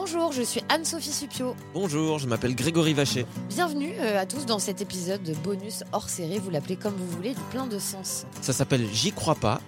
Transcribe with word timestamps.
Bonjour, 0.00 0.30
je 0.30 0.42
suis 0.42 0.62
Anne-Sophie 0.68 1.12
Supio. 1.12 1.56
Bonjour, 1.74 2.20
je 2.20 2.28
m'appelle 2.28 2.54
Grégory 2.54 2.94
Vacher. 2.94 3.26
Bienvenue 3.48 3.94
euh, 3.98 4.20
à 4.20 4.26
tous 4.26 4.46
dans 4.46 4.60
cet 4.60 4.80
épisode 4.80 5.24
de 5.24 5.34
bonus 5.34 5.82
hors 5.90 6.08
série, 6.08 6.38
vous 6.38 6.50
l'appelez 6.50 6.76
comme 6.76 6.94
vous 6.94 7.08
voulez, 7.08 7.34
du 7.34 7.40
plein 7.50 7.66
de 7.66 7.80
sens. 7.80 8.24
Ça 8.40 8.52
s'appelle 8.52 8.86
J'y 8.92 9.10
crois 9.10 9.34
pas. 9.34 9.60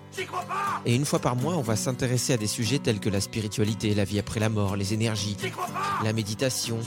Et 0.86 0.94
une 0.94 1.04
fois 1.04 1.18
par 1.18 1.34
mois, 1.34 1.56
on 1.56 1.62
va 1.62 1.74
s'intéresser 1.74 2.32
à 2.32 2.36
des 2.36 2.46
sujets 2.46 2.78
tels 2.78 3.00
que 3.00 3.10
la 3.10 3.20
spiritualité, 3.20 3.92
la 3.92 4.04
vie 4.04 4.20
après 4.20 4.38
la 4.38 4.50
mort, 4.50 4.76
les 4.76 4.94
énergies, 4.94 5.36
la 6.04 6.12
méditation, 6.12 6.78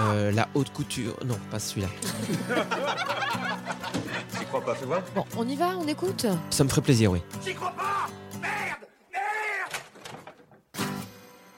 euh, 0.00 0.32
la 0.32 0.48
haute 0.54 0.72
couture. 0.72 1.18
Non, 1.26 1.36
pas 1.50 1.58
celui-là. 1.58 1.88
J'y 4.38 4.44
crois 4.46 4.62
pas, 4.62 4.74
fais 4.74 4.86
voir. 4.86 5.02
Bon, 5.14 5.26
on 5.36 5.46
y 5.46 5.56
va, 5.56 5.76
on 5.78 5.86
écoute? 5.86 6.24
Ça 6.48 6.64
me 6.64 6.70
ferait 6.70 6.80
plaisir, 6.80 7.10
oui. 7.10 7.20
J'y 7.44 7.52
crois 7.52 7.72
pas 7.72 8.08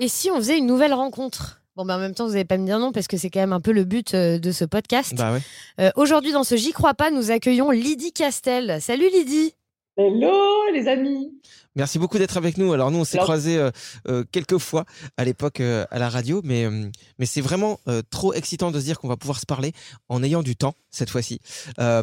Et 0.00 0.06
si 0.08 0.30
on 0.30 0.36
faisait 0.36 0.58
une 0.58 0.66
nouvelle 0.66 0.94
rencontre? 0.94 1.60
Bon, 1.74 1.84
bah 1.84 1.96
en 1.96 1.98
même 1.98 2.14
temps, 2.14 2.26
vous 2.26 2.32
n'allez 2.32 2.44
pas 2.44 2.56
me 2.56 2.64
dire 2.66 2.78
non 2.78 2.92
parce 2.92 3.08
que 3.08 3.16
c'est 3.16 3.30
quand 3.30 3.40
même 3.40 3.52
un 3.52 3.60
peu 3.60 3.72
le 3.72 3.84
but 3.84 4.14
euh, 4.14 4.38
de 4.38 4.52
ce 4.52 4.64
podcast. 4.64 5.14
Bah 5.16 5.32
ouais. 5.32 5.40
Euh, 5.80 5.90
Aujourd'hui, 5.96 6.32
dans 6.32 6.44
ce 6.44 6.56
J'y 6.56 6.72
crois 6.72 6.94
pas, 6.94 7.10
nous 7.10 7.30
accueillons 7.32 7.70
Lydie 7.70 8.12
Castel. 8.12 8.78
Salut 8.80 9.08
Lydie 9.12 9.54
Hello 9.96 10.32
les 10.72 10.86
amis 10.86 11.32
Merci 11.78 12.00
beaucoup 12.00 12.18
d'être 12.18 12.36
avec 12.36 12.58
nous. 12.58 12.72
Alors 12.72 12.90
nous, 12.90 12.98
on 12.98 13.04
s'est 13.04 13.18
croisés 13.18 13.56
euh, 13.56 13.70
euh, 14.08 14.24
quelques 14.32 14.58
fois 14.58 14.84
à 15.16 15.24
l'époque 15.24 15.60
euh, 15.60 15.86
à 15.92 16.00
la 16.00 16.08
radio, 16.08 16.40
mais, 16.42 16.66
mais 17.20 17.26
c'est 17.26 17.40
vraiment 17.40 17.78
trop 18.10 18.34
excitant 18.34 18.72
de 18.72 18.80
se 18.80 18.84
dire 18.84 18.98
qu'on 18.98 19.06
va 19.06 19.16
pouvoir 19.16 19.38
se 19.38 19.46
parler 19.46 19.72
en 20.08 20.24
ayant 20.24 20.42
du 20.42 20.56
temps 20.56 20.74
cette 20.90 21.10
fois-ci 21.10 21.40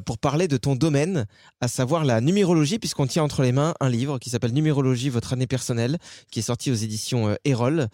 pour 0.06 0.18
parler 0.18 0.48
de 0.48 0.58
ton 0.58 0.76
domaine, 0.76 1.26
à 1.60 1.68
savoir 1.68 2.06
la 2.06 2.22
numérologie, 2.22 2.80
puisqu'on 2.80 3.08
tient 3.08 3.24
entre 3.24 3.42
les 3.42 3.52
mains 3.52 3.74
un 3.82 3.90
livre 3.90 4.20
qui 4.20 4.30
s'appelle 4.30 4.54
Numérologie, 4.54 5.10
votre 5.10 5.34
année 5.34 5.48
personnelle, 5.48 5.98
qui 6.32 6.40
est 6.40 6.44
sorti 6.44 6.72
aux 6.72 6.76
éditions 6.76 7.36
Erol. 7.44 7.88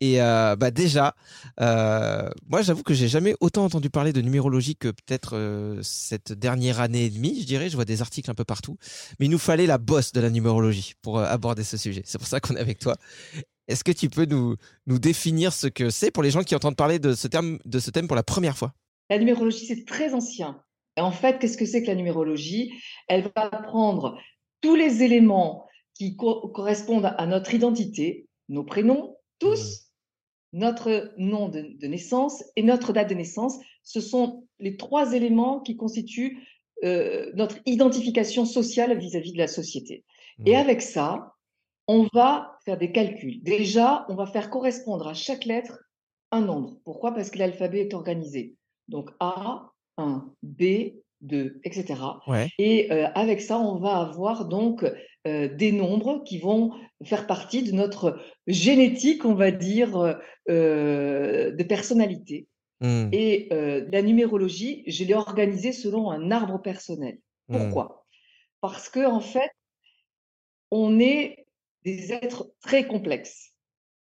Et 0.00 0.18
bah 0.18 0.70
déjà, 0.70 1.14
moi 1.58 2.62
j'avoue 2.62 2.82
que 2.82 2.94
j'ai 2.94 3.08
jamais 3.08 3.34
autant 3.40 3.64
entendu 3.64 3.90
parler 3.90 4.12
de 4.12 4.20
numérologie 4.20 4.76
que 4.76 4.88
peut-être 4.88 5.80
cette 5.82 6.32
dernière 6.32 6.80
année 6.80 7.06
et 7.06 7.10
demie, 7.10 7.40
je 7.40 7.46
dirais. 7.46 7.68
Je 7.68 7.74
vois 7.74 7.86
des 7.86 8.02
articles 8.02 8.30
un 8.30 8.34
peu 8.34 8.44
partout. 8.44 8.76
Mais 9.18 9.26
il 9.26 9.30
nous 9.30 9.38
fallait 9.38 9.66
la 9.66 9.78
bosse 9.78 10.12
de 10.12 10.20
la 10.20 10.30
numérologie 10.30 10.43
pour 11.02 11.18
euh, 11.18 11.24
aborder 11.24 11.64
ce 11.64 11.76
sujet. 11.76 12.02
C'est 12.04 12.18
pour 12.18 12.26
ça 12.26 12.40
qu'on 12.40 12.56
est 12.56 12.60
avec 12.60 12.78
toi. 12.78 12.96
Est-ce 13.66 13.82
que 13.82 13.92
tu 13.92 14.10
peux 14.10 14.26
nous, 14.26 14.56
nous 14.86 14.98
définir 14.98 15.52
ce 15.52 15.66
que 15.66 15.90
c'est 15.90 16.10
pour 16.10 16.22
les 16.22 16.30
gens 16.30 16.42
qui 16.42 16.54
entendent 16.54 16.76
parler 16.76 16.98
de 16.98 17.14
ce, 17.14 17.28
terme, 17.28 17.58
de 17.64 17.78
ce 17.78 17.90
thème 17.90 18.06
pour 18.06 18.16
la 18.16 18.22
première 18.22 18.56
fois? 18.56 18.74
La 19.08 19.18
numérologie, 19.18 19.66
c'est 19.66 19.84
très 19.84 20.12
ancien. 20.12 20.60
Et 20.96 21.00
en 21.00 21.12
fait, 21.12 21.38
qu'est-ce 21.38 21.56
que 21.56 21.66
c'est 21.66 21.82
que 21.82 21.88
la 21.88 21.94
numérologie? 21.94 22.72
Elle 23.08 23.30
va 23.34 23.48
prendre 23.50 24.18
tous 24.60 24.76
les 24.76 25.02
éléments 25.02 25.66
qui 25.94 26.16
co- 26.16 26.48
correspondent 26.48 27.14
à 27.16 27.26
notre 27.26 27.54
identité, 27.54 28.28
nos 28.48 28.64
prénoms, 28.64 29.16
tous, 29.38 29.90
notre 30.52 31.12
nom 31.16 31.48
de, 31.48 31.76
de 31.80 31.86
naissance 31.86 32.44
et 32.56 32.62
notre 32.62 32.92
date 32.92 33.08
de 33.08 33.14
naissance. 33.14 33.58
Ce 33.82 34.00
sont 34.00 34.46
les 34.58 34.76
trois 34.76 35.14
éléments 35.14 35.60
qui 35.60 35.76
constituent 35.76 36.38
euh, 36.84 37.32
notre 37.34 37.58
identification 37.66 38.44
sociale 38.44 38.98
vis-à-vis 38.98 39.32
de 39.32 39.38
la 39.38 39.48
société. 39.48 40.04
Et 40.44 40.56
avec 40.56 40.82
ça, 40.82 41.34
on 41.86 42.08
va 42.12 42.58
faire 42.64 42.78
des 42.78 42.92
calculs. 42.92 43.42
Déjà, 43.42 44.06
on 44.08 44.14
va 44.14 44.26
faire 44.26 44.50
correspondre 44.50 45.08
à 45.08 45.14
chaque 45.14 45.44
lettre 45.44 45.78
un 46.30 46.40
nombre. 46.40 46.76
Pourquoi? 46.84 47.12
Parce 47.14 47.30
que 47.30 47.38
l'alphabet 47.38 47.80
est 47.80 47.94
organisé. 47.94 48.54
Donc 48.88 49.10
A, 49.20 49.70
1, 49.96 50.32
B, 50.42 50.92
2, 51.20 51.60
etc. 51.64 51.94
Ouais. 52.26 52.48
Et 52.58 52.92
euh, 52.92 53.06
avec 53.14 53.40
ça, 53.40 53.58
on 53.58 53.78
va 53.78 53.98
avoir 53.98 54.46
donc 54.46 54.84
euh, 55.26 55.48
des 55.54 55.72
nombres 55.72 56.22
qui 56.24 56.38
vont 56.38 56.72
faire 57.04 57.26
partie 57.26 57.62
de 57.62 57.72
notre 57.72 58.20
génétique, 58.46 59.24
on 59.24 59.34
va 59.34 59.50
dire, 59.50 60.18
euh, 60.48 61.50
de 61.50 61.62
personnalité. 61.62 62.46
Hmm. 62.80 63.08
Et 63.12 63.48
la 63.50 64.02
numérologie, 64.02 64.82
je 64.86 65.04
l'ai 65.04 65.14
organisée 65.14 65.72
selon 65.72 66.10
un 66.10 66.30
arbre 66.30 66.60
personnel. 66.60 67.18
Hmm. 67.48 67.58
Pourquoi? 67.58 68.06
Parce 68.60 68.88
que 68.88 69.06
en 69.06 69.20
fait, 69.20 69.50
on 70.76 70.98
est 70.98 71.46
des 71.84 72.12
êtres 72.12 72.50
très 72.60 72.88
complexes. 72.88 73.52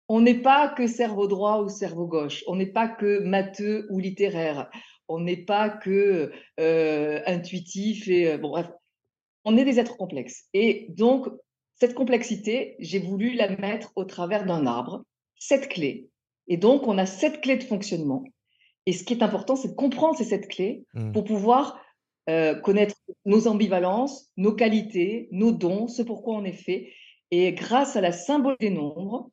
On 0.10 0.22
n'est 0.22 0.42
pas 0.42 0.70
que 0.70 0.88
cerveau 0.88 1.28
droit 1.28 1.62
ou 1.62 1.70
cerveau 1.70 2.08
gauche. 2.08 2.44
On 2.48 2.56
n'est 2.56 2.72
pas 2.72 2.88
que 2.88 3.20
matheux 3.20 3.86
ou 3.92 4.00
littéraire. 4.00 4.68
On 5.08 5.20
n'est 5.20 5.46
pas 5.46 5.70
que 5.70 6.32
euh, 6.60 7.22
intuitif 7.28 8.08
et 8.08 8.32
euh, 8.32 8.38
bon 8.40 8.50
bref. 8.50 8.68
On 9.46 9.56
est 9.56 9.66
des 9.66 9.80
êtres 9.80 9.98
complexes. 9.98 10.46
Et 10.54 10.88
donc 10.90 11.28
cette 11.76 11.94
complexité, 11.94 12.76
j'ai 12.80 13.00
voulu 13.00 13.34
la 13.34 13.56
mettre 13.56 13.92
au 13.96 14.04
travers 14.06 14.44
d'un 14.44 14.66
arbre, 14.66 15.04
sept 15.38 15.70
clés. 15.70 16.10
Et 16.48 16.58
donc 16.58 16.88
on 16.88 16.98
a 16.98 17.06
sept 17.06 17.42
clés 17.42 17.58
de 17.58 17.64
fonctionnement. 17.64 18.24
Et 18.88 18.94
ce 18.94 19.04
qui 19.04 19.14
est 19.14 19.22
important, 19.22 19.56
c'est 19.56 19.70
de 19.70 19.76
comprendre 19.76 20.18
ces 20.18 20.24
sept 20.24 20.48
clés 20.48 20.86
Hmm. 20.96 21.12
pour 21.12 21.24
pouvoir 21.24 21.80
euh, 22.30 22.56
connaître 22.56 22.96
nos 23.26 23.48
ambivalences, 23.48 24.30
nos 24.38 24.54
qualités, 24.54 25.30
nos 25.32 25.52
dons, 25.52 25.88
ce 25.88 26.02
pourquoi 26.02 26.36
on 26.36 26.44
est 26.44 26.52
fait. 26.52 26.92
Et 27.32 27.54
grâce 27.54 27.96
à 27.96 28.02
la 28.02 28.12
symbole 28.12 28.58
des 28.60 28.70
nombres, 28.70 29.30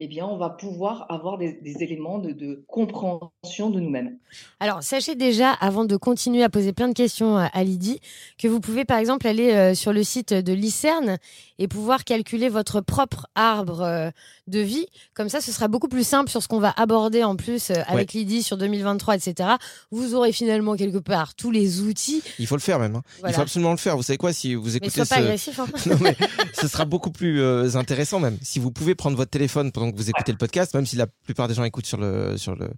eh 0.00 0.06
bien, 0.08 0.26
on 0.26 0.36
va 0.36 0.50
pouvoir 0.50 1.06
avoir 1.10 1.38
des, 1.38 1.52
des 1.54 1.82
éléments 1.82 2.18
de, 2.18 2.30
de 2.32 2.64
compréhension 2.68 3.70
de 3.70 3.80
nous-mêmes. 3.80 4.16
Alors, 4.60 4.82
sachez 4.82 5.14
déjà, 5.16 5.50
avant 5.52 5.84
de 5.84 5.96
continuer 5.96 6.42
à 6.44 6.48
poser 6.48 6.72
plein 6.72 6.88
de 6.88 6.92
questions 6.94 7.36
à, 7.36 7.46
à 7.46 7.64
Lydie, 7.64 8.00
que 8.38 8.46
vous 8.48 8.60
pouvez 8.60 8.84
par 8.84 8.98
exemple 8.98 9.26
aller 9.26 9.52
euh, 9.52 9.74
sur 9.74 9.92
le 9.92 10.04
site 10.04 10.32
de 10.32 10.52
l'ICERN 10.52 11.18
et 11.58 11.66
pouvoir 11.68 12.04
calculer 12.04 12.48
votre 12.48 12.80
propre 12.80 13.26
arbre 13.34 13.80
euh, 13.82 14.10
de 14.46 14.60
vie. 14.60 14.86
Comme 15.14 15.28
ça, 15.28 15.40
ce 15.40 15.50
sera 15.50 15.66
beaucoup 15.68 15.88
plus 15.88 16.06
simple 16.06 16.30
sur 16.30 16.42
ce 16.42 16.48
qu'on 16.48 16.60
va 16.60 16.72
aborder 16.76 17.24
en 17.24 17.34
plus 17.36 17.70
euh, 17.70 17.74
avec 17.86 18.12
Lydie 18.12 18.42
sur 18.42 18.56
2023, 18.56 19.16
etc. 19.16 19.50
Vous 19.90 20.14
aurez 20.14 20.32
finalement 20.32 20.76
quelque 20.76 20.98
part 20.98 21.34
tous 21.34 21.50
les 21.50 21.80
outils. 21.80 22.22
Il 22.38 22.46
faut 22.46 22.56
le 22.56 22.60
faire 22.60 22.78
même. 22.78 22.96
hein. 22.96 23.02
Il 23.26 23.32
faut 23.34 23.40
absolument 23.40 23.72
le 23.72 23.76
faire. 23.78 23.96
Vous 23.96 24.02
savez 24.02 24.18
quoi 24.18 24.32
Si 24.32 24.54
vous 24.54 24.64
Mais 24.70 24.76
écoutez 24.76 24.90
sois 24.90 25.06
pas 25.06 25.16
ce... 25.16 25.20
agressif. 25.22 25.58
hein. 25.58 25.66
non, 25.86 25.96
mais 26.00 26.16
ce 26.52 26.68
sera 26.68 26.84
beaucoup 26.84 27.10
plus 27.10 27.40
euh, 27.40 27.74
intéressant 27.76 28.20
même. 28.20 28.38
Si 28.42 28.58
vous 28.60 28.70
pouvez 28.70 28.94
prendre 28.94 29.16
votre 29.16 29.30
téléphone 29.30 29.72
pendant 29.72 29.87
pendant 29.88 29.96
que 29.96 30.02
vous 30.02 30.10
écoutez 30.10 30.32
le 30.32 30.38
podcast, 30.38 30.74
même 30.74 30.86
si 30.86 30.96
la 30.96 31.06
plupart 31.06 31.48
des 31.48 31.54
gens 31.54 31.64
écoutent 31.64 31.86
sur 31.86 31.98
le 31.98 32.36
sur 32.36 32.54
le 32.54 32.70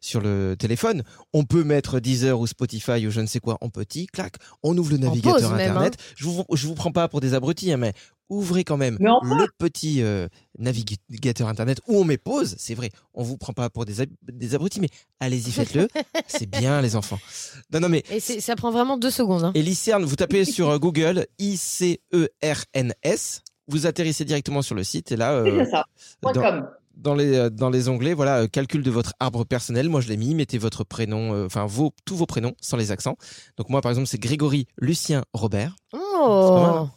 sur 0.00 0.20
le 0.20 0.56
téléphone, 0.58 1.02
on 1.32 1.44
peut 1.44 1.64
mettre 1.64 2.00
Deezer 2.00 2.38
ou 2.38 2.46
Spotify 2.46 3.06
ou 3.06 3.10
je 3.10 3.20
ne 3.20 3.26
sais 3.26 3.40
quoi 3.40 3.58
en 3.60 3.68
petit, 3.70 4.06
clac, 4.06 4.34
on 4.62 4.76
ouvre 4.76 4.92
le 4.92 4.98
navigateur 4.98 5.50
même, 5.52 5.60
internet. 5.70 5.96
Je 6.16 6.24
vous 6.24 6.44
je 6.52 6.66
vous 6.66 6.74
prends 6.74 6.92
pas 6.92 7.08
pour 7.08 7.20
des 7.20 7.34
abrutis, 7.34 7.72
hein, 7.72 7.76
mais 7.78 7.92
ouvrez 8.28 8.62
quand 8.62 8.76
même 8.76 8.96
le 9.00 9.46
petit 9.58 10.02
euh, 10.02 10.28
navigateur 10.58 11.48
internet 11.48 11.80
où 11.88 11.96
on 11.98 12.04
met 12.04 12.18
pause. 12.18 12.54
C'est 12.58 12.74
vrai, 12.74 12.90
on 13.14 13.24
vous 13.24 13.36
prend 13.36 13.52
pas 13.52 13.70
pour 13.70 13.84
des, 13.86 14.00
ab- 14.02 14.10
des 14.32 14.54
abrutis, 14.54 14.78
mais 14.80 14.88
allez-y, 15.18 15.50
faites-le. 15.50 15.88
C'est 16.28 16.48
bien, 16.48 16.80
les 16.80 16.94
enfants. 16.94 17.18
Non, 17.72 17.80
non, 17.80 17.88
mais 17.88 18.04
Et 18.10 18.20
ça 18.20 18.54
prend 18.54 18.70
vraiment 18.70 18.96
deux 18.98 19.10
secondes. 19.10 19.42
hein. 19.44 19.52
et 19.56 19.62
l'ICERN, 19.62 20.04
vous 20.04 20.14
tapez 20.16 20.44
sur 20.44 20.68
euh, 20.70 20.78
Google 20.78 21.26
I-C-E-R-N-S, 21.40 23.42
vous 23.70 23.86
atterrissez 23.86 24.24
directement 24.24 24.62
sur 24.62 24.74
le 24.74 24.84
site 24.84 25.12
et 25.12 25.16
là, 25.16 25.32
euh, 25.32 25.64
ça. 25.70 25.86
Dans, 26.96 27.14
les, 27.14 27.34
euh, 27.34 27.48
dans 27.48 27.70
les 27.70 27.88
onglets, 27.88 28.12
voilà, 28.12 28.40
euh, 28.40 28.46
calcul 28.46 28.82
de 28.82 28.90
votre 28.90 29.14
arbre 29.20 29.44
personnel. 29.44 29.88
Moi, 29.88 30.02
je 30.02 30.08
l'ai 30.08 30.18
mis. 30.18 30.34
Mettez 30.34 30.58
votre 30.58 30.84
prénom, 30.84 31.32
euh, 31.32 31.46
enfin, 31.46 31.64
vos, 31.64 31.94
tous 32.04 32.14
vos 32.16 32.26
prénoms 32.26 32.54
sans 32.60 32.76
les 32.76 32.90
accents. 32.92 33.16
Donc, 33.56 33.70
moi, 33.70 33.80
par 33.80 33.90
exemple, 33.90 34.06
c'est 34.06 34.18
Grégory 34.18 34.66
Lucien 34.76 35.24
Robert. 35.32 35.76
pas 35.92 35.98
mal, 35.98 36.04
Oh 36.22 36.62
hein. 36.66 36.92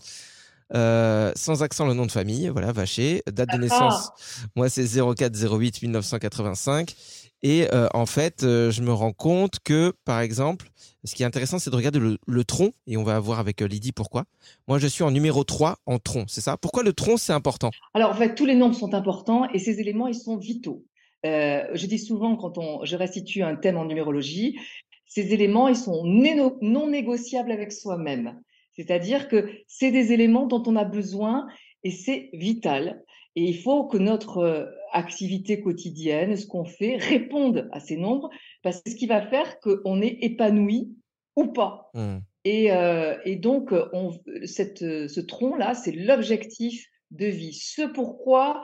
Euh, 0.76 1.32
sans 1.36 1.62
accent 1.62 1.86
le 1.86 1.94
nom 1.94 2.06
de 2.06 2.12
famille, 2.12 2.50
voilà, 2.50 2.72
Vacher. 2.72 3.22
Date 3.32 3.52
de 3.52 3.58
naissance, 3.58 4.10
moi 4.56 4.70
c'est 4.70 4.88
04 4.88 5.32
08 5.36 5.84
1985. 5.84 6.96
Et 7.44 7.68
euh, 7.74 7.88
en 7.94 8.06
fait, 8.06 8.44
euh, 8.44 8.72
je 8.72 8.82
me 8.82 8.94
rends 8.94 9.12
compte 9.12 9.60
que, 9.60 9.94
par 10.06 10.22
exemple, 10.22 10.70
ce 11.04 11.14
qui 11.14 11.24
est 11.24 11.26
intéressant, 11.26 11.60
c'est 11.60 11.70
de 11.70 11.76
regarder 11.76 12.00
le, 12.00 12.44
tronc, 12.46 12.72
et 12.88 12.96
on 12.96 13.04
va 13.04 13.20
voir 13.20 13.40
avec 13.40 13.62
euh, 13.62 13.68
Lydie 13.68 13.92
pourquoi. 13.92 14.24
Moi, 14.70 14.80
je 14.80 14.88
suis 14.88 15.04
en 15.04 15.12
numéro 15.12 15.44
3 15.44 15.80
en 15.86 16.00
tronc, 16.00 16.24
c'est 16.30 16.40
ça? 16.40 16.56
Pourquoi 16.56 16.84
le 16.84 16.94
tronc, 16.94 17.18
c'est 17.18 17.34
important? 17.34 17.72
Alors, 17.94 18.12
en 18.12 18.16
fait, 18.16 18.34
tous 18.34 18.46
les 18.46 18.56
nombres 18.56 18.76
sont 18.76 18.94
importants 18.94 19.50
et 19.50 19.60
ces 19.60 19.82
éléments, 19.82 20.08
ils 20.08 20.16
sont 20.16 20.38
vitaux. 20.38 20.86
Je 21.26 21.86
dis 21.86 22.00
souvent, 22.00 22.36
quand 22.36 22.58
on, 22.58 22.84
je 22.84 22.96
restitue 22.96 23.44
un 23.44 23.56
thème 23.56 23.78
en 23.78 23.86
numérologie, 23.86 24.60
ces 25.06 25.34
éléments, 25.34 25.68
ils 25.68 25.76
sont 25.76 26.04
non 26.04 26.88
négociables 26.90 27.52
avec 27.52 27.72
soi-même. 27.72 28.42
C'est-à-dire 28.72 29.28
que 29.28 29.50
c'est 29.68 29.92
des 29.92 30.12
éléments 30.12 30.48
dont 30.48 30.64
on 30.66 30.76
a 30.76 30.84
besoin 30.84 31.48
et 31.84 31.92
c'est 31.92 32.30
vital. 32.34 33.04
Et 33.36 33.44
il 33.44 33.58
faut 33.58 33.86
que 33.86 33.98
notre 33.98 34.70
euh, 34.94 35.00
activité 35.00 35.62
quotidienne, 35.62 36.36
ce 36.36 36.48
qu'on 36.48 36.66
fait, 36.66 36.98
réponde 36.98 37.70
à 37.72 37.80
ces 37.80 37.98
nombres, 37.98 38.30
parce 38.62 38.78
que 38.78 38.82
c'est 38.86 38.92
ce 38.94 38.98
qui 38.98 39.08
va 39.08 39.22
faire 39.28 39.60
qu'on 39.60 40.02
est 40.02 40.18
épanoui 40.22 40.96
ou 41.36 41.48
pas. 41.48 41.90
Hmm. 41.94 42.20
Et, 42.46 42.72
euh, 42.72 43.18
et 43.26 43.38
donc, 43.38 43.74
on, 43.94 44.12
cette, 44.46 44.80
ce 44.80 45.20
tronc-là, 45.20 45.74
c'est 45.74 45.94
l'objectif 45.94 46.88
de 47.12 47.26
vie. 47.26 47.54
Ce 47.54 47.84
pourquoi 47.84 48.64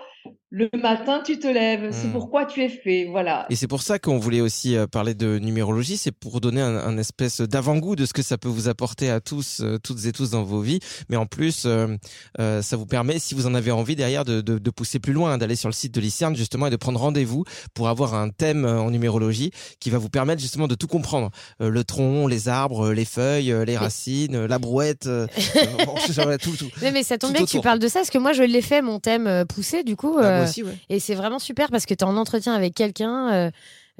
le 0.51 0.67
matin 0.81 1.21
tu 1.23 1.37
te 1.37 1.45
lèves, 1.47 1.91
ce 1.91 2.07
Hmm. 2.07 2.11
pourquoi 2.11 2.45
tu 2.45 2.63
es 2.63 2.69
fait. 2.69 3.05
Voilà. 3.11 3.45
Et 3.51 3.55
c'est 3.55 3.67
pour 3.67 3.83
ça 3.83 3.99
qu'on 3.99 4.17
voulait 4.17 4.41
aussi 4.41 4.75
euh, 4.75 4.87
parler 4.87 5.13
de 5.13 5.37
numérologie, 5.37 5.95
c'est 5.95 6.11
pour 6.11 6.41
donner 6.41 6.59
un, 6.61 6.75
un 6.75 6.97
espèce 6.97 7.39
d'avant-goût 7.41 7.95
de 7.95 8.07
ce 8.07 8.13
que 8.13 8.23
ça 8.23 8.39
peut 8.39 8.49
vous 8.49 8.67
apporter 8.67 9.11
à 9.11 9.19
tous, 9.19 9.59
euh, 9.61 9.77
toutes 9.77 10.05
et 10.05 10.11
tous 10.11 10.31
dans 10.31 10.41
vos 10.41 10.61
vies. 10.61 10.79
Mais 11.09 11.17
en 11.17 11.27
plus, 11.27 11.65
euh, 11.65 11.95
euh, 12.39 12.63
ça 12.63 12.77
vous 12.77 12.87
permet, 12.87 13.19
si 13.19 13.35
vous 13.35 13.45
en 13.45 13.53
avez 13.53 13.69
envie 13.69 13.95
derrière, 13.95 14.25
de, 14.25 14.41
de, 14.41 14.57
de 14.57 14.69
pousser 14.71 14.97
plus 14.97 15.13
loin, 15.13 15.37
d'aller 15.37 15.55
sur 15.55 15.69
le 15.69 15.73
site 15.73 15.93
de 15.93 16.01
l'ICERN 16.01 16.35
justement 16.35 16.65
et 16.65 16.71
de 16.71 16.75
prendre 16.77 16.99
rendez-vous 16.99 17.43
pour 17.75 17.87
avoir 17.87 18.15
un 18.15 18.29
thème 18.29 18.65
en 18.65 18.89
numérologie 18.89 19.51
qui 19.79 19.91
va 19.91 19.99
vous 19.99 20.09
permettre 20.09 20.41
justement 20.41 20.67
de 20.67 20.73
tout 20.75 20.87
comprendre. 20.87 21.29
Euh, 21.61 21.69
le 21.69 21.83
tronc, 21.83 22.27
les 22.27 22.49
arbres, 22.49 22.91
les 22.91 23.05
feuilles, 23.05 23.53
les 23.67 23.77
racines, 23.77 24.45
la 24.45 24.57
brouette, 24.57 25.03
tout, 26.41 26.55
tout. 26.57 26.69
Mais, 26.81 26.91
mais 26.91 27.03
ça 27.03 27.19
tombe 27.19 27.29
Tout 27.31 27.37
bien 27.37 27.45
que 27.45 27.51
tu 27.51 27.61
parles 27.61 27.77
de 27.79 27.87
ça, 27.87 27.99
parce 27.99 28.09
que 28.09 28.17
moi 28.17 28.33
je 28.33 28.41
l'ai 28.41 28.63
fait, 28.63 28.81
mon 28.81 28.99
thème 28.99 29.45
poussé, 29.47 29.83
du 29.83 29.95
coup. 29.95 30.08
Ah, 30.17 30.23
euh, 30.23 30.37
moi 30.37 30.49
aussi, 30.49 30.63
ouais. 30.63 30.77
Et 30.89 30.99
c'est 30.99 31.15
vraiment 31.15 31.39
super 31.39 31.69
parce 31.69 31.85
que 31.85 31.93
tu 31.93 32.03
es 32.03 32.07
en 32.07 32.17
entretien 32.17 32.53
avec 32.53 32.73
quelqu'un 32.73 33.31
euh, 33.31 33.51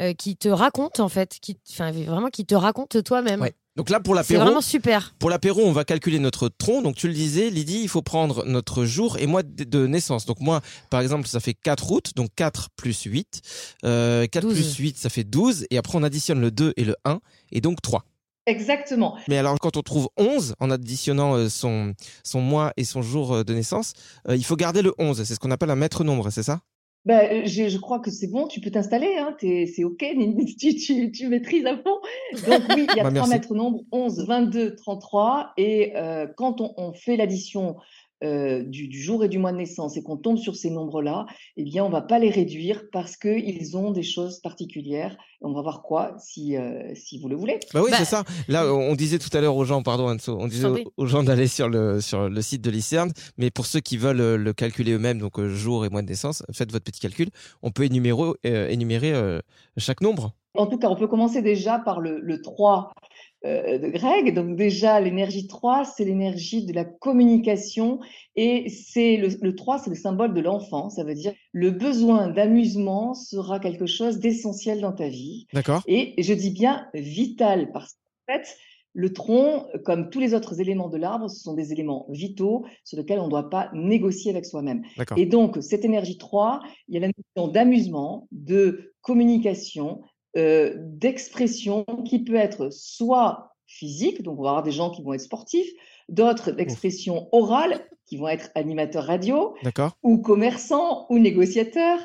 euh, 0.01 0.13
qui 0.13 0.38
te 0.38 0.50
raconte, 0.50 1.00
en 1.00 1.09
fait, 1.09 1.38
qui, 1.41 1.57
vraiment 1.77 2.29
qui 2.29 2.45
te 2.45 2.56
raconte 2.56 3.03
toi-même. 3.03 3.41
Ouais. 3.41 3.53
Donc 3.75 3.89
là, 3.89 4.00
pour 4.01 4.13
C'est 4.15 4.33
l'apéro, 4.33 4.44
vraiment 4.44 4.61
super. 4.61 5.13
Pour 5.19 5.29
l'apéro, 5.29 5.61
on 5.63 5.71
va 5.71 5.85
calculer 5.85 6.19
notre 6.19 6.50
tronc. 6.50 6.81
Donc 6.81 6.95
tu 6.95 7.07
le 7.07 7.13
disais, 7.13 7.50
Lydie, 7.50 7.79
il 7.81 7.88
faut 7.88 8.01
prendre 8.01 8.44
notre 8.45 8.83
jour 8.83 9.17
et 9.17 9.25
mois 9.25 9.41
de 9.44 9.63
de 9.63 9.88
naissance. 9.88 10.25
Donc 10.25 10.41
moi, 10.41 10.59
par 10.89 11.00
exemple, 11.00 11.27
ça 11.27 11.39
fait 11.39 11.53
4 11.53 11.91
août, 11.91 12.11
donc 12.15 12.29
4 12.35 12.69
plus 12.75 13.03
8. 13.03 13.41
Euh, 13.85 14.27
4 14.27 14.44
12. 14.44 14.53
plus 14.53 14.75
8, 14.75 14.97
ça 14.97 15.09
fait 15.09 15.23
12. 15.23 15.65
Et 15.69 15.77
après, 15.77 15.97
on 15.97 16.03
additionne 16.03 16.41
le 16.41 16.51
2 16.51 16.73
et 16.75 16.83
le 16.83 16.95
1, 17.06 17.19
et 17.53 17.61
donc 17.61 17.81
3. 17.81 18.03
Exactement. 18.49 19.15
Mais 19.27 19.37
alors, 19.37 19.57
quand 19.59 19.77
on 19.77 19.81
trouve 19.81 20.09
11, 20.17 20.55
en 20.59 20.71
additionnant 20.71 21.35
euh, 21.35 21.49
son, 21.49 21.93
son 22.23 22.41
mois 22.41 22.73
et 22.77 22.83
son 22.83 23.01
jour 23.01 23.33
euh, 23.33 23.43
de 23.43 23.53
naissance, 23.53 23.93
euh, 24.27 24.35
il 24.35 24.43
faut 24.43 24.55
garder 24.55 24.81
le 24.81 24.93
11. 24.97 25.23
C'est 25.23 25.35
ce 25.35 25.39
qu'on 25.39 25.51
appelle 25.51 25.69
un 25.69 25.75
maître 25.75 26.03
nombre, 26.03 26.29
c'est 26.31 26.43
ça? 26.43 26.61
Ben, 27.05 27.45
j'ai- 27.45 27.69
je 27.69 27.77
crois 27.77 27.99
que 27.99 28.11
c'est 28.11 28.27
bon, 28.27 28.47
tu 28.47 28.59
peux 28.59 28.71
t'installer, 28.71 29.15
hein, 29.17 29.33
t'es- 29.39 29.71
c'est 29.73 29.85
OK, 29.85 30.03
tu, 30.59 30.75
tu, 30.75 31.11
tu 31.11 31.27
maîtrises 31.27 31.65
à 31.65 31.77
fond. 31.77 31.97
Donc 32.45 32.61
oui, 32.75 32.87
il 32.91 32.97
y 32.97 32.99
a 32.99 33.03
Bah, 33.03 33.09
trois 33.09 33.11
merci. 33.11 33.29
mètres 33.29 33.53
nombres, 33.55 33.79
11, 33.91 34.25
22, 34.27 34.75
33. 34.75 35.53
Et 35.57 35.93
euh, 35.95 36.27
quand 36.35 36.59
on, 36.59 36.73
on 36.77 36.91
fait 36.93 37.15
l'addition 37.15 37.77
euh, 38.24 38.63
du, 38.63 38.88
du 38.88 39.01
jour 39.01 39.24
et 39.24 39.30
du 39.30 39.38
mois 39.38 39.51
de 39.51 39.57
naissance 39.57 39.98
et 39.98 40.04
qu'on 40.04 40.18
tombe 40.18 40.38
sur 40.38 40.56
ces 40.56 40.69
nombres-là, 40.69 41.25
eh 41.57 41.63
bien, 41.63 41.83
on 41.86 41.89
va 41.89 42.01
pas 42.01 42.19
les 42.19 42.30
réduire 42.30 42.83
parce 42.92 43.18
qu'ils 43.18 43.77
ont 43.77 43.92
des 43.92 44.04
choses 44.04 44.39
particulières. 44.39 45.18
Et 45.42 45.45
on 45.45 45.54
va 45.54 45.62
voir 45.62 45.81
quoi 45.83 46.16
si, 46.19 46.57
euh, 46.57 46.94
si 46.95 47.18
vous 47.19 47.30
le 47.30 47.38
voulez. 47.38 47.60
Bah 47.74 47.81
oui, 47.81 47.92
Bah, 47.92 47.98
c'est 48.00 48.06
ça. 48.06 48.25
Là, 48.50 48.74
on 48.74 48.95
disait 48.95 49.19
tout 49.19 49.30
à 49.38 49.39
l'heure 49.39 49.56
aux 49.56 49.63
gens, 49.63 49.81
pardon 49.83 50.10
Anso, 50.10 50.38
on 50.38 50.48
disait 50.48 50.68
aux, 50.98 51.06
gens 51.06 51.24
d'aller 51.24 51.48
sur 51.48 51.69
le 51.69 52.01
sur 52.01 52.30
le 52.30 52.42
site 52.42 52.62
de 52.62 52.69
l'ICERN, 52.69 53.12
mais 53.38 53.50
pour 53.50 53.66
ceux 53.66 53.80
qui 53.80 53.95
veulent 53.95 54.19
euh, 54.19 54.38
le 54.38 54.51
calculer 54.51 54.94
eux-mêmes, 54.94 55.19
donc 55.19 55.42
jour 55.45 55.86
et 55.86 55.89
mois 55.89 56.01
de 56.01 56.07
naissance, 56.07 56.44
faites 56.51 56.71
votre 56.71 56.83
petit 56.83 57.00
calcul. 57.00 57.30
On 57.62 57.71
peut 57.71 57.86
énumérer 57.86 58.33
euh, 58.45 58.68
énumérer 58.69 59.13
euh, 59.13 59.39
chaque 59.77 60.01
nombre. 60.01 60.33
En 60.56 60.66
tout 60.66 60.77
cas, 60.77 60.89
on 60.89 60.95
peut 60.95 61.07
commencer 61.07 61.42
déjà 61.42 61.80
par 61.80 62.01
le, 62.01 62.19
le 62.19 62.42
3 62.42 62.92
euh, 62.92 63.01
de 63.44 63.89
Greg. 63.89 64.33
Donc 64.33 64.56
déjà, 64.56 65.00
l'énergie 65.00 65.47
3, 65.47 65.86
c'est 65.86 66.06
l'énergie 66.06 66.65
de 66.65 66.74
la 66.74 66.86
communication 66.86 68.00
et 68.36 68.69
c'est 68.69 69.18
le, 69.18 69.30
le 69.41 69.56
3, 69.56 69.80
c'est 69.80 69.89
le 69.89 69.95
symbole 69.95 70.33
de 70.33 70.41
l'enfant. 70.41 70.89
Ça 70.89 71.03
veut 71.03 71.15
dire 71.15 71.33
le 71.53 71.71
besoin 71.71 72.30
d'amusement 72.30 73.13
sera 73.13 73.59
quelque 73.59 73.86
chose 73.86 74.19
d'essentiel 74.19 74.81
dans 74.81 74.94
ta 74.94 75.07
vie. 75.07 75.47
D'accord. 75.53 75.83
Et 75.88 76.15
je 76.21 76.33
dis 76.33 76.51
bien 76.51 76.88
vital 76.94 77.71
parce 77.71 77.94
qu'en 77.94 78.33
fait, 78.33 78.57
le 78.94 79.13
tronc, 79.13 79.68
comme 79.85 80.09
tous 80.09 80.19
les 80.19 80.33
autres 80.33 80.59
éléments 80.59 80.89
de 80.89 80.97
l'arbre, 80.97 81.30
ce 81.30 81.39
sont 81.42 81.53
des 81.53 81.71
éléments 81.71 82.07
vitaux 82.09 82.65
sur 82.83 82.97
lesquels 82.97 83.19
on 83.19 83.25
ne 83.25 83.30
doit 83.30 83.50
pas 83.50 83.69
négocier 83.74 84.31
avec 84.31 84.45
soi-même. 84.45 84.83
D'accord. 84.97 85.18
Et 85.18 85.25
donc, 85.25 85.57
cette 85.62 85.85
énergie 85.85 86.18
3, 86.18 86.62
il 86.88 86.95
y 86.95 86.97
a 86.97 87.01
la 87.01 87.07
notion 87.07 87.51
d'amusement, 87.51 88.27
de 88.31 88.94
communication, 89.01 90.01
euh, 90.37 90.73
d'expression 90.77 91.85
qui 92.05 92.19
peut 92.19 92.35
être 92.35 92.69
soit 92.71 93.55
physique, 93.67 94.23
donc 94.23 94.39
on 94.39 94.43
va 94.43 94.49
avoir 94.49 94.63
des 94.63 94.71
gens 94.71 94.89
qui 94.89 95.01
vont 95.03 95.13
être 95.13 95.21
sportifs, 95.21 95.69
d'autres 96.07 96.51
d'expression 96.51 97.27
orale, 97.31 97.85
qui 98.05 98.17
vont 98.17 98.27
être 98.27 98.49
animateurs 98.55 99.05
radio, 99.05 99.55
ou 100.01 100.18
commerçants, 100.19 101.06
ou 101.09 101.19
négociateurs. 101.19 101.99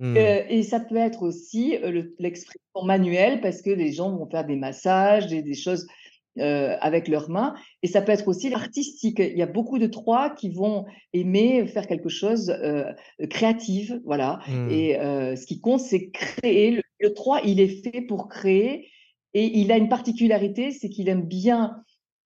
Hmm. 0.00 0.16
Euh, 0.16 0.42
et 0.48 0.62
ça 0.62 0.78
peut 0.78 0.96
être 0.96 1.22
aussi 1.22 1.76
euh, 1.76 1.90
le- 1.90 2.14
l'expression 2.20 2.84
manuelle, 2.84 3.40
parce 3.40 3.62
que 3.62 3.70
les 3.70 3.90
gens 3.92 4.16
vont 4.16 4.30
faire 4.30 4.46
des 4.46 4.54
massages, 4.54 5.26
des, 5.26 5.42
des 5.42 5.54
choses 5.54 5.88
euh, 6.40 6.76
avec 6.80 7.08
leurs 7.08 7.30
mains. 7.30 7.54
Et 7.82 7.86
ça 7.88 8.02
peut 8.02 8.12
être 8.12 8.28
aussi 8.28 8.52
artistique. 8.52 9.18
Il 9.18 9.36
y 9.36 9.42
a 9.42 9.46
beaucoup 9.46 9.78
de 9.78 9.86
trois 9.86 10.30
qui 10.30 10.50
vont 10.50 10.84
aimer 11.12 11.66
faire 11.66 11.86
quelque 11.86 12.08
chose 12.08 12.50
euh, 12.50 12.92
créatif, 13.28 13.92
voilà. 14.04 14.40
Hmm. 14.48 14.68
Et 14.70 14.98
euh, 14.98 15.36
ce 15.36 15.46
qui 15.46 15.60
compte, 15.60 15.80
c'est 15.80 16.10
créer. 16.10 16.72
Le, 16.72 16.82
le 17.00 17.14
3, 17.14 17.42
il 17.44 17.60
est 17.60 17.82
fait 17.82 18.02
pour 18.02 18.28
créer. 18.28 18.88
Et 19.34 19.58
il 19.58 19.70
a 19.72 19.76
une 19.76 19.88
particularité, 19.88 20.70
c'est 20.70 20.88
qu'il 20.88 21.08
aime 21.08 21.26
bien 21.26 21.82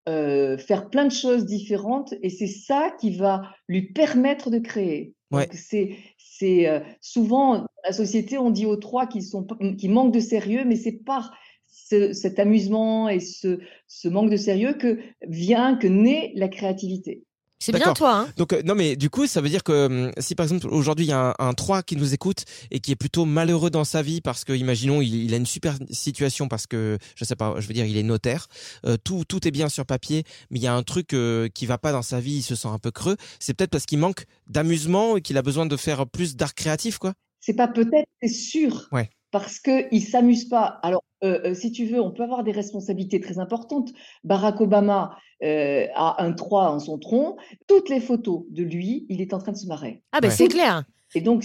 euh, 0.08 0.56
faire 0.56 0.88
plein 0.88 1.04
de 1.04 1.12
choses 1.12 1.44
différentes. 1.44 2.14
Et 2.22 2.30
c'est 2.30 2.46
ça 2.46 2.94
qui 3.00 3.16
va 3.16 3.42
lui 3.68 3.92
permettre 3.92 4.50
de 4.50 4.58
créer. 4.58 5.14
Ouais. 5.30 5.48
C'est, 5.52 5.96
c'est 6.18 6.82
souvent, 7.00 7.66
la 7.84 7.92
société, 7.92 8.38
on 8.38 8.50
dit 8.50 8.66
aux 8.66 8.76
trois 8.76 9.06
qu'ils 9.06 9.24
sont, 9.24 9.46
qu'ils 9.78 9.90
manquent 9.90 10.12
de 10.12 10.20
sérieux, 10.20 10.64
mais 10.64 10.76
c'est 10.76 10.92
par 11.04 11.32
ce- 11.72 12.12
cet 12.12 12.38
amusement 12.38 13.08
et 13.08 13.18
ce, 13.20 13.58
ce 13.88 14.08
manque 14.08 14.30
de 14.30 14.36
sérieux 14.36 14.74
que 14.74 14.98
vient, 15.26 15.76
que 15.76 15.86
naît 15.88 16.32
la 16.36 16.48
créativité. 16.48 17.24
C'est 17.64 17.70
bien 17.70 17.92
toi, 17.92 18.12
hein 18.16 18.28
Donc 18.36 18.54
euh, 18.54 18.62
non 18.64 18.74
mais 18.74 18.96
du 18.96 19.08
coup 19.08 19.28
ça 19.28 19.40
veut 19.40 19.48
dire 19.48 19.62
que 19.62 19.86
hum, 19.86 20.12
si 20.18 20.34
par 20.34 20.42
exemple 20.42 20.66
aujourd'hui 20.66 21.06
il 21.06 21.10
y 21.10 21.12
a 21.12 21.28
un, 21.28 21.34
un 21.38 21.54
3 21.54 21.84
qui 21.84 21.94
nous 21.94 22.12
écoute 22.12 22.44
et 22.72 22.80
qui 22.80 22.90
est 22.90 22.96
plutôt 22.96 23.24
malheureux 23.24 23.70
dans 23.70 23.84
sa 23.84 24.02
vie 24.02 24.20
parce 24.20 24.42
que 24.44 24.52
imaginons 24.52 25.00
il, 25.00 25.14
il 25.14 25.32
a 25.32 25.36
une 25.36 25.46
super 25.46 25.76
situation 25.90 26.48
parce 26.48 26.66
que 26.66 26.98
je 27.14 27.24
sais 27.24 27.36
pas 27.36 27.54
je 27.60 27.68
veux 27.68 27.72
dire 27.74 27.84
il 27.86 27.96
est 27.96 28.02
notaire 28.02 28.48
euh, 28.84 28.96
tout 29.04 29.22
tout 29.28 29.46
est 29.46 29.52
bien 29.52 29.68
sur 29.68 29.86
papier 29.86 30.24
mais 30.50 30.58
il 30.58 30.62
y 30.62 30.66
a 30.66 30.74
un 30.74 30.82
truc 30.82 31.14
euh, 31.14 31.48
qui 31.54 31.66
va 31.66 31.78
pas 31.78 31.92
dans 31.92 32.02
sa 32.02 32.18
vie 32.18 32.38
il 32.38 32.42
se 32.42 32.56
sent 32.56 32.66
un 32.66 32.80
peu 32.80 32.90
creux 32.90 33.16
c'est 33.38 33.54
peut-être 33.54 33.70
parce 33.70 33.86
qu'il 33.86 34.00
manque 34.00 34.24
d'amusement 34.48 35.16
et 35.16 35.20
qu'il 35.22 35.38
a 35.38 35.42
besoin 35.42 35.64
de 35.64 35.76
faire 35.76 36.04
plus 36.08 36.34
d'art 36.34 36.56
créatif 36.56 36.98
quoi 36.98 37.14
C'est 37.40 37.54
pas 37.54 37.68
peut-être, 37.68 38.08
c'est 38.20 38.28
sûr. 38.28 38.88
Ouais. 38.90 39.08
Parce 39.30 39.60
qu'il 39.60 39.86
ne 39.92 40.00
s'amuse 40.00 40.48
pas. 40.48 40.80
Alors, 40.82 41.02
euh, 41.24 41.40
euh, 41.44 41.54
si 41.54 41.72
tu 41.72 41.86
veux, 41.86 42.00
on 42.00 42.10
peut 42.10 42.22
avoir 42.22 42.42
des 42.44 42.52
responsabilités 42.52 43.20
très 43.20 43.38
importantes. 43.38 43.90
Barack 44.24 44.60
Obama 44.60 45.16
euh, 45.42 45.86
a 45.94 46.22
un 46.22 46.32
3 46.32 46.70
en 46.70 46.78
son 46.78 46.98
tronc. 46.98 47.36
Toutes 47.66 47.88
les 47.88 48.00
photos 48.00 48.42
de 48.50 48.62
lui, 48.62 49.06
il 49.08 49.20
est 49.20 49.34
en 49.34 49.38
train 49.38 49.52
de 49.52 49.56
se 49.56 49.66
marrer. 49.66 50.02
Ah 50.12 50.20
ben 50.20 50.28
Ouais. 50.28 50.34
c'est 50.34 50.48
clair. 50.48 50.84
Et 51.14 51.20
donc, 51.20 51.42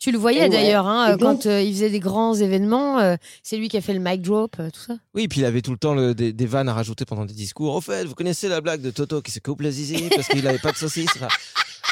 Tu 0.00 0.10
le 0.12 0.18
voyais 0.18 0.40
Et 0.40 0.42
ouais. 0.42 0.48
d'ailleurs, 0.50 0.86
hein, 0.86 1.14
Et 1.14 1.18
quand 1.18 1.34
donc- 1.34 1.46
euh, 1.46 1.62
il 1.62 1.72
faisait 1.72 1.88
des 1.88 2.00
grands 2.00 2.34
événements. 2.34 2.98
euh, 2.98 3.16
c'est 3.42 3.56
lui 3.56 3.68
qui 3.68 3.76
a 3.78 3.80
fait 3.80 3.94
le 3.94 4.00
mic 4.00 4.20
drop, 4.20 4.56
euh, 4.60 4.68
tout 4.70 4.80
ça. 4.80 4.96
Oui, 5.14 5.28
puis 5.28 5.40
il 5.40 5.44
avait 5.46 5.62
tout 5.62 5.70
le 5.70 5.78
temps 5.78 5.94
le- 5.94 6.14
des, 6.14 6.32
des 6.34 6.46
vannes 6.46 6.68
à 6.68 6.74
rajouter 6.74 7.04
pendant 7.06 7.24
des 7.24 7.32
discours. 7.32 7.74
Au 7.74 7.80
fait, 7.80 8.04
vous 8.04 8.14
connaissez 8.14 8.48
la 8.48 8.60
blague 8.60 8.82
de 8.82 8.90
Toto 8.90 9.22
qui 9.22 9.30
se 9.30 9.40
coupe 9.40 9.62
le 9.62 9.70
zizi 9.70 10.08
parce 10.14 10.28
qu'il 10.28 10.44
n'avait 10.44 10.58
pas 10.58 10.72
de 10.72 10.76
saucisse. 10.76 11.08
Enfin, 11.16 11.28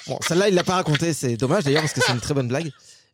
bon, 0.09 0.19
celle-là, 0.27 0.49
il 0.51 0.55
l'a 0.55 0.65
pas 0.65 0.75
racontée. 0.75 1.15
C'est 1.15 1.37
dommage 1.39 1.65
d'ailleurs 1.65 1.81
parce 1.83 1.95
que 1.95 2.01
c'est 2.03 2.13
une 2.13 2.21
très 2.21 2.35
bonne 2.35 2.49
blague. 2.49 2.71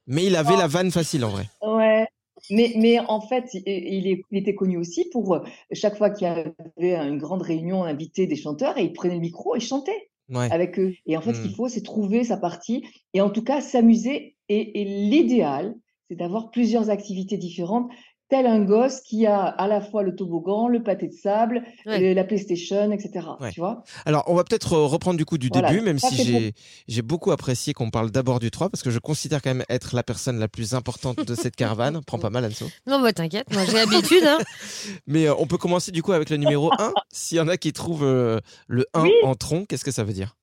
Mais 0.08 0.25
il 0.25 0.34
avait 0.34 0.56
la 0.56 0.66
vanne 0.66 0.90
facile 0.90 1.25
en 1.25 1.28
vrai. 1.28 1.48
Ouais. 1.62 2.08
Mais, 2.50 2.73
mais 2.76 2.99
en 3.00 3.21
fait, 3.21 3.47
il, 3.54 3.62
il 3.66 4.07
est- 4.07 4.23
il 4.30 4.38
était 4.38 4.54
connu 4.54 4.76
aussi 4.76 5.09
pour 5.11 5.35
euh, 5.35 5.40
chaque 5.73 5.97
fois 5.97 6.11
qu'il 6.11 6.26
y 6.26 6.30
avait 6.30 6.54
une 6.78 7.18
grande 7.18 7.42
réunion, 7.42 7.85
invité 7.85 8.26
des 8.26 8.37
chanteurs, 8.37 8.78
et 8.78 8.85
il 8.85 8.92
prenait 8.92 9.14
le 9.14 9.21
micro 9.21 9.54
et 9.57 9.61
chantait 9.61 10.11
Ouais. 10.30 10.50
avec 10.50 10.78
eux. 10.78 10.95
Et 11.07 11.16
en 11.16 11.23
fait, 11.23 11.33
ce 11.33 11.40
qu'il 11.40 11.54
faut, 11.54 11.68
c'est 11.68 11.83
trouver 11.83 12.23
sa 12.23 12.37
partie 12.37 12.85
et 13.14 13.23
en 13.23 13.30
tout 13.30 13.42
cas 13.42 13.62
s'amuser. 13.62 14.37
Et, 14.50 14.80
et 14.83 14.85
l'idéal, 14.85 15.75
c'est 16.09 16.16
d'avoir 16.16 16.50
plusieurs 16.50 16.90
activités 16.90 17.38
différentes, 17.38 17.90
tel 18.28 18.47
un 18.47 18.61
gosse 18.61 19.00
qui 19.00 19.26
a 19.26 19.42
à 19.44 19.66
la 19.68 19.80
fois 19.80 20.02
le 20.02 20.14
toboggan, 20.14 20.68
le 20.68 20.82
pâté 20.82 21.08
de 21.08 21.12
sable, 21.14 21.62
Ouais. 21.87 21.99
le- 22.00 22.12
la 22.14 22.25
PlayStation, 22.25 22.90
etc. 22.92 23.26
Ouais. 23.40 23.50
Tu 23.52 23.61
vois? 23.61 23.82
Alors, 24.04 24.25
on 24.26 24.35
va 24.35 24.44
peut-être 24.44 24.75
euh, 24.75 24.85
reprendre 24.87 25.16
du 25.16 25.25
coup 25.25 25.38
du 25.38 25.49
Voilà, 25.52 25.70
début, 25.70 25.80
même 25.82 25.99
si 25.99 26.14
j'ai 26.25 26.52
j'ai 26.88 27.02
beaucoup 27.02 27.30
apprécié 27.32 27.73
qu'on 27.73 27.90
parle 27.90 28.11
d'abord 28.11 28.38
du 28.40 28.50
3 28.50 28.68
parce 28.68 28.82
que 28.82 28.90
je 28.90 28.99
considère 28.99 29.40
quand 29.42 29.50
même 29.50 29.64
être 29.68 29.94
la 29.94 30.02
personne 30.02 30.38
la 30.38 30.49
plus 30.49 30.75
importante 30.75 31.18
de 31.26 31.35
cette 31.35 31.56
caravane. 31.56 32.00
Prends 32.06 32.18
pas 32.18 32.30
mal, 32.30 32.44
Anso. 32.44 32.66
Non, 32.87 33.00
bah 33.00 33.12
t'inquiète, 33.12 33.52
moi 33.52 33.64
j'ai 33.64 33.73
l'habitude. 33.73 34.25
Hein. 34.25 34.38
Mais 35.06 35.26
euh, 35.26 35.35
on 35.38 35.47
peut 35.47 35.58
commencer 35.58 35.90
du 35.92 36.02
coup 36.02 36.12
avec 36.12 36.30
le 36.30 36.37
numéro 36.37 36.70
1. 36.78 36.92
S'il 37.11 37.38
y 37.38 37.40
en 37.40 37.49
a 37.49 37.56
qui 37.56 37.73
trouvent 37.73 38.04
euh, 38.04 38.40
le 38.66 38.87
1 38.94 39.02
Oui. 39.04 39.12
en 39.23 39.35
tronc, 39.35 39.64
qu'est-ce 39.66 39.85
que 39.85 39.90
ça 39.90 40.04
veut 40.04 40.12
dire? 40.12 40.37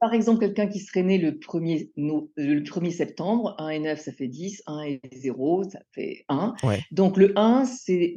Par 0.00 0.14
exemple, 0.14 0.40
quelqu'un 0.40 0.66
qui 0.66 0.80
serait 0.80 1.02
né 1.02 1.18
le 1.18 1.32
1er, 1.38 1.90
no- 1.96 2.30
euh, 2.38 2.54
le 2.54 2.62
1er 2.62 2.90
septembre, 2.90 3.54
1 3.58 3.68
et 3.70 3.78
9, 3.78 4.00
ça 4.00 4.12
fait 4.12 4.28
10, 4.28 4.62
1 4.66 4.82
et 4.82 5.00
0, 5.12 5.64
ça 5.64 5.80
fait 5.92 6.24
1. 6.28 6.54
Ouais. 6.62 6.80
Donc 6.90 7.16
le 7.16 7.32
1, 7.38 7.64
c'est 7.64 8.16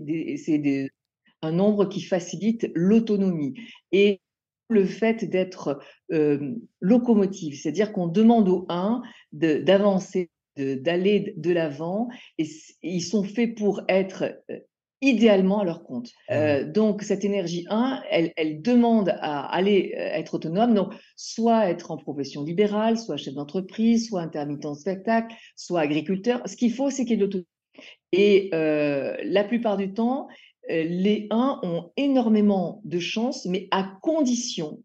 un 1.41 1.51
nombre 1.51 1.85
qui 1.85 2.01
facilite 2.01 2.69
l'autonomie. 2.75 3.53
Et 3.91 4.21
le 4.69 4.85
fait 4.85 5.25
d'être 5.25 5.79
euh, 6.11 6.55
locomotive, 6.79 7.59
c'est-à-dire 7.59 7.91
qu'on 7.91 8.07
demande 8.07 8.47
au 8.47 8.65
1 8.69 9.01
de- 9.33 9.57
d'avancer, 9.57 10.29
d'aller 10.57 11.33
de 11.37 11.51
l'avant, 11.51 12.09
et 12.37 12.45
ils 12.83 13.01
sont 13.01 13.23
faits 13.23 13.55
pour 13.55 13.81
être 13.87 14.23
euh, 14.49 14.59
idéalement 15.01 15.59
à 15.59 15.65
leur 15.65 15.83
compte. 15.83 16.09
Euh, 16.29 16.63
donc 16.63 17.01
cette 17.01 17.25
énergie 17.25 17.65
1, 17.69 18.03
elle, 18.09 18.31
elle 18.37 18.61
demande 18.61 19.09
à 19.19 19.45
aller 19.45 19.93
euh, 19.95 19.99
être 19.99 20.35
autonome, 20.35 20.73
donc 20.73 20.93
soit 21.15 21.69
être 21.69 21.91
en 21.91 21.97
profession 21.97 22.43
libérale, 22.43 22.97
soit 22.97 23.17
chef 23.17 23.33
d'entreprise, 23.33 24.09
soit 24.09 24.21
intermittent 24.21 24.67
de 24.67 24.73
spectacle, 24.73 25.35
soit 25.55 25.81
agriculteur. 25.81 26.41
Ce 26.45 26.55
qu'il 26.55 26.73
faut, 26.73 26.89
c'est 26.89 27.03
qu'il 27.03 27.11
y 27.11 27.13
ait 27.13 27.17
de 27.17 27.23
l'autonomie. 27.23 27.47
Et 28.11 28.49
euh, 28.53 29.17
la 29.23 29.43
plupart 29.43 29.77
du 29.77 29.93
temps, 29.93 30.27
les 30.69 31.27
1 31.31 31.59
ont 31.63 31.91
énormément 31.97 32.81
de 32.85 32.99
chance, 32.99 33.45
mais 33.45 33.67
à 33.71 33.97
condition 34.01 34.83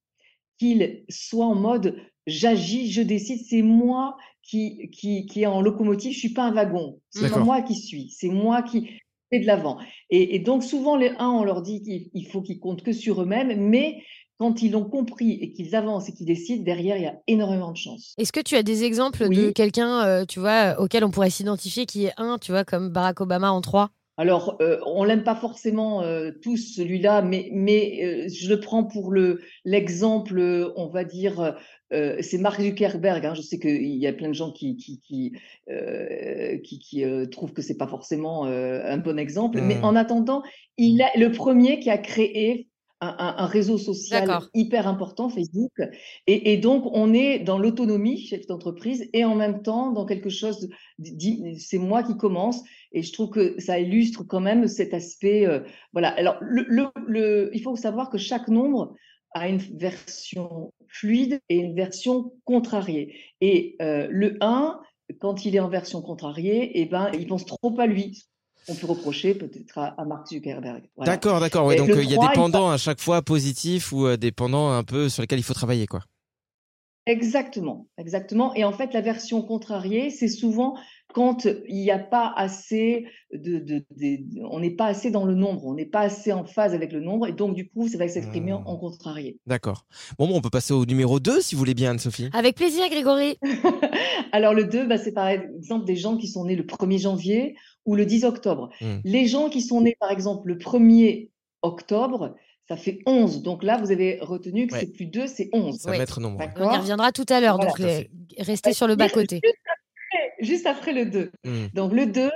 qu'ils 0.58 1.04
soient 1.10 1.46
en 1.46 1.54
mode 1.54 1.96
j'agis, 2.26 2.90
je 2.90 3.02
décide, 3.02 3.44
c'est 3.46 3.62
moi 3.62 4.16
qui, 4.42 4.90
qui, 4.90 5.26
qui 5.26 5.42
est 5.42 5.46
en 5.46 5.60
locomotive, 5.60 6.12
je 6.12 6.18
suis 6.18 6.32
pas 6.32 6.44
un 6.44 6.52
wagon, 6.52 7.00
c'est 7.10 7.30
pas 7.30 7.38
moi 7.38 7.62
qui 7.62 7.74
suis, 7.74 8.10
c'est 8.10 8.28
moi 8.28 8.62
qui 8.62 8.88
fais 9.30 9.40
de 9.40 9.46
l'avant. 9.46 9.78
Et, 10.10 10.36
et 10.36 10.38
donc 10.38 10.62
souvent 10.62 10.96
les 10.96 11.10
1, 11.18 11.28
on 11.28 11.44
leur 11.44 11.62
dit 11.62 11.82
qu'il 11.82 12.10
il 12.12 12.26
faut 12.26 12.42
qu'ils 12.42 12.60
comptent 12.60 12.82
que 12.82 12.92
sur 12.92 13.22
eux-mêmes, 13.22 13.68
mais 13.68 14.02
quand 14.38 14.62
ils 14.62 14.72
l'ont 14.72 14.84
compris 14.84 15.38
et 15.40 15.52
qu'ils 15.52 15.74
avancent 15.74 16.08
et 16.08 16.12
qu'ils 16.12 16.26
décident, 16.26 16.62
derrière, 16.62 16.96
il 16.96 17.02
y 17.04 17.06
a 17.06 17.18
énormément 17.26 17.72
de 17.72 17.76
chance. 17.76 18.14
Est-ce 18.18 18.32
que 18.32 18.40
tu 18.40 18.54
as 18.56 18.62
des 18.62 18.84
exemples 18.84 19.28
de 19.28 19.50
quelqu'un, 19.50 20.04
euh, 20.04 20.24
tu 20.26 20.40
vois, 20.40 20.78
auquel 20.78 21.04
on 21.04 21.10
pourrait 21.10 21.30
s'identifier 21.30 21.86
qui 21.86 22.04
est 22.04 22.12
un, 22.18 22.36
tu 22.38 22.52
vois, 22.52 22.64
comme 22.64 22.90
Barack 22.90 23.20
Obama 23.20 23.50
en 23.50 23.60
3 23.60 23.90
Alors, 24.18 24.56
euh, 24.62 24.78
on 24.86 25.04
l'aime 25.04 25.24
pas 25.24 25.34
forcément 25.36 26.02
euh, 26.02 26.30
tous 26.42 26.56
celui-là, 26.74 27.20
mais, 27.20 27.50
mais 27.52 28.24
euh, 28.26 28.28
je 28.32 28.48
le 28.48 28.60
prends 28.60 28.82
pour 28.84 29.12
le 29.12 29.40
l'exemple, 29.66 30.38
euh, 30.38 30.72
on 30.76 30.88
va 30.88 31.04
dire, 31.04 31.54
euh, 31.92 32.16
c'est 32.22 32.38
Mark 32.38 32.60
Zuckerberg. 32.62 33.26
hein. 33.26 33.34
je 33.34 33.42
sais 33.42 33.58
qu'il 33.58 33.84
y 33.96 34.06
a 34.06 34.14
plein 34.14 34.28
de 34.28 34.32
gens 34.34 34.52
qui 34.52 34.76
qui 34.76 35.00
qui 35.00 35.32
euh, 35.70 36.56
qui, 36.64 36.78
qui, 36.78 37.04
euh, 37.04 37.26
trouvent 37.26 37.52
que 37.52 37.60
c'est 37.62 37.76
pas 37.76 37.86
forcément 37.88 38.46
euh, 38.46 38.80
un 38.84 38.96
bon 38.96 39.18
exemple, 39.18 39.60
mais 39.60 39.78
Mm. 39.78 39.84
en 39.84 39.94
attendant, 39.96 40.42
il 40.78 41.02
a 41.02 41.10
le 41.18 41.30
premier 41.30 41.78
qui 41.80 41.90
a 41.90 41.98
créé 41.98 42.68
un, 43.00 43.34
un- 43.38 43.46
réseau 43.46 43.76
social 43.78 44.22
hyper 44.54 44.88
important, 44.88 45.28
Facebook, 45.28 45.72
et, 46.26 46.52
et 46.52 46.56
donc 46.56 46.84
on 46.92 47.12
est 47.12 47.38
dans 47.40 47.58
l'autonomie, 47.58 48.18
chef 48.26 48.46
d'entreprise, 48.46 49.08
et 49.12 49.24
en 49.24 49.34
même 49.34 49.62
temps 49.62 49.92
dans 49.92 50.06
quelque 50.06 50.30
chose, 50.30 50.68
c'est 51.58 51.78
moi 51.78 52.02
qui 52.02 52.16
commence. 52.16 52.62
Et 52.92 53.02
je 53.02 53.12
trouve 53.12 53.30
que 53.30 53.60
ça 53.60 53.78
illustre 53.78 54.24
quand 54.24 54.40
même 54.40 54.66
cet 54.68 54.94
aspect. 54.94 55.46
euh, 55.46 55.60
voilà. 55.92 56.08
Alors, 56.10 56.36
le, 56.40 56.64
le- 56.68 56.88
le- 57.06 57.50
il 57.52 57.62
faut 57.62 57.76
savoir 57.76 58.08
que 58.10 58.18
chaque 58.18 58.48
nombre 58.48 58.94
a 59.34 59.48
une 59.48 59.58
version 59.58 60.72
fluide 60.88 61.40
et 61.50 61.56
une 61.56 61.74
version 61.74 62.32
contrariée. 62.44 63.14
Et 63.42 63.76
euh, 63.82 64.06
le 64.10 64.38
1, 64.40 64.80
quand 65.20 65.44
il 65.44 65.54
est 65.54 65.60
en 65.60 65.68
version 65.68 66.00
contrariée, 66.00 66.80
eh 66.80 66.86
ben, 66.86 67.10
il 67.12 67.26
pense 67.26 67.44
trop 67.44 67.78
à 67.78 67.86
lui. 67.86 68.24
On 68.68 68.74
peut 68.74 68.86
reprocher 68.86 69.34
peut-être 69.34 69.78
à, 69.78 69.94
à 69.98 70.04
Mark 70.04 70.26
Zuckerberg. 70.28 70.82
Voilà. 70.96 71.12
D'accord, 71.12 71.40
d'accord. 71.40 71.66
ouais, 71.66 71.76
donc 71.76 71.90
euh, 71.90 72.02
il 72.02 72.10
y 72.10 72.14
a 72.14 72.16
3, 72.16 72.28
des 72.28 72.34
pendants 72.34 72.70
à 72.70 72.78
chaque 72.78 73.00
fois 73.00 73.22
positifs 73.22 73.92
ou 73.92 74.06
euh, 74.06 74.16
des 74.16 74.32
pendants 74.32 74.70
un 74.70 74.82
peu 74.82 75.08
sur 75.08 75.22
lesquels 75.22 75.38
il 75.38 75.44
faut 75.44 75.54
travailler, 75.54 75.86
quoi. 75.86 76.02
Exactement, 77.06 77.86
exactement. 77.98 78.52
Et 78.54 78.64
en 78.64 78.72
fait, 78.72 78.92
la 78.92 79.00
version 79.00 79.40
contrariée, 79.40 80.10
c'est 80.10 80.28
souvent 80.28 80.76
quand 81.16 81.46
il 81.66 81.76
n'y 81.76 81.90
a 81.90 81.98
pas 81.98 82.30
assez 82.36 83.06
de, 83.32 83.58
de- 83.58 83.86
de- 83.96 84.18
on 84.50 84.60
n'est 84.60 84.76
pas 84.76 84.84
assez 84.84 85.10
dans 85.10 85.24
le 85.24 85.34
nombre, 85.34 85.64
on 85.64 85.72
n'est 85.72 85.86
pas 85.86 86.00
assez 86.00 86.30
en 86.30 86.44
phase 86.44 86.74
avec 86.74 86.92
le 86.92 87.00
nombre, 87.00 87.26
et 87.26 87.32
donc 87.32 87.54
du 87.54 87.70
coup, 87.70 87.88
ça 87.88 87.96
va 87.96 88.06
s'exprimer 88.06 88.52
en, 88.52 88.60
Hmm. 88.60 88.66
en 88.66 88.76
contrarié. 88.76 89.38
D'accord. 89.46 89.86
Bon, 90.18 90.28
bon, 90.28 90.36
on 90.36 90.40
peut 90.42 90.50
passer 90.50 90.74
au 90.74 90.84
numéro 90.84 91.18
2 91.18 91.40
si 91.40 91.54
vous 91.54 91.60
voulez 91.60 91.72
bien, 91.72 91.92
Anne-Sophie. 91.92 92.28
Avec 92.34 92.54
plaisir, 92.54 92.86
Grégory. 92.90 93.38
Alors 94.32 94.52
le 94.52 94.64
2, 94.64 94.86
bah, 94.86 94.98
c'est 94.98 95.12
par 95.12 95.28
exemple 95.28 95.86
des 95.86 95.96
gens 95.96 96.18
qui 96.18 96.28
sont 96.28 96.44
nés 96.44 96.54
le 96.56 96.64
1er 96.64 96.98
janvier 96.98 97.56
ou 97.86 97.94
le 97.94 98.04
10 98.04 98.24
octobre. 98.24 98.68
Hmm. 98.82 98.98
Les 99.04 99.26
gens 99.26 99.48
qui 99.48 99.62
sont 99.62 99.80
nés 99.80 99.96
par 99.98 100.10
exemple 100.10 100.48
le 100.48 100.56
1er 100.58 101.30
octobre, 101.62 102.34
ça 102.68 102.76
fait 102.76 102.98
11. 103.06 103.40
Donc 103.42 103.62
là, 103.62 103.78
vous 103.78 103.90
avez 103.90 104.18
retenu 104.20 104.66
que 104.66 104.74
Ouais. 104.74 104.80
c'est 104.80 104.92
plus 104.92 105.06
2, 105.06 105.26
c'est 105.26 105.48
11. 105.54 105.78
Ça 105.78 105.90
Oui. 105.90 105.96
va 105.96 106.02
être 106.02 106.20
nombre. 106.20 106.44
On 106.58 106.72
y 106.74 106.76
reviendra 106.76 107.10
tout 107.12 107.24
à 107.30 107.40
l'heure, 107.40 107.56
Voilà. 107.56 107.70
donc 107.70 107.78
les- 107.78 108.10
restez 108.38 108.74
sur 108.74 108.86
le 108.86 108.96
bas-côté. 108.96 109.40
Juste 110.40 110.66
après, 110.66 110.92
le 110.92 111.06
2. 111.06 111.30
Hmm. 111.44 111.66
Donc 111.74 111.92
le 111.92 112.06
2, 112.06 112.30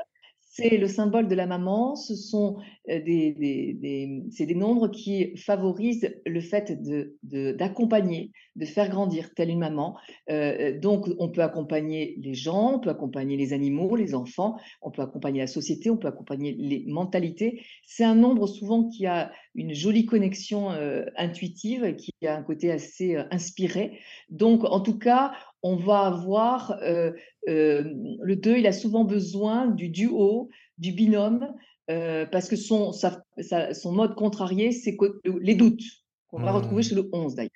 c'est 0.53 0.79
le 0.79 0.89
symbole 0.89 1.29
de 1.29 1.35
la 1.35 1.47
maman. 1.47 1.95
Ce 1.97 2.15
sont 2.17 2.57
euh, 2.91 3.01
des, 3.01 3.33
des, 3.33 3.75
des- 3.75 4.23
c'est 4.31 4.47
des 4.47 4.55
nombres 4.57 4.89
qui 4.89 5.37
favorisent 5.37 6.11
le 6.27 6.41
fait 6.41 6.83
de, 6.83 7.17
de- 7.23 7.53
d'accompagner, 7.53 8.33
de 8.57 8.65
faire 8.65 8.89
grandir 8.91 9.33
telle 9.35 9.51
une 9.51 9.61
maman. 9.61 9.97
Euh, 10.29 10.79
donc 10.79 11.07
on 11.19 11.29
peut 11.31 11.43
accompagner 11.43 12.17
les 12.21 12.35
gens, 12.35 12.75
on 12.75 12.81
peut 12.81 12.91
accompagner 12.91 13.37
les 13.37 13.53
animaux, 13.53 13.95
les 13.97 14.15
enfants, 14.15 14.57
on 14.83 14.91
peut 14.91 15.03
accompagner 15.03 15.41
la 15.41 15.47
société, 15.47 15.89
on 15.91 15.97
peut 15.97 16.09
accompagner 16.09 16.53
les 16.59 16.85
mentalités. 16.89 17.63
C'est 17.87 18.05
un 18.05 18.17
nombre 18.17 18.47
souvent 18.49 18.89
qui 18.89 19.07
a 19.07 19.31
une 19.55 19.73
jolie 19.75 20.05
connexion 20.07 20.73
euh, 20.73 21.05
intuitive, 21.17 21.95
qui 21.97 22.10
a 22.29 22.37
un 22.37 22.43
côté 22.43 22.71
assez 22.73 23.17
euh, 23.17 23.25
inspiré. 23.31 23.99
Donc 24.29 24.65
en 24.65 24.81
tout 24.81 24.99
cas, 24.99 25.33
on 25.63 25.77
va 25.77 26.01
avoir 26.07 26.73
euh, 26.83 27.13
euh, 27.49 27.85
le 28.23 28.37
2, 28.37 28.59
il 28.59 28.67
a 28.67 28.73
souvent 28.73 29.05
besoin 29.05 29.67
du 29.67 29.89
duo, 29.89 30.51
du 30.79 30.93
binôme, 30.93 31.53
euh, 31.91 32.27
parce 32.27 32.49
que 32.49 32.57
son, 32.57 32.93
sa- 32.93 33.23
sa- 33.41 33.75
son 33.75 33.93
mode 33.93 34.15
contrarié, 34.15 34.73
c'est 34.73 34.97
les 35.41 35.55
doutes, 35.55 35.83
qu'on 36.29 36.39
va 36.39 36.53
retrouver 36.53 36.83
chez 36.83 36.95
le 36.95 37.09
11 37.13 37.35
d'ailleurs. 37.35 37.51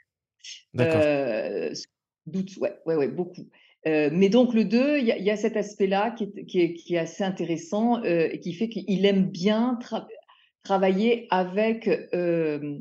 Doutes, 2.26 2.56
ouais, 2.56 2.74
ouais, 2.86 2.96
ouais, 2.96 3.08
beaucoup. 3.08 3.46
Mais 3.86 4.30
donc 4.30 4.54
le 4.54 4.64
2, 4.64 4.98
il 4.98 5.04
y, 5.04 5.12
a- 5.12 5.18
il 5.18 5.24
y 5.24 5.30
a 5.30 5.36
cet 5.36 5.56
aspect-là 5.58 6.10
qui 6.12 6.24
est, 6.24 6.44
qui, 6.46 6.60
est, 6.60 6.72
qui 6.74 6.94
est 6.94 6.98
assez 6.98 7.22
intéressant 7.22 8.02
et 8.02 8.40
qui 8.40 8.54
fait 8.54 8.68
qu'il 8.70 9.04
aime 9.04 9.26
bien 9.30 9.78
tra- 9.82 10.06
travailler 10.62 11.26
avec 11.30 11.86
euh, 12.14 12.78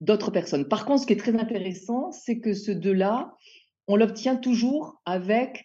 d'autres 0.00 0.30
personnes. 0.30 0.66
Par 0.68 0.84
contre, 0.84 1.02
ce 1.02 1.06
qui 1.06 1.12
est 1.14 1.16
très 1.16 1.34
intéressant, 1.38 2.12
c'est 2.12 2.38
que 2.38 2.54
ce 2.54 2.70
2-là, 2.70 3.34
on 3.86 3.96
l'obtient 3.96 4.36
toujours 4.36 5.00
avec 5.06 5.64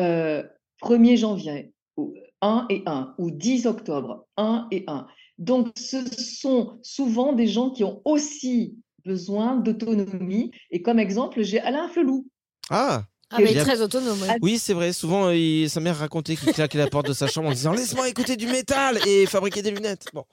euh, 0.00 0.42
1er 0.82 1.16
janvier, 1.16 1.72
ou 1.96 2.14
1 2.42 2.66
et 2.70 2.82
1, 2.86 3.14
ou 3.18 3.30
10 3.30 3.66
octobre, 3.66 4.26
1 4.36 4.68
et 4.70 4.84
1. 4.86 5.06
Donc, 5.38 5.68
ce 5.76 5.98
sont 6.18 6.78
souvent 6.82 7.32
des 7.32 7.46
gens 7.46 7.70
qui 7.70 7.84
ont 7.84 8.00
aussi 8.04 8.76
besoin 9.04 9.56
d'autonomie. 9.56 10.50
Et 10.70 10.82
comme 10.82 10.98
exemple, 10.98 11.42
j'ai 11.42 11.60
Alain 11.60 11.88
Felou. 11.88 12.26
Ah 12.70 13.04
Ah, 13.30 13.38
mais 13.40 13.54
très 13.54 13.80
autonome. 13.80 14.20
ouais. 14.22 14.38
Oui, 14.42 14.58
c'est 14.58 14.72
vrai. 14.74 14.92
Souvent, 14.92 15.26
euh, 15.26 15.36
il- 15.36 15.68
sa 15.70 15.80
mère 15.80 15.96
racontait 15.98 16.36
qu'il 16.36 16.52
claquait 16.52 16.78
la 16.78 16.86
porte 16.88 17.06
de 17.06 17.12
sa 17.12 17.26
chambre 17.26 17.48
en 17.48 17.52
disant 17.52 17.72
Laisse-moi 17.72 18.08
écouter 18.08 18.36
du 18.36 18.46
métal 18.46 18.98
et 19.06 19.26
fabriquer 19.26 19.62
des 19.62 19.70
lunettes. 19.70 20.06
Bon. 20.14 20.24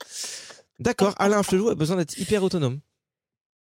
D'accord, 0.80 1.14
Alain 1.18 1.42
Flelou 1.42 1.68
a 1.70 1.74
besoin 1.74 1.96
d'être 1.96 2.18
hyper 2.18 2.42
autonome. 2.42 2.80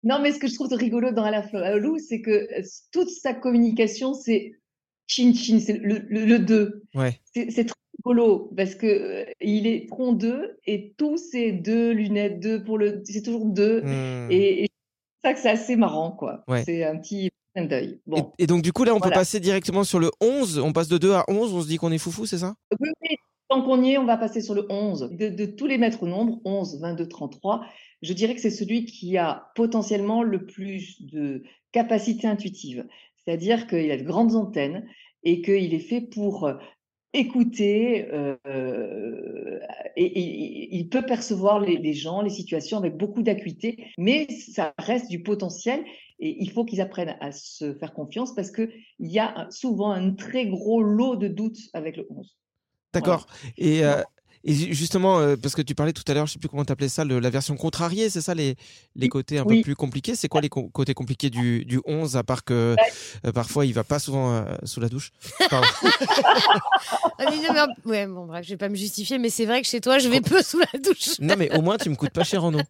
Non, 0.05 0.21
mais 0.21 0.33
ce 0.33 0.39
que 0.39 0.49
je 0.49 0.55
trouve 0.55 0.73
rigolo 0.73 1.13
dans 1.13 1.25
Alain 1.25 1.43
Felou, 1.43 1.99
c'est 1.99 2.21
que 2.21 2.31
euh, 2.31 2.63
toute 2.93 3.09
sa 3.09 3.35
communication, 3.35 4.15
c'est 4.15 4.53
Chin 5.07 5.33
Chin, 5.35 5.61
c'est 5.61 5.79
le, 5.79 6.03
le, 6.09 6.25
le 6.25 6.39
2. 6.39 6.83
Ouais. 6.95 7.21
C'est 7.35 7.67
trop 7.67 7.77
rigolo 7.99 8.53
parce 8.57 8.75
que 8.75 8.87
euh, 8.87 9.25
il 9.41 9.67
est 9.67 9.89
tronc 9.89 10.15
2 10.15 10.59
et 10.67 10.95
tous 10.97 11.19
ces 11.19 11.53
deux 11.53 11.93
lunettes 11.93 12.41
2 12.41 12.65
pour 12.65 12.79
le. 12.79 13.03
C'est 13.05 13.23
toujours 13.23 13.47
2. 13.47 13.83
Hmm. 13.83 14.31
Et, 14.31 14.65
et 14.65 14.69
c'est 15.23 15.29
ça 15.29 15.35
que 15.35 15.41
c'est 15.41 15.51
assez 15.51 15.77
marrant, 15.77 16.13
quoi. 16.13 16.43
Ouais. 16.49 16.65
C'est 16.65 16.85
un 16.85 16.99
petit 16.99 17.31
clin 17.55 17.67
d'œil. 17.67 18.01
Bon. 18.07 18.33
Et, 18.39 18.45
et 18.45 18.47
donc, 18.47 18.63
du 18.63 18.73
coup, 18.73 18.85
là, 18.85 18.95
on 18.95 19.01
peut 19.01 19.11
passer 19.11 19.39
directement 19.39 19.85
sur 19.85 20.01
le 20.01 20.11
11. 20.21 20.59
On 20.59 20.73
passe 20.73 20.89
de 20.89 20.99
2 20.99 21.13
à 21.13 21.25
11. 21.29 21.53
On 21.55 21.63
se 21.63 21.69
dit 21.69 21.77
qu'on 21.77 21.93
est 21.93 21.99
foufou, 21.99 22.27
c'est 22.27 22.39
ça? 22.39 22.55
Oui, 22.81 22.89
oui, 23.03 23.17
tant 23.53 23.63
qu'on 23.63 23.83
y 23.83 23.93
est, 23.93 23.99
on 23.99 24.07
va 24.07 24.17
passer 24.17 24.41
sur 24.41 24.55
le 24.55 24.67
11. 24.71 25.11
De, 25.13 25.45
tous 25.45 25.67
les 25.67 25.77
maîtres 25.77 26.07
nombres, 26.07 26.41
11, 26.45 26.81
22, 26.81 27.07
33, 27.07 27.67
je 28.01 28.13
dirais 28.15 28.35
que 28.35 28.41
c'est 28.41 28.51
celui 28.51 28.87
qui 28.87 29.19
a 29.19 29.51
potentiellement 29.55 30.23
le 30.23 30.47
plus 30.47 31.03
de 31.03 31.43
capacité 31.71 32.27
intuitive. 32.27 32.87
C'est-à-dire 33.17 33.67
qu'il 33.67 33.91
a 33.91 33.99
de 33.99 34.05
grandes 34.05 34.37
antennes 34.37 34.87
et 35.23 35.43
qu'il 35.43 35.75
est 35.75 35.79
fait 35.81 36.01
pour 36.01 36.47
euh, 36.47 36.55
écouter 37.13 38.09
euh, 38.13 39.61
et, 39.97 40.75
il 40.75 40.89
peut 40.89 41.05
percevoir 41.05 41.61
les, 41.61 41.77
les 41.77 41.93
gens, 41.93 42.23
les 42.23 42.31
situations 42.31 42.79
avec 42.79 42.97
beaucoup 42.97 43.23
d'acuité, 43.23 43.85
mais 43.99 44.27
ça 44.31 44.73
reste 44.79 45.11
du 45.11 45.23
potentiel 45.23 45.85
et 46.21 46.43
il 46.43 46.51
faut 46.51 46.65
qu'ils 46.65 46.81
apprennent 46.81 47.17
à 47.21 47.33
se 47.33 47.75
faire 47.75 47.93
confiance 47.93 48.35
parce 48.35 48.51
qu'il 48.51 48.71
y 48.99 49.19
a 49.19 49.47
souvent 49.51 49.91
un 49.91 50.15
très 50.15 50.47
gros 50.47 50.83
lot 50.83 51.17
de 51.17 51.29
doutes 51.29 51.61
avec 51.75 51.99
le 51.99 52.07
11. 52.09 52.35
D'accord. 52.95 53.27
Et, 53.57 53.85
euh, 53.85 54.03
et 54.45 54.53
justement, 54.75 55.21
euh, 55.21 55.37
parce 55.41 55.55
que 55.55 55.63
tu 55.63 55.75
parlais 55.75 55.93
tout 55.93 56.03
à 56.09 56.15
l'heure, 56.15 56.27
je 56.27 56.33
sais 56.33 56.39
plus 56.41 56.49
comment 56.49 56.65
t'appelais 56.65 56.89
ça, 56.89 57.05
le- 57.05 57.21
la 57.21 57.31
version 57.31 57.57
contrariée, 57.57 58.11
c'est 58.11 58.21
ça 58.21 58.35
les, 58.35 58.57
les 58.97 59.09
côtés 59.09 59.39
un 59.39 59.45
peu 59.45 59.63
plus 59.63 59.77
compliqués 59.77 60.17
C'est 60.17 60.29
quoi 60.29 60.41
les 60.41 60.49
co- 60.49 60.69
côtés 60.69 60.95
compliqués 60.95 61.31
du, 61.31 61.65
du 61.65 61.81
11, 61.87 62.17
à 62.17 62.25
part 62.25 62.43
que 62.45 62.75
euh, 63.25 63.33
parfois 63.33 63.67
il 63.67 63.73
va 63.73 63.85
pas 63.85 64.01
souvent 64.01 64.45
sous 64.65 64.81
la 64.81 64.89
douche? 64.89 65.13
Ah, 67.19 67.31
ouais, 67.85 68.07
bon, 68.07 68.27
bref, 68.27 68.45
je 68.45 68.51
vais 68.51 68.57
pas 68.57 68.69
me 68.69 68.75
justifier, 68.75 69.19
mais 69.19 69.31
c'est 69.31 69.47
vrai 69.47 69.63
que 69.63 69.69
chez 69.69 69.81
toi, 69.81 69.99
je 69.99 70.09
vais 70.09 70.21
peu 70.21 70.43
sous 70.43 70.59
la 70.59 70.79
douche. 70.79 71.19
Non, 71.21 71.37
mais 71.39 71.55
au 71.57 71.63
moins 71.63 71.77
tu 71.79 71.89
me 71.89 71.95
coûtes 71.95 72.11
pas 72.13 72.25
cher 72.25 72.43
en 72.45 72.53
eau. 72.55 72.63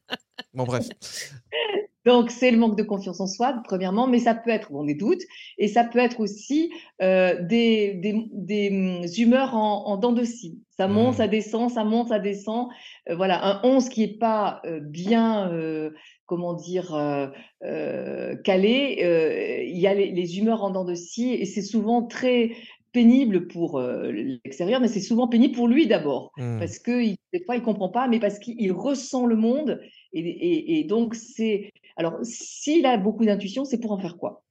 Bon, 0.54 0.64
bref. 0.64 0.88
Donc, 2.04 2.30
c'est 2.30 2.50
le 2.50 2.58
manque 2.58 2.76
de 2.76 2.82
confiance 2.82 3.20
en 3.20 3.26
soi, 3.26 3.54
premièrement, 3.64 4.06
mais 4.08 4.18
ça 4.18 4.34
peut 4.34 4.50
être 4.50 4.72
bon, 4.72 4.84
des 4.84 4.94
doutes, 4.94 5.22
et 5.58 5.68
ça 5.68 5.84
peut 5.84 5.98
être 6.00 6.20
aussi 6.20 6.70
euh, 7.00 7.40
des, 7.42 7.94
des, 7.94 8.26
des, 8.32 8.70
hum, 8.70 9.06
humeurs 9.18 9.54
en, 9.54 9.86
en 9.86 9.96
dents 9.96 10.12
de 10.12 10.24
scie. 10.24 10.60
Ça 10.76 10.88
monte, 10.88 11.14
Mm. 11.14 11.16
ça 11.18 11.28
descend, 11.28 11.70
ça 11.70 11.84
monte, 11.84 12.08
ça 12.08 12.18
descend. 12.18 12.68
Euh, 13.08 13.14
voilà, 13.14 13.44
un 13.46 13.60
11 13.62 13.88
qui 13.88 14.02
est 14.02 14.18
pas 14.18 14.60
euh, 14.64 14.80
bien, 14.80 15.50
euh, 15.52 15.90
comment 16.26 16.54
dire, 16.54 16.94
euh, 17.64 18.36
calé, 18.44 18.98
euh, 19.02 19.62
il 19.64 19.78
y 19.78 19.86
a 19.86 19.94
les, 19.94 20.10
les 20.10 20.38
humeurs 20.38 20.62
en 20.64 20.70
dents 20.70 20.84
de 20.84 20.94
scie, 20.94 21.34
et 21.34 21.44
c'est 21.46 21.62
souvent 21.62 22.02
très 22.02 22.52
pénible 22.92 23.46
pour 23.48 23.78
euh, 23.78 24.10
l'extérieur, 24.12 24.80
mais 24.80 24.88
c'est 24.88 25.00
souvent 25.00 25.26
pénible 25.28 25.54
pour 25.54 25.66
lui 25.66 25.86
d'abord 25.86 26.32
Hmm. 26.36 26.58
parce 26.58 26.78
que 26.78 27.02
il- 27.02 27.16
des 27.32 27.42
fois 27.44 27.56
il 27.56 27.62
comprend 27.62 27.88
pas, 27.88 28.06
mais 28.06 28.20
parce 28.20 28.38
qu'il 28.38 28.70
ressent 28.72 29.24
le 29.24 29.36
monde 29.36 29.80
et, 30.12 30.20
et- 30.20 30.78
et 30.80 30.84
donc 30.84 31.14
c'est 31.14 31.70
alors 31.96 32.18
s'il 32.22 32.86
a 32.86 32.96
beaucoup 32.96 33.24
d'intuition, 33.24 33.64
c'est 33.64 33.80
pour 33.80 33.92
en 33.92 33.98
faire 33.98 34.16
quoi? 34.16 34.42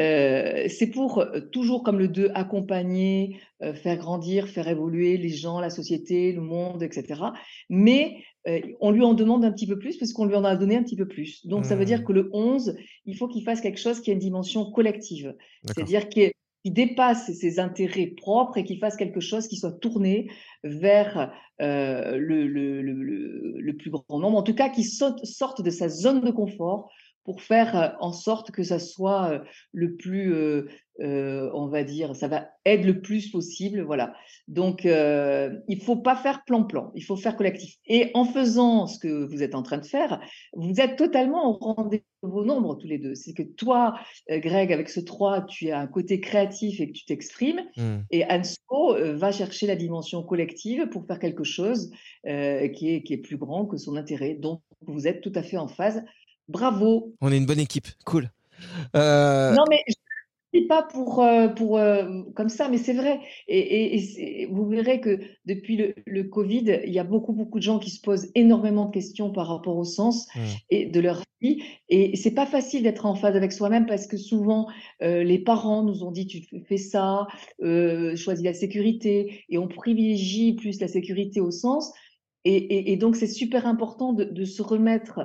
Euh, 0.00 0.66
C'est 0.68 0.88
pour 0.88 1.18
euh, 1.18 1.40
toujours 1.40 1.82
comme 1.82 1.98
le 1.98 2.08
2 2.08 2.30
accompagner, 2.34 3.40
euh, 3.62 3.74
faire 3.74 3.96
grandir, 3.96 4.48
faire 4.48 4.68
évoluer 4.68 5.16
les 5.16 5.28
gens, 5.28 5.60
la 5.60 5.70
société, 5.70 6.32
le 6.32 6.40
monde, 6.42 6.82
etc. 6.82 7.22
Mais 7.70 8.16
euh, 8.48 8.60
on 8.80 8.90
lui 8.90 9.02
en 9.02 9.14
demande 9.14 9.44
un 9.44 9.52
petit 9.52 9.66
peu 9.66 9.78
plus 9.78 9.96
parce 9.96 10.12
qu'on 10.12 10.26
lui 10.26 10.34
en 10.36 10.44
a 10.44 10.56
donné 10.56 10.76
un 10.76 10.82
petit 10.82 10.96
peu 10.96 11.08
plus. 11.08 11.46
Donc 11.46 11.64
ça 11.64 11.76
veut 11.76 11.84
dire 11.84 12.00
Hmm. 12.00 12.04
que 12.04 12.12
le 12.12 12.28
11, 12.32 12.76
il 13.06 13.16
faut 13.16 13.28
qu'il 13.28 13.42
fasse 13.44 13.60
quelque 13.60 13.80
chose 13.80 14.00
qui 14.00 14.10
a 14.10 14.12
une 14.12 14.18
dimension 14.18 14.70
collective, 14.70 15.34
c'est-à-dire 15.64 16.08
qu'il 16.08 16.32
qui 16.64 16.70
dépasse 16.70 17.30
ses 17.32 17.60
intérêts 17.60 18.06
propres 18.06 18.56
et 18.56 18.64
qui 18.64 18.78
fasse 18.78 18.96
quelque 18.96 19.20
chose 19.20 19.48
qui 19.48 19.56
soit 19.56 19.78
tourné 19.80 20.30
vers 20.62 21.30
euh, 21.60 22.16
le, 22.16 23.72
plus 23.72 23.90
grand 23.90 24.18
nombre, 24.18 24.38
en 24.38 24.42
tout 24.42 24.54
cas 24.54 24.70
qui 24.70 24.82
sorte 24.82 25.62
de 25.62 25.70
sa 25.70 25.88
zone 25.90 26.22
de 26.22 26.30
confort 26.30 26.90
pour 27.24 27.40
faire 27.40 27.76
euh, 27.76 27.88
en 28.00 28.12
sorte 28.12 28.50
que 28.50 28.62
ça 28.62 28.78
soit 28.78 29.30
euh, 29.30 29.38
le 29.72 29.96
plus, 29.96 30.34
euh, 30.34 30.68
euh, 31.00 31.50
on 31.54 31.66
va 31.68 31.82
dire, 31.82 32.14
ça 32.14 32.28
va 32.28 32.48
être 32.66 32.84
le 32.84 33.00
plus 33.00 33.30
possible, 33.30 33.80
voilà. 33.80 34.14
Donc, 34.46 34.84
euh, 34.84 35.58
il 35.68 35.82
faut 35.82 35.96
pas 35.96 36.16
faire 36.16 36.44
plan-plan, 36.44 36.92
il 36.94 37.02
faut 37.02 37.16
faire 37.16 37.36
collectif. 37.36 37.76
Et 37.86 38.10
en 38.14 38.24
faisant 38.26 38.86
ce 38.86 38.98
que 38.98 39.24
vous 39.24 39.42
êtes 39.42 39.54
en 39.54 39.62
train 39.62 39.78
de 39.78 39.86
faire, 39.86 40.20
vous 40.52 40.80
êtes 40.80 40.96
totalement 40.96 41.50
au 41.50 41.52
rendez-vous 41.54 42.28
de 42.28 42.32
vos 42.32 42.44
nombres 42.44 42.76
tous 42.76 42.86
les 42.86 42.98
deux. 42.98 43.14
C'est 43.14 43.32
que 43.32 43.42
toi, 43.42 43.98
Greg, 44.28 44.72
avec 44.72 44.90
ce 44.90 45.00
3, 45.00 45.46
tu 45.46 45.70
as 45.70 45.80
un 45.80 45.86
côté 45.86 46.20
créatif 46.20 46.80
et 46.80 46.88
que 46.88 46.92
tu 46.92 47.06
t'exprimes. 47.06 47.62
Hmm. 47.76 48.00
Et 48.10 48.24
Anso 48.30 48.96
va 49.14 49.32
chercher 49.32 49.66
la 49.66 49.76
dimension 49.76 50.22
collective 50.22 50.88
pour 50.90 51.06
faire 51.06 51.18
quelque 51.18 51.44
chose 51.44 51.90
qui, 52.24 52.30
est, 52.30 53.02
qui 53.02 53.12
est 53.14 53.22
plus 53.22 53.36
grand 53.36 53.66
que 53.66 53.78
son 53.78 53.96
intérêt. 53.96 54.34
Donc, 54.34 54.60
vous 54.86 55.06
êtes 55.08 55.22
tout 55.22 55.32
à 55.34 55.42
fait 55.42 55.56
en 55.56 55.68
phase. 55.68 56.04
Bravo. 56.48 57.14
On 57.20 57.32
est 57.32 57.36
une 57.38 57.46
bonne 57.46 57.60
équipe. 57.60 57.88
Cool. 58.04 58.30
Euh, 58.96 59.52
Non, 59.54 59.64
mais 59.68 59.80
je 59.88 59.94
ne 60.54 60.60
dis 60.62 60.66
pas 60.66 60.82
pour, 60.82 61.22
euh, 61.22 61.48
pour 61.48 61.78
euh, 61.78 62.22
comme 62.34 62.48
ça, 62.48 62.68
mais 62.68 62.78
c'est 62.78 62.92
vrai. 62.92 63.20
Et, 63.48 63.58
et- 63.58 63.94
et 63.96 64.00
c'est- 64.00 64.48
vous 64.50 64.66
verrez 64.68 65.00
que 65.00 65.18
depuis 65.46 65.76
le, 65.76 65.94
le 66.06 66.24
Covid, 66.24 66.80
il 66.86 66.92
y 66.92 66.98
a 66.98 67.04
beaucoup, 67.04 67.32
beaucoup 67.32 67.58
de 67.58 67.64
gens 67.64 67.78
qui 67.78 67.90
se 67.90 68.00
posent 68.00 68.30
énormément 68.34 68.86
de 68.86 68.92
questions 68.92 69.30
par 69.32 69.48
rapport 69.48 69.76
au 69.76 69.84
sens 69.84 70.26
Hmm. 70.34 70.40
et 70.70 70.86
de 70.86 71.00
leur 71.00 71.22
vie. 71.40 71.62
Et 71.88 72.16
c'est 72.16 72.30
pas 72.34 72.46
facile 72.46 72.82
d'être 72.84 73.04
en 73.06 73.14
phase 73.16 73.36
avec 73.36 73.52
soi-même 73.52 73.86
parce 73.86 74.06
que 74.06 74.16
souvent, 74.16 74.68
euh, 75.02 75.24
les 75.24 75.38
parents 75.38 75.82
nous 75.82 76.04
ont 76.04 76.10
dit 76.12 76.26
tu 76.26 76.42
fais 76.68 76.76
ça, 76.78 77.26
euh, 77.62 78.14
choisis 78.16 78.44
la 78.44 78.54
sécurité, 78.54 79.44
et 79.48 79.58
on 79.58 79.66
privilégie 79.68 80.52
plus 80.54 80.80
la 80.80 80.88
sécurité 80.88 81.40
au 81.40 81.50
sens. 81.50 81.92
Et, 82.44 82.54
et- 82.56 82.92
et 82.92 82.96
donc, 82.96 83.16
c'est 83.16 83.26
super 83.26 83.66
important 83.66 84.12
de, 84.12 84.24
de 84.24 84.44
se 84.44 84.62
remettre 84.62 85.20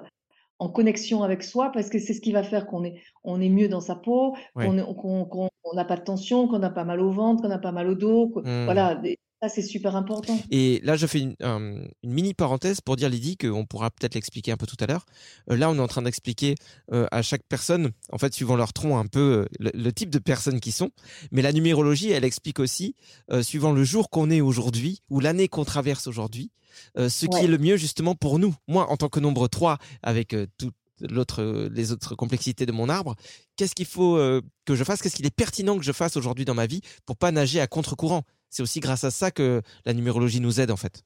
en 0.59 0.69
connexion 0.69 1.23
avec 1.23 1.43
soi 1.43 1.71
parce 1.71 1.89
que 1.89 1.99
c'est 1.99 2.13
ce 2.13 2.21
qui 2.21 2.31
va 2.31 2.43
faire 2.43 2.67
qu'on 2.67 2.83
est, 2.83 3.01
on 3.23 3.41
est 3.41 3.49
mieux 3.49 3.69
dans 3.69 3.81
sa 3.81 3.95
peau, 3.95 4.35
qu'on 4.55 4.73
n'a 4.73 5.85
pas 5.85 5.95
de 5.97 6.03
tension, 6.03 6.47
qu'on 6.47 6.59
n'a 6.59 6.69
pas 6.69 6.83
mal 6.83 6.99
au 7.01 7.11
ventre, 7.11 7.41
qu'on 7.41 7.49
n'a 7.49 7.59
pas 7.59 7.71
mal 7.71 7.87
au 7.89 7.95
dos. 7.95 8.31
Hmm. 8.43 8.65
Voilà, 8.65 8.95
des- 8.95 9.17
ça, 9.41 9.47
c'est 9.49 9.61
super 9.61 9.95
important. 9.95 10.37
Et 10.51 10.81
là, 10.83 10.95
je 10.97 11.07
fais 11.07 11.19
une, 11.19 11.35
un- 11.41 11.83
une 12.03 12.11
mini 12.13 12.33
parenthèse 12.33 12.81
pour 12.81 12.95
dire, 12.95 13.09
Lydie, 13.09 13.37
qu'on 13.37 13.65
pourra 13.65 13.89
peut-être 13.89 14.15
l'expliquer 14.15 14.51
un 14.51 14.57
peu 14.57 14.65
tout 14.65 14.75
à 14.81 14.85
l'heure. 14.85 15.05
Euh, 15.49 15.55
là, 15.55 15.69
on 15.69 15.75
est 15.75 15.79
en 15.79 15.87
train 15.87 16.01
d'expliquer 16.01 16.55
euh, 16.91 17.07
à 17.11 17.21
chaque 17.21 17.43
personne, 17.47 17.91
en 18.11 18.17
fait, 18.17 18.33
suivant 18.33 18.55
leur 18.55 18.73
tronc, 18.73 18.97
un 18.97 19.05
peu 19.07 19.19
euh, 19.19 19.45
le, 19.59 19.71
le 19.73 19.93
type 19.93 20.09
de 20.09 20.19
personnes 20.19 20.59
qui 20.59 20.71
sont. 20.71 20.91
Mais 21.31 21.41
la 21.41 21.53
numérologie, 21.53 22.11
elle 22.11 22.25
explique 22.25 22.59
aussi, 22.59 22.95
suivant 23.41 23.71
le 23.71 23.83
jour 23.83 24.09
qu'on 24.09 24.29
est 24.29 24.41
aujourd'hui 24.41 24.99
ou 25.09 25.19
l'année 25.19 25.47
qu'on 25.47 25.65
traverse 25.65 26.07
aujourd'hui, 26.07 26.51
ce 26.97 27.25
qui 27.25 27.37
est 27.43 27.47
le 27.47 27.57
mieux 27.57 27.77
justement 27.77 28.15
pour 28.15 28.39
nous. 28.39 28.53
Moi, 28.67 28.89
en 28.89 28.97
tant 28.97 29.09
que 29.09 29.19
nombre 29.19 29.47
3, 29.47 29.77
avec 30.03 30.35
toutes 30.57 30.73
l'autre, 31.01 31.69
les 31.73 31.91
autres 31.93 32.15
complexités 32.15 32.65
de 32.65 32.71
mon 32.73 32.89
arbre, 32.89 33.15
qu'est-ce 33.55 33.73
qu'il 33.75 33.85
faut 33.85 34.17
euh, 34.17 34.41
que 34.65 34.75
je 34.75 34.83
fasse? 34.83 35.01
Qu'est-ce 35.01 35.15
qu'il 35.15 35.25
est 35.25 35.33
pertinent 35.35 35.77
que 35.77 35.83
je 35.85 35.91
fasse 35.93 36.17
aujourd'hui 36.17 36.43
dans 36.45 36.53
ma 36.55 36.67
vie 36.67 36.81
pour 37.05 37.15
pas 37.15 37.31
nager 37.31 37.61
à 37.61 37.67
contre-courant? 37.67 38.23
C'est 38.49 38.63
aussi 38.63 38.79
grâce 38.79 39.03
à 39.03 39.11
ça 39.11 39.31
que 39.31 39.61
la 39.85 39.93
numérologie 39.93 40.41
nous 40.41 40.59
aide, 40.59 40.71
en 40.71 40.77
fait. 40.77 41.03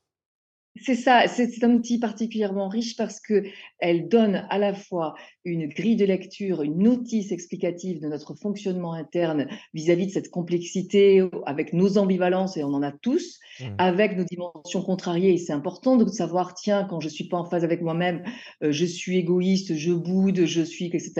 C'est 0.81 0.95
ça, 0.95 1.27
c'est 1.27 1.63
un 1.63 1.71
outil 1.71 1.99
particulièrement 1.99 2.67
riche 2.67 2.97
parce 2.97 3.19
que 3.19 3.43
elle 3.77 4.07
donne 4.07 4.47
à 4.49 4.57
la 4.57 4.73
fois 4.73 5.13
une 5.45 5.67
grille 5.67 5.95
de 5.95 6.05
lecture, 6.05 6.63
une 6.63 6.79
notice 6.79 7.31
explicative 7.31 8.01
de 8.01 8.07
notre 8.07 8.33
fonctionnement 8.33 8.93
interne 8.93 9.47
vis-à-vis 9.73 10.07
de 10.07 10.11
cette 10.11 10.31
complexité, 10.31 11.21
avec 11.45 11.73
nos 11.73 11.97
ambivalences, 11.99 12.57
et 12.57 12.63
on 12.63 12.73
en 12.73 12.81
a 12.81 12.91
tous, 12.91 13.39
Mmh. 13.59 13.65
avec 13.77 14.17
nos 14.17 14.23
dimensions 14.23 14.81
contrariées. 14.81 15.33
Et 15.33 15.37
c'est 15.37 15.53
important 15.53 15.95
de 15.95 16.07
savoir, 16.09 16.55
tiens, 16.55 16.85
quand 16.89 16.99
je 16.99 17.09
suis 17.09 17.25
pas 17.25 17.37
en 17.37 17.45
phase 17.45 17.63
avec 17.63 17.81
moi-même, 17.81 18.23
euh, 18.63 18.71
je 18.71 18.85
suis 18.85 19.17
égoïste, 19.17 19.75
je 19.75 19.91
boude, 19.91 20.45
je 20.45 20.61
suis, 20.61 20.85
etc. 20.85 21.13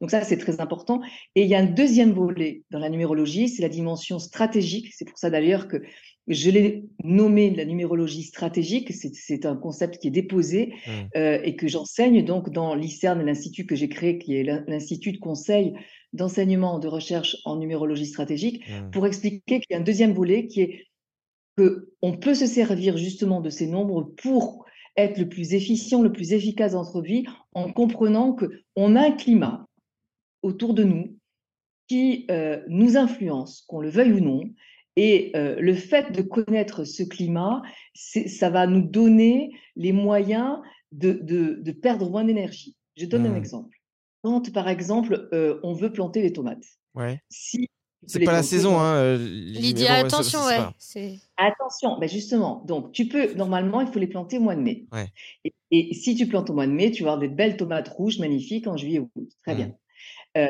Donc 0.00 0.10
ça, 0.10 0.22
c'est 0.22 0.36
très 0.36 0.60
important. 0.60 1.00
Et 1.34 1.42
il 1.42 1.48
y 1.48 1.54
a 1.54 1.58
un 1.58 1.64
deuxième 1.64 2.12
volet 2.12 2.64
dans 2.70 2.78
la 2.78 2.90
numérologie, 2.90 3.48
c'est 3.48 3.62
la 3.62 3.70
dimension 3.70 4.18
stratégique. 4.18 4.92
C'est 4.92 5.06
pour 5.06 5.18
ça 5.18 5.30
d'ailleurs 5.30 5.68
que 5.68 5.78
je 6.30 6.50
l'ai 6.50 6.84
nommé 7.04 7.50
la 7.50 7.64
numérologie 7.64 8.22
stratégique. 8.22 8.92
C'est- 8.92 9.44
un 9.46 9.56
concept 9.56 9.98
qui 9.98 10.08
est 10.08 10.10
déposé 10.12 10.72
Mmh. 10.86 10.90
euh, 11.16 11.40
et 11.42 11.56
que 11.56 11.66
j'enseigne 11.68 12.24
donc 12.24 12.50
dans 12.50 12.74
l'ICERN, 12.74 13.22
l'institut 13.22 13.66
que 13.66 13.74
j'ai 13.76 13.88
créé, 13.88 14.18
qui 14.18 14.36
est 14.36 14.44
l'in- 14.44 14.64
l'Institut 14.68 15.12
de 15.12 15.18
conseil 15.18 15.74
d'enseignement 16.12 16.78
de 16.78 16.88
recherche 16.88 17.36
en 17.44 17.56
numérologie 17.56 18.06
stratégique, 18.06 18.62
Mmh. 18.68 18.90
pour 18.92 19.06
expliquer 19.06 19.60
qu'il 19.60 19.70
y 19.70 19.74
a 19.74 19.78
un 19.78 19.82
deuxième 19.84 20.12
volet 20.12 20.46
qui 20.46 20.60
est 20.62 20.86
que 21.56 21.90
on 22.00 22.16
peut 22.16 22.34
se 22.34 22.46
servir 22.46 22.96
justement 22.96 23.40
de 23.40 23.50
ces 23.50 23.66
nombres 23.66 24.02
pour 24.22 24.64
être 24.96 25.18
le 25.18 25.28
plus 25.28 25.52
efficient, 25.54 26.00
le 26.02 26.12
plus 26.12 26.32
efficace 26.32 26.72
dans 26.72 26.84
notre 26.84 27.02
vie, 27.02 27.24
en 27.54 27.72
comprenant 27.72 28.32
que 28.34 28.46
on 28.76 28.94
a 28.96 29.02
un 29.08 29.12
climat 29.12 29.66
autour 30.42 30.74
de 30.74 30.84
nous 30.84 31.16
qui 31.88 32.26
euh, 32.30 32.62
nous 32.68 32.96
influence, 32.96 33.64
qu'on 33.68 33.80
le 33.80 33.90
veuille 33.90 34.12
ou 34.12 34.20
non. 34.20 34.42
Et 35.02 35.32
euh, 35.34 35.56
le 35.58 35.74
fait 35.74 36.12
de 36.12 36.20
connaître 36.20 36.84
ce 36.84 37.02
climat, 37.02 37.62
ça 37.94 38.50
va 38.50 38.66
nous 38.66 38.82
donner 38.82 39.50
les 39.74 39.92
moyens 39.92 40.58
de, 40.92 41.12
de, 41.12 41.58
de 41.62 41.72
perdre 41.72 42.10
moins 42.10 42.22
d'énergie. 42.22 42.76
Je 42.98 43.06
donne 43.06 43.24
un 43.24 43.30
Mhm. 43.30 43.36
exemple. 43.38 43.78
Quand, 44.22 44.52
par 44.52 44.68
exemple, 44.68 45.30
euh, 45.32 45.58
on 45.62 45.72
veut 45.72 45.90
planter 45.90 46.20
des 46.20 46.34
tomates, 46.34 46.66
Ouais. 46.94 47.18
si 47.30 47.66
C'est 48.06 48.20
pas 48.20 48.32
la 48.32 48.42
saison, 48.42 48.78
hein. 48.78 48.94
Euh, 48.96 49.16
Lydie, 49.16 49.86
attention, 49.86 50.40
ouais. 50.44 50.58
Attention, 51.38 51.98
ben 51.98 52.06
justement, 52.06 52.62
donc 52.66 52.92
tu 52.92 53.08
peux, 53.08 53.32
normalement, 53.32 53.80
il 53.80 53.86
faut 53.86 54.00
les 54.00 54.06
planter 54.06 54.36
au 54.36 54.42
mois 54.42 54.54
de 54.54 54.60
mai. 54.60 54.84
Et, 55.70 55.94
si 55.94 56.14
tu 56.14 56.26
plantes 56.26 56.50
au 56.50 56.54
mois 56.54 56.66
de 56.66 56.72
mai, 56.72 56.90
tu 56.90 57.04
vas 57.04 57.12
avoir 57.12 57.20
des 57.20 57.34
belles 57.34 57.56
tomates 57.56 57.88
rouges 57.88 58.18
magnifiques 58.18 58.66
en 58.66 58.76
juillet 58.76 58.98
ou 58.98 59.10
août. 59.14 59.30
Très 59.46 59.54
bien. 59.54 59.68
Mmh. 59.68 60.40
Euh, 60.40 60.48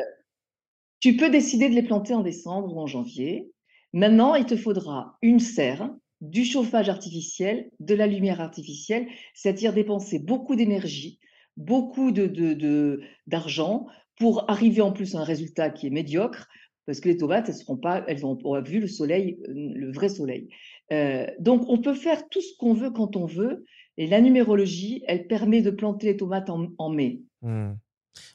tu 0.99 1.15
peux 1.15 1.29
décider 1.29 1.69
de 1.69 1.75
les 1.75 1.83
planter 1.83 2.13
en 2.13 2.21
décembre 2.21 2.75
ou 2.75 2.81
en 2.81 2.87
janvier. 2.87 3.49
Maintenant, 3.93 4.35
il 4.35 4.45
te 4.45 4.55
faudra 4.55 5.17
une 5.21 5.39
serre, 5.39 5.89
du 6.21 6.45
chauffage 6.45 6.87
artificiel, 6.87 7.69
de 7.79 7.95
la 7.95 8.07
lumière 8.07 8.41
artificielle, 8.41 9.07
c'est-à-dire 9.33 9.73
dépenser 9.73 10.19
beaucoup 10.19 10.55
d'énergie, 10.55 11.19
beaucoup 11.57 12.11
d'argent 12.11 13.87
pour 14.17 14.49
arriver 14.49 14.81
en 14.81 14.91
plus 14.91 15.15
à 15.15 15.19
un 15.19 15.23
résultat 15.23 15.71
qui 15.71 15.87
est 15.87 15.91
médiocre, 15.91 16.47
parce 16.85 16.99
que 16.99 17.09
les 17.09 17.17
tomates, 17.17 17.49
elles 17.49 17.55
seront 17.55 17.77
pas, 17.77 18.03
elles 18.07 18.25
ont, 18.25 18.37
vu 18.61 18.79
le 18.79 18.87
soleil, 18.87 19.39
le 19.47 19.91
vrai 19.91 20.09
soleil. 20.09 20.49
Euh, 20.91 21.25
donc, 21.39 21.63
on 21.67 21.79
peut 21.79 21.93
faire 21.93 22.27
tout 22.29 22.41
ce 22.41 22.55
qu'on 22.57 22.73
veut 22.73 22.91
quand 22.91 23.15
on 23.15 23.25
veut, 23.25 23.65
et 23.97 24.07
la 24.07 24.21
numérologie, 24.21 25.03
elle 25.07 25.27
permet 25.27 25.61
de 25.61 25.71
planter 25.71 26.07
les 26.07 26.17
tomates 26.17 26.49
en, 26.49 26.89
mai. 26.89 27.21
Mmh. 27.41 27.71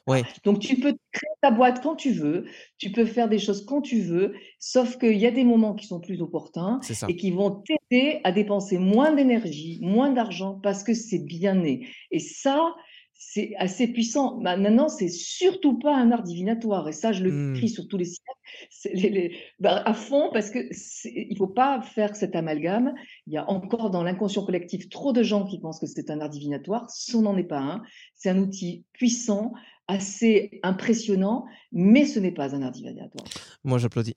Ouais. 0.06 0.22
Donc, 0.44 0.60
tu 0.60 0.76
peux 0.76 0.94
créer 1.12 1.30
ta 1.42 1.50
boîte 1.50 1.82
quand 1.82 1.96
tu 1.96 2.12
veux, 2.12 2.46
tu 2.78 2.92
peux 2.92 3.04
faire 3.04 3.28
des 3.28 3.38
choses 3.38 3.64
quand 3.64 3.82
tu 3.82 4.00
veux, 4.00 4.34
sauf 4.58 4.98
qu'il 4.98 5.16
y 5.16 5.26
a 5.26 5.30
des 5.30 5.44
moments 5.44 5.74
qui 5.74 5.86
sont 5.86 6.00
plus 6.00 6.22
opportuns 6.22 6.80
et 7.08 7.16
qui 7.16 7.30
vont 7.30 7.62
t'aider 7.62 8.20
à 8.24 8.32
dépenser 8.32 8.78
moins 8.78 9.12
d'énergie, 9.12 9.78
moins 9.82 10.10
d'argent 10.10 10.60
parce 10.62 10.82
que 10.82 10.94
c'est 10.94 11.24
bien 11.24 11.54
né. 11.54 11.88
Et 12.10 12.20
ça, 12.20 12.74
c'est 13.18 13.54
assez 13.58 13.88
puissant. 13.88 14.36
Bah, 14.36 14.56
maintenant, 14.56 14.88
c'est 14.88 15.08
surtout 15.08 15.78
pas 15.78 15.94
un 15.94 16.10
art 16.10 16.22
divinatoire. 16.22 16.88
Et 16.88 16.92
ça, 16.92 17.12
je 17.12 17.22
le 17.22 17.32
mmh. 17.32 17.54
crie 17.54 17.68
sur 17.68 17.88
tous 17.88 17.96
les 17.96 18.04
sites, 18.04 18.22
les, 18.92 19.36
bah, 19.58 19.82
à 19.84 19.94
fond, 19.94 20.30
parce 20.32 20.50
que 20.50 20.58
il 21.04 21.36
faut 21.36 21.46
pas 21.46 21.80
faire 21.80 22.14
cet 22.14 22.36
amalgame. 22.36 22.94
Il 23.26 23.32
y 23.32 23.38
a 23.38 23.48
encore 23.48 23.90
dans 23.90 24.02
l'inconscient 24.02 24.44
collectif 24.44 24.88
trop 24.88 25.12
de 25.12 25.22
gens 25.22 25.46
qui 25.46 25.58
pensent 25.58 25.80
que 25.80 25.86
c'est 25.86 26.10
un 26.10 26.20
art 26.20 26.30
divinatoire. 26.30 26.88
Ce 26.90 27.16
n'en 27.16 27.36
est 27.36 27.44
pas 27.44 27.60
un. 27.60 27.82
C'est 28.14 28.30
un 28.30 28.38
outil 28.38 28.84
puissant, 28.92 29.52
assez 29.88 30.60
impressionnant, 30.62 31.46
mais 31.72 32.04
ce 32.04 32.18
n'est 32.20 32.32
pas 32.32 32.54
un 32.54 32.62
art 32.62 32.72
divinatoire. 32.72 33.26
Moi, 33.64 33.78
j'applaudis. 33.78 34.16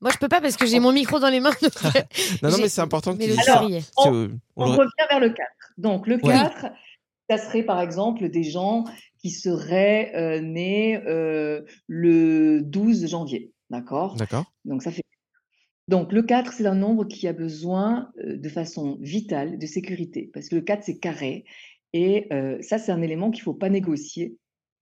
Moi, 0.00 0.10
je 0.12 0.18
peux 0.18 0.28
pas 0.28 0.40
parce 0.40 0.56
que 0.56 0.66
j'ai 0.66 0.78
mon 0.78 0.92
micro 0.92 1.18
dans 1.18 1.30
les 1.30 1.40
mains. 1.40 1.54
non, 2.42 2.50
non, 2.50 2.58
mais 2.58 2.68
c'est 2.68 2.82
important 2.82 3.16
que 3.16 3.22
tu 3.22 3.28
dises 3.30 3.40
ça. 3.40 3.64
On, 3.96 4.30
on, 4.56 4.64
revient 4.66 4.90
vers 5.10 5.20
le 5.20 5.30
4. 5.30 5.48
Donc, 5.78 6.06
le 6.06 6.18
4, 6.18 6.66
ça 7.28 7.38
serait 7.38 7.62
par 7.62 7.80
exemple 7.80 8.28
des 8.28 8.44
gens 8.44 8.84
qui 9.18 9.30
seraient 9.30 10.12
euh, 10.14 10.40
nés 10.40 10.96
euh, 11.06 11.62
le 11.86 12.60
12 12.62 13.08
janvier. 13.08 13.52
D'accord? 13.70 14.16
D'accord. 14.16 14.44
Donc 14.64 14.82
ça 14.82 14.92
fait. 14.92 15.02
Donc 15.88 16.12
le 16.12 16.22
4, 16.22 16.52
c'est 16.52 16.66
un 16.66 16.74
nombre 16.74 17.04
qui 17.04 17.28
a 17.28 17.32
besoin 17.32 18.10
euh, 18.18 18.36
de 18.36 18.48
façon 18.48 18.98
vitale 19.00 19.58
de 19.58 19.66
sécurité, 19.66 20.30
parce 20.32 20.48
que 20.48 20.56
le 20.56 20.62
4, 20.62 20.84
c'est 20.84 20.98
carré. 20.98 21.44
Et 21.92 22.28
ça, 22.60 22.76
c'est 22.78 22.92
un 22.92 23.00
élément 23.00 23.30
qu'il 23.30 23.40
ne 23.40 23.44
faut 23.44 23.54
pas 23.54 23.70
négocier. 23.70 24.36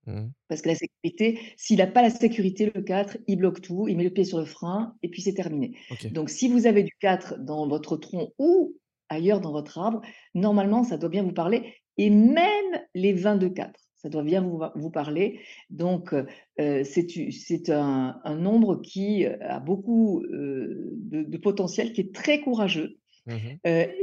Mmh. 0.05 0.27
Parce 0.49 0.61
que 0.61 0.67
la 0.67 0.75
sécurité, 0.75 1.39
s'il 1.55 1.77
n'a 1.77 1.87
pas 1.87 2.01
la 2.01 2.09
sécurité, 2.09 2.69
le 2.75 2.81
4, 2.81 3.19
il 3.27 3.37
bloque 3.37 3.61
tout, 3.61 3.87
il 3.87 3.95
met 3.95 4.03
le 4.03 4.09
pied 4.09 4.25
sur 4.25 4.37
le 4.37 4.43
frein 4.43 4.95
et 5.01 5.07
puis 5.07 5.21
c'est 5.21 5.33
terminé. 5.33 5.77
Donc 6.11 6.29
si 6.29 6.49
vous 6.49 6.67
avez 6.67 6.83
du 6.83 6.91
4 6.99 7.39
dans 7.39 7.69
votre 7.69 7.95
tronc 7.95 8.33
ou 8.37 8.75
ailleurs 9.07 9.39
dans 9.39 9.53
votre 9.53 9.77
arbre, 9.77 10.01
normalement, 10.33 10.83
ça 10.83 10.97
doit 10.97 11.09
bien 11.09 11.23
vous 11.23 11.31
parler 11.31 11.73
et 11.97 12.09
même 12.09 12.81
les 12.93 13.13
22-4. 13.13 13.71
Ça 14.05 14.09
doit 14.09 14.21
bien 14.21 14.41
vous, 14.75 14.91
parler. 14.91 15.39
Donc, 15.71 16.13
euh, 16.13 16.83
c'est 16.83 17.69
un, 17.71 18.21
un, 18.23 18.35
nombre 18.35 18.75
qui 18.75 19.25
euh, 19.25 19.35
a 19.41 19.59
beaucoup 19.59 20.21
euh, 20.25 20.91
de, 20.93 21.37
potentiel, 21.37 21.91
qui 21.91 22.01
est 22.01 22.13
très 22.13 22.39
courageux, 22.39 22.99
mmh 23.25 23.33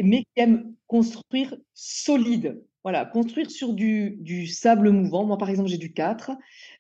mais 0.03 0.25
qui 0.25 0.43
aime 0.43 0.75
construire 0.89 1.57
solide. 1.73 2.65
Voilà, 2.83 3.05
construire 3.05 3.49
sur 3.49 3.75
du, 3.75 4.17
du 4.19 4.49
sable 4.49 4.91
mouvant. 4.91 5.25
Moi, 5.25 5.39
par 5.39 5.51
exemple, 5.51 5.69
j'ai 5.69 5.79
du 5.79 5.93
4, 5.93 6.33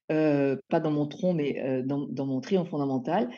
pas 0.08 0.80
dans 0.80 0.90
mon 0.90 1.06
tronc, 1.06 1.34
mais 1.34 1.84
dans, 1.84 2.08
dans, 2.08 2.26
mon 2.26 2.40
triangle 2.40 2.68
fondamental 2.68 3.30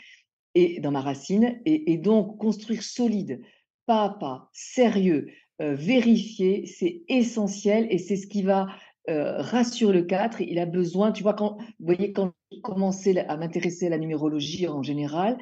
et 0.55 0.81
dans 0.81 0.93
ma 0.93 1.03
racine. 1.03 1.61
Et, 1.67 1.93
et 1.93 1.99
donc, 1.99 2.39
construire 2.39 2.83
solide, 2.83 3.43
pas 3.85 4.05
à 4.05 4.09
pas, 4.09 4.49
sérieux, 4.55 5.27
euh, 5.62 5.75
vérifier, 5.75 6.67
c'est 6.67 7.03
essentiel 7.09 7.87
et 7.90 7.99
c'est 7.99 8.17
ce 8.17 8.27
qui 8.27 8.43
va 8.43 8.69
euh, 9.09 9.40
rassurer 9.40 9.93
le 9.93 10.03
4. 10.03 10.40
Il 10.40 10.59
a 10.59 10.67
besoin, 10.67 11.12
tu 11.12 11.23
vois, 11.23 11.35
quand 11.35 11.59
voyez, 11.79 12.12
quand 12.12 12.33
j'ai 12.51 12.61
commencé 12.61 13.19
à 13.19 13.37
m'intéresser 13.37 13.87
à 13.87 13.90
la 13.90 13.99
numérologie 13.99 14.67
en 14.67 14.83
général, 14.83 15.38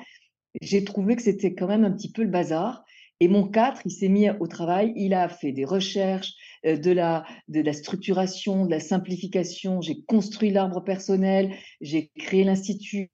j'ai 0.60 0.84
trouvé 0.84 1.16
que 1.16 1.22
c'était 1.22 1.54
quand 1.54 1.68
même 1.68 1.84
un 1.84 1.92
petit 1.92 2.12
peu 2.12 2.22
le 2.22 2.28
bazar. 2.28 2.84
Et 3.20 3.28
mon 3.28 3.46
4, 3.46 3.82
il 3.84 3.90
s'est 3.90 4.08
mis 4.08 4.28
au 4.30 4.46
travail, 4.46 4.92
il 4.96 5.14
a 5.14 5.28
fait 5.28 5.52
des 5.52 5.64
recherches, 5.64 6.32
de, 6.64 6.90
la, 6.90 7.24
de 7.48 7.60
la 7.60 7.72
structuration, 7.72 8.66
de 8.66 8.70
la 8.70 8.80
simplification, 8.80 9.80
j'ai 9.80 10.02
construit 10.04 10.50
l'arbre 10.50 10.82
personnel, 10.82 11.54
j'ai 11.80 12.10
créé 12.18 12.44
l'institut. 12.44 13.10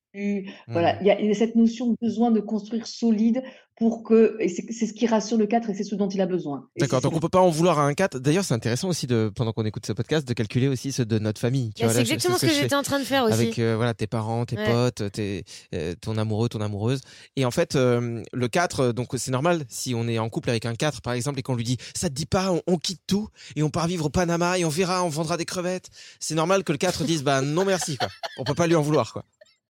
Voilà, 0.66 0.94
mmh. 0.94 0.98
il 1.02 1.26
y, 1.26 1.30
a, 1.30 1.34
cette 1.34 1.54
notion 1.54 1.90
de 1.90 1.96
besoin 2.00 2.30
de 2.30 2.40
construire 2.40 2.87
solide 2.87 3.42
pour 3.78 4.02
que. 4.02 4.37
Et 4.40 4.48
c'est 4.48 4.87
ce 4.87 4.92
qui 4.92 5.06
rassure 5.06 5.38
le 5.38 5.46
4 5.46 5.70
et 5.70 5.74
c'est 5.74 5.84
ce 5.84 5.94
dont 5.94 6.08
il 6.08 6.20
a 6.20 6.26
besoin. 6.26 6.68
D'accord, 6.78 7.00
donc 7.00 7.14
on 7.14 7.20
peut 7.20 7.28
pas 7.28 7.40
en 7.40 7.50
vouloir 7.50 7.78
à 7.78 7.87
un 7.87 7.94
4. 7.94 8.18
D'ailleurs, 8.18 8.44
c'est 8.44 8.54
intéressant 8.54 8.88
aussi, 8.88 9.06
de, 9.06 9.30
pendant 9.34 9.52
qu'on 9.52 9.64
écoute 9.64 9.87
ce 9.87 9.92
podcast, 9.92 10.26
de 10.26 10.34
calculer 10.34 10.68
aussi 10.68 10.92
ceux 10.92 11.04
de 11.04 11.18
notre 11.18 11.40
famille. 11.40 11.70
Bah, 11.80 11.88
c'est 11.90 12.00
exactement 12.00 12.37
ce 12.37 12.46
que, 12.46 12.52
j'étais 12.52 12.74
en 12.74 12.82
train 12.82 12.98
de 12.98 13.04
faire 13.04 13.24
aussi. 13.24 13.34
Avec 13.34 13.58
euh, 13.58 13.76
voilà, 13.76 13.94
tes 13.94 14.06
parents, 14.06 14.44
tes 14.44 14.56
potes, 14.56 15.11
tes, 15.12 15.44
euh, 15.74 15.94
ton 16.00 16.18
amoureux, 16.18 16.48
ton 16.48 16.61
amoureuse. 16.61 17.00
Et 17.37 17.44
en 17.44 17.50
fait, 17.50 17.76
euh, 17.76 18.22
le 18.32 18.48
4, 18.48 18.92
donc 18.92 19.11
c'est 19.16 19.30
normal, 19.30 19.62
si 19.68 19.94
on 19.94 20.08
est 20.08 20.18
en 20.18 20.28
couple 20.28 20.50
avec 20.50 20.66
un 20.66 20.74
4, 20.74 21.00
par 21.00 21.12
exemple, 21.12 21.38
et 21.38 21.42
qu'on 21.42 21.54
lui 21.54 21.64
dit 21.64 21.78
ça 21.94 22.08
te 22.08 22.14
dit 22.14 22.26
pas, 22.26 22.52
on, 22.66 22.78
quitte 22.78 23.02
tout 23.06 23.28
et 23.57 23.62
on 23.62 23.70
part 23.70 23.87
vivre 23.87 24.07
au 24.07 24.11
Panama 24.11 24.59
et 24.59 24.64
on 24.64 24.68
verra, 24.68 25.05
on 25.05 25.09
vendra 25.09 25.37
des 25.37 25.44
crevettes. 25.44 25.90
C'est 26.20 26.35
normal 26.35 26.64
que 26.64 26.72
le 26.72 26.79
4 26.79 27.05
dise 27.05 27.22
bah 27.22 27.42
non 27.42 27.64
merci, 27.64 27.96
quoi. 27.96 28.09
On 28.38 28.44
peut 28.44 28.55
pas 28.55 28.66
lui 28.66 28.74
en 28.74 28.83
vouloir, 28.83 29.12
quoi. 29.12 29.24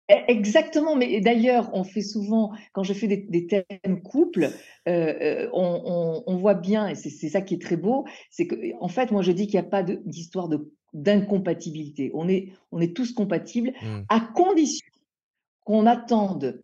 Eh, 0.09 0.31
exactement, 0.31 0.95
mais 0.95 1.19
d'ailleurs, 1.19 1.69
on 1.73 1.83
fait 1.83 2.01
souvent, 2.01 2.53
quand 2.71 2.83
je 2.83 2.93
fais 2.93 3.07
des, 3.07 3.47
thèmes 3.47 4.01
couple, 4.01 4.49
euh, 4.87 5.13
euh, 5.21 5.49
on, 5.51 6.37
voit 6.37 6.53
bien, 6.53 6.87
et 6.87 6.95
c'est 6.95 7.29
ça 7.29 7.41
qui 7.41 7.55
est 7.55 7.61
très 7.61 7.75
beau, 7.75 8.05
c'est 8.29 8.47
que, 8.47 8.55
en 8.79 8.87
fait, 8.87 9.11
moi 9.11 9.21
je 9.21 9.33
dis 9.33 9.47
qu'il 9.47 9.59
n'y 9.59 9.65
a 9.65 9.69
pas 9.69 9.83
d'histoire 9.83 10.47
d'incompatibilité. 10.93 12.11
On 12.13 12.29
est, 12.29 12.53
on 12.71 12.79
est 12.79 12.95
tous 12.95 13.13
compatibles 13.13 13.73
mmh. 13.81 14.03
à 14.07 14.21
condition 14.21 14.87
qu'on 15.65 15.83
n'attende 15.83 16.61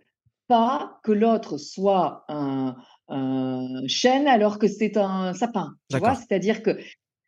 pas 0.48 1.00
que 1.04 1.12
l'autre 1.12 1.58
soit 1.58 2.24
un, 2.30 2.78
un, 3.10 3.82
chêne 3.88 4.28
alors 4.28 4.60
que 4.60 4.68
c'est 4.68 4.98
un 4.98 5.34
sapin. 5.34 5.76
Tu 5.90 5.98
vois, 5.98 6.16
c'est-à-dire 6.16 6.64
que 6.64 6.78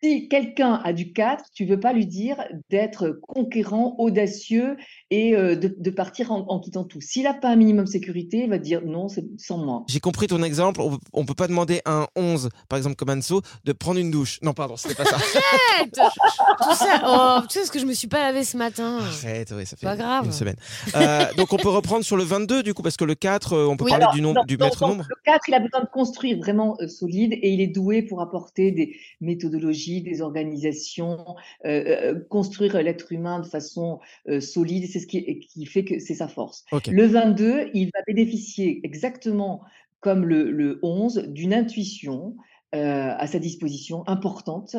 si 0.04 0.28
quelqu'un 0.28 0.82
a 0.84 0.94
du 0.94 1.14
4, 1.14 1.46
tu 1.54 1.66
veux 1.66 1.80
pas 1.80 1.94
lui 1.94 2.06
dire 2.06 2.38
d'être 2.70 3.20
conquérant, 3.22 3.96
audacieux 3.98 4.78
et 5.10 5.36
euh, 5.36 5.56
de, 5.56 5.90
partir 5.90 6.32
en, 6.32 6.60
quittant 6.60 6.84
tout. 6.84 7.02
S'il 7.02 7.24
n'a 7.24 7.34
pas 7.34 7.50
un 7.50 7.56
minimum 7.56 7.86
de 7.86 7.90
sécurité, 7.90 8.44
il 8.44 8.50
va 8.50 8.58
dire 8.58 8.82
non, 8.86 9.08
c'est 9.08 9.26
sans 9.38 9.58
moi. 9.58 9.84
J'ai 9.88 10.00
compris 10.00 10.28
ton 10.28 10.44
exemple. 10.44 10.82
On, 10.82 11.22
ne 11.22 11.26
peut 11.26 11.34
pas 11.34 11.48
demander 11.48 11.82
à 11.86 12.04
un 12.04 12.08
11, 12.16 12.50
par 12.70 12.78
exemple 12.78 12.96
comme 12.96 13.10
Anso, 13.10 13.42
de 13.64 13.72
prendre 13.72 14.00
une 14.00 14.12
douche. 14.12 14.40
Non, 14.42 14.54
pardon, 14.54 14.76
c'était 14.76 14.96
pas 14.96 15.06
ça. 15.06 15.16
Arrête 15.16 15.92
Tout 15.94 16.76
ça, 16.76 17.02
oh, 17.06 17.46
tu 17.48 17.60
sais 17.60 17.66
ce 17.66 17.72
que 17.72 17.80
je 17.80 17.86
me 17.86 17.94
suis 17.94 18.08
pas 18.08 18.20
lavé 18.20 18.44
ce 18.44 18.58
matin. 18.58 19.00
Arrête, 19.00 19.54
oui, 19.56 19.66
ça 19.66 19.78
fait 19.78 19.86
pas 19.86 19.96
grave. 19.96 20.26
une 20.26 20.32
semaine. 20.32 20.58
Euh, 20.96 21.26
donc 21.38 21.54
on 21.54 21.58
peut 21.58 21.70
reprendre 21.70 22.04
sur 22.04 22.18
le 22.18 22.24
22 22.24 22.64
du 22.64 22.74
coup, 22.74 22.84
parce 22.84 22.98
que 22.98 23.06
le 23.06 23.16
4, 23.16 23.54
euh, 23.54 23.66
on 23.68 23.78
peut 23.78 23.86
parler 23.86 24.08
du, 24.14 24.22
nombre, 24.22 24.46
du 24.46 24.58
maître 24.58 24.86
nombre. 24.86 25.06
Le 25.08 25.16
4, 25.24 25.42
il 25.48 25.54
a 25.54 25.60
besoin 25.60 25.82
de 25.82 25.88
construire 25.88 26.38
vraiment 26.38 26.78
solide 26.88 27.34
et 27.34 27.50
il 27.50 27.62
est 27.62 27.68
doué 27.68 28.02
pour 28.02 28.22
apporter 28.22 28.72
des 28.72 28.96
méthodologies 29.22 29.85
des 30.02 30.22
organisations, 30.22 31.36
euh, 31.66 32.14
euh, 32.14 32.20
construire 32.30 32.82
l'être 32.82 33.12
humain 33.12 33.40
de 33.40 33.46
façon 33.46 34.00
euh, 34.28 34.40
solide, 34.40 34.90
c'est 34.90 35.00
ce 35.00 35.08
qui, 35.08 35.40
qui, 35.40 35.66
fait 35.66 35.86
que 35.86 36.00
c'est 36.00 36.16
sa 36.16 36.28
force. 36.28 36.66
Le 36.88 37.06
22, 37.06 37.70
il 37.74 37.86
va 37.94 38.00
bénéficier 38.08 38.82
exactement 38.84 39.62
comme 40.00 40.26
le, 40.26 40.52
le 40.52 40.80
11 40.84 41.30
d'une 41.30 41.54
intuition, 41.54 42.36
euh, 42.76 43.16
à 43.18 43.26
sa 43.26 43.40
disposition 43.40 44.04
importante, 44.06 44.76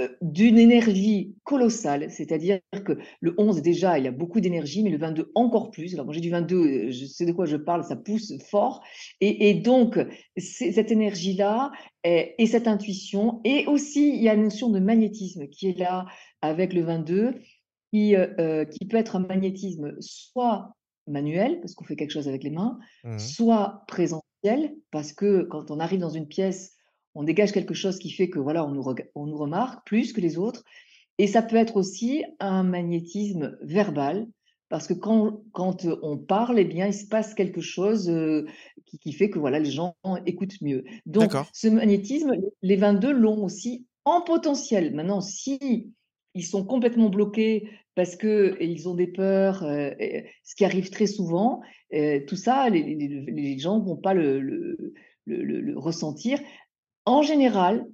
euh, 0.00 0.08
d'une 0.22 0.56
énergie 0.56 1.34
colossale, 1.42 2.08
c'est-à-dire 2.08 2.60
que 2.84 2.96
le 3.20 3.34
11 3.38 3.60
déjà, 3.60 3.98
il 3.98 4.04
y 4.04 4.08
a 4.08 4.12
beaucoup 4.12 4.40
d'énergie, 4.40 4.84
mais 4.84 4.90
le 4.90 4.98
22 4.98 5.32
encore 5.34 5.72
plus. 5.72 5.94
Alors 5.94 6.06
moi 6.06 6.14
j'ai 6.14 6.20
du 6.20 6.30
22, 6.30 6.56
euh, 6.56 6.90
je 6.92 7.06
sais 7.06 7.26
de 7.26 7.32
quoi 7.32 7.46
je 7.46 7.56
parle, 7.56 7.82
ça 7.82 7.96
pousse 7.96 8.32
fort. 8.50 8.84
Et, 9.20 9.54
donc 9.54 9.98
cette 10.36 10.92
énergie-là 10.92 11.72
et, 12.04 12.34
et, 12.38 12.46
cette 12.46 12.68
intuition, 12.68 13.40
et 13.42 13.66
aussi 13.66 14.14
il 14.14 14.22
y 14.22 14.28
a 14.28 14.34
une 14.34 14.44
notion 14.44 14.70
de 14.70 14.78
magnétisme 14.78 15.48
qui 15.48 15.70
est 15.70 15.78
là 15.78 16.06
avec 16.42 16.72
le 16.72 16.82
22, 16.82 17.34
qui, 17.92 18.14
qui 18.70 18.86
peut 18.86 18.96
être 18.96 19.16
un 19.16 19.26
magnétisme 19.26 19.96
soit 19.98 20.76
manuel, 21.08 21.60
parce 21.60 21.74
qu'on 21.74 21.84
fait 21.84 21.96
quelque 21.96 22.12
chose 22.12 22.28
avec 22.28 22.44
les 22.44 22.50
mains, 22.50 22.78
mmh 23.02 23.18
soit 23.18 23.82
présentiel, 23.88 24.76
parce 24.92 25.12
que 25.12 25.42
quand 25.42 25.72
on 25.72 25.80
arrive 25.80 25.98
dans 25.98 26.10
une 26.10 26.28
pièce, 26.28 26.76
on 27.14 27.22
dégage 27.24 27.52
quelque 27.52 27.74
chose 27.74 27.98
qui 27.98 28.10
fait 28.10 28.28
que 28.30 28.38
voilà, 28.38 28.64
on 28.66 28.70
nous, 28.72 28.84
on 29.14 29.26
nous 29.26 29.36
remarque 29.36 29.86
plus 29.86 30.12
que 30.12 30.20
les 30.20 30.38
autres. 30.38 30.62
Et 31.18 31.26
ça 31.26 31.42
peut 31.42 31.56
être 31.56 31.76
aussi 31.76 32.24
un 32.38 32.62
magnétisme 32.62 33.58
verbal, 33.62 34.26
parce 34.68 34.86
que 34.86 34.94
quand, 34.94 35.42
quand 35.52 35.84
on 36.02 36.16
parle, 36.16 36.58
eh 36.60 36.64
bien, 36.64 36.86
il 36.86 36.94
se 36.94 37.06
passe 37.06 37.34
quelque 37.34 37.60
chose 37.60 38.08
euh, 38.08 38.46
qui, 38.86 38.98
qui 38.98 39.12
fait 39.12 39.28
que 39.28 39.38
voilà, 39.38 39.58
les 39.58 39.70
gens 39.70 39.96
écoutent 40.26 40.60
mieux. 40.62 40.84
Donc, 41.06 41.32
ce 41.52 41.68
magnétisme, 41.68 42.32
les 42.62 42.76
22 42.76 43.12
l'ont 43.12 43.44
aussi 43.44 43.86
en 44.04 44.22
potentiel. 44.22 44.94
Maintenant, 44.94 45.20
si 45.20 45.92
ils 46.34 46.44
sont 46.44 46.64
complètement 46.64 47.10
bloqués 47.10 47.68
parce 47.96 48.14
que 48.16 48.56
ils 48.60 48.88
ont 48.88 48.94
des 48.94 49.08
peurs, 49.08 49.64
euh, 49.64 49.90
ce 50.44 50.54
qui 50.54 50.64
arrive 50.64 50.88
très 50.90 51.06
souvent, 51.08 51.60
euh, 51.92 52.20
tout 52.26 52.36
ça, 52.36 52.70
les, 52.70 52.82
les- 52.94 53.24
les 53.26 53.58
gens 53.58 53.80
vont 53.80 53.96
pas 53.96 54.14
le, 54.14 54.40
le- 54.40 54.94
le- 55.26 55.42
le- 55.42 55.60
le 55.60 55.78
ressentir. 55.78 56.38
En 57.06 57.22
général, 57.22 57.86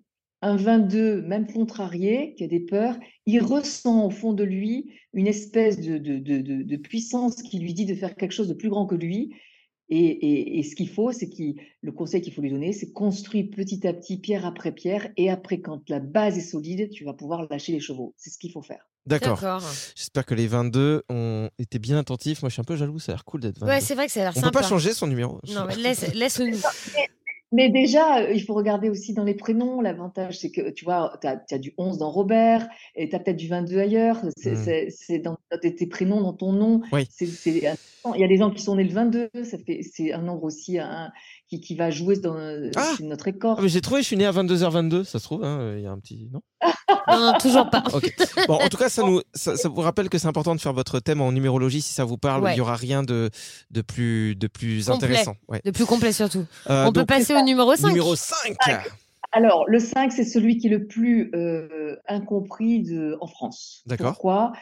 un 0.43 0.57
22, 0.57 1.23
même 1.23 1.47
contrarié, 1.47 2.35
qui 2.37 2.45
a 2.45 2.47
des 2.49 2.61
peurs, 2.61 2.97
il 3.25 3.41
ressent 3.41 4.07
au 4.07 4.11
fond 4.11 4.33
de 4.33 4.45
lui 4.45 4.91
une 5.15 5.27
espèce 5.27 5.81
de, 5.81 5.99
de, 5.99 6.19
de, 6.19 6.39
de- 6.41 6.63
de 6.63 6.77
puissance 6.77 7.37
qui 7.43 7.59
lui 7.59 7.73
dit 7.75 7.87
de 7.87 7.95
faire 7.95 8.15
quelque 8.17 8.33
chose 8.33 8.49
de 8.49 8.55
plus 8.55 8.69
grand 8.69 8.87
que 8.87 8.95
lui. 8.95 9.35
Et, 9.89 9.99
et- 9.99 10.59
et 10.59 10.63
ce 10.65 10.75
qu'il 10.75 10.89
faut, 10.89 11.13
c'est 11.13 11.29
qu'il, 11.29 11.55
le 11.81 11.93
conseil 11.93 12.21
qu'il 12.21 12.33
faut 12.35 12.43
lui 12.43 12.51
donner, 12.51 12.73
c'est 12.73 12.93
construire 12.93 13.47
petit 13.55 13.87
à 13.87 13.95
petit, 13.95 14.19
pierre 14.19 14.45
après 14.45 14.73
pierre, 14.73 15.09
et 15.17 15.31
après, 15.31 15.61
quand 15.61 15.89
la 15.89 16.01
base 16.01 16.37
est 16.37 16.41
solide, 16.43 16.91
tu 16.91 17.05
vas 17.05 17.15
pouvoir 17.15 17.47
lâcher 17.51 17.71
les 17.73 17.81
chevaux. 17.81 18.13
C'est 18.17 18.31
ce 18.31 18.37
qu'il 18.39 18.51
faut 18.51 18.63
faire. 18.63 18.85
D'accord. 19.07 19.41
J'espère 19.95 20.27
que 20.27 20.35
les 20.35 20.49
22 20.49 21.05
ont 21.09 21.49
été 21.61 21.79
bien 21.79 21.97
attentifs. 21.99 22.43
Moi, 22.43 22.49
je 22.49 22.55
suis 22.55 22.61
un 22.61 22.65
peu 22.65 22.75
jaloux. 22.75 22.99
Ça 22.99 23.13
a 23.13 23.15
l'air 23.15 23.25
cool 23.25 23.41
d'être 23.41 23.61
22. 23.61 23.73
Ouais, 23.73 23.81
c'est 23.81 23.95
vrai 23.95 24.07
que 24.07 24.13
ça 24.13 24.21
a 24.21 24.25
l'air 24.25 24.33
On 24.37 24.41
sympa. 24.41 24.51
peut 24.51 24.59
pas 24.63 24.69
changer 24.69 24.93
son 24.93 25.07
numéro. 25.07 25.39
Non, 25.55 25.65
mais 25.69 25.77
laisse, 25.77 26.13
laisse-nous. 26.13 26.59
Mais 27.57 27.71
déjà, 27.71 28.19
euh, 28.19 28.33
il 28.35 28.43
faut 28.43 28.53
regarder 28.53 28.91
aussi 28.91 29.15
dans 29.15 29.25
les 29.25 29.33
prénoms. 29.33 29.81
L'avantage, 29.81 30.39
c'est 30.39 30.51
que 30.51 30.69
tu 30.69 30.85
vois, 30.85 31.19
tu 31.23 31.27
as, 31.27 31.59
du 31.59 31.73
11 31.79 31.97
dans 31.97 32.11
Robert 32.11 32.69
et 32.95 33.09
tu 33.09 33.17
as 33.17 33.19
peut-être 33.19 33.39
du 33.39 33.49
22 33.49 33.79
ailleurs. 33.79 34.21
C'est 34.37 34.53
Mm. 34.53 34.91
c'est 34.91 35.19
dans, 35.21 35.39
tes, 35.63 35.87
prénoms, 35.87 36.21
dans 36.21 36.35
ton 36.35 36.53
nom. 36.53 36.83
Oui. 36.93 37.09
Il 38.15 38.21
y 38.21 38.25
a 38.25 38.29
des 38.29 38.37
gens 38.37 38.51
qui 38.51 38.63
sont 38.63 38.77
nés 38.77 38.85
le 38.85 38.93
22. 38.93 39.31
Ça 39.43 39.57
fait, 39.57 39.81
c'est 39.83 40.13
un 40.13 40.21
nombre 40.21 40.45
aussi 40.45 40.79
qui, 41.49 41.61
qui 41.61 41.75
va 41.77 41.91
jouer 41.91 42.17
dans 42.17 42.37
euh, 42.37 42.71
Ah 42.77 42.95
c'est 42.97 43.05
notre 43.05 43.29
écorce. 43.29 43.57
Ah, 43.59 43.63
mais 43.63 43.69
j'ai 43.69 43.81
trouvé, 43.81 44.03
je 44.03 44.07
suis 44.07 44.17
né 44.17 44.27
à 44.27 44.33
22h22, 44.33 45.05
ça 45.05 45.19
se 45.19 45.25
trouve, 45.25 45.45
hein, 45.45 45.75
il 45.77 45.83
y 45.83 45.87
a 45.87 45.91
un 45.91 45.99
petit. 45.99 46.29
Non? 46.33 46.41
Non, 47.09 47.21
non, 47.21 47.39
toujours 47.39 47.71
pas. 47.71 47.85
Bon, 48.49 48.55
en 48.55 48.69
tout 48.69 48.77
cas, 48.77 48.89
ça, 48.89 49.03
nous, 49.05 49.21
ça, 49.33 49.57
ça 49.57 49.69
vous 49.69 49.81
rappelle 49.81 50.09
que 50.09 50.19
c'est 50.19 50.27
important 50.27 50.57
de 50.57 50.61
faire 50.61 50.73
votre 50.73 50.99
thème 50.99 51.21
en 51.21 51.31
numérologie 51.31 51.81
si 51.81 51.93
ça 51.95 52.05
vous 52.05 52.19
parle. 52.19 52.43
Ouais. 52.43 52.55
Il 52.55 52.59
y 52.59 52.61
aura 52.61 52.75
rien 52.75 53.05
de, 53.05 53.31
de 53.71 53.81
plus, 53.81 54.35
de 54.35 54.49
plus 54.49 54.87
Complet. 54.87 55.07
intéressant. 55.07 55.37
Ouais. 55.47 55.61
Le 55.65 55.71
plus 55.71 55.87
complet 55.87 56.11
surtout. 56.13 56.45
Euh, 56.69 56.85
On 56.87 56.93
peut 56.93 57.07
passer 57.07 57.33
au 57.35 57.43
numéro 57.43 57.77
5. 57.77 57.89
numéro 57.89 58.17
5. 58.17 58.57
Alors, 59.33 59.65
le 59.69 59.79
5, 59.79 60.13
c'est 60.13 60.25
celui 60.25 60.59
qui 60.59 60.67
est 60.67 60.71
le 60.71 60.87
plus 60.87 61.31
euh, 61.35 61.97
incompris 62.09 62.83
de, 62.83 63.17
en 63.21 63.27
France. 63.29 63.83
D'accord. 63.87 64.13
Pourquoi? 64.13 64.53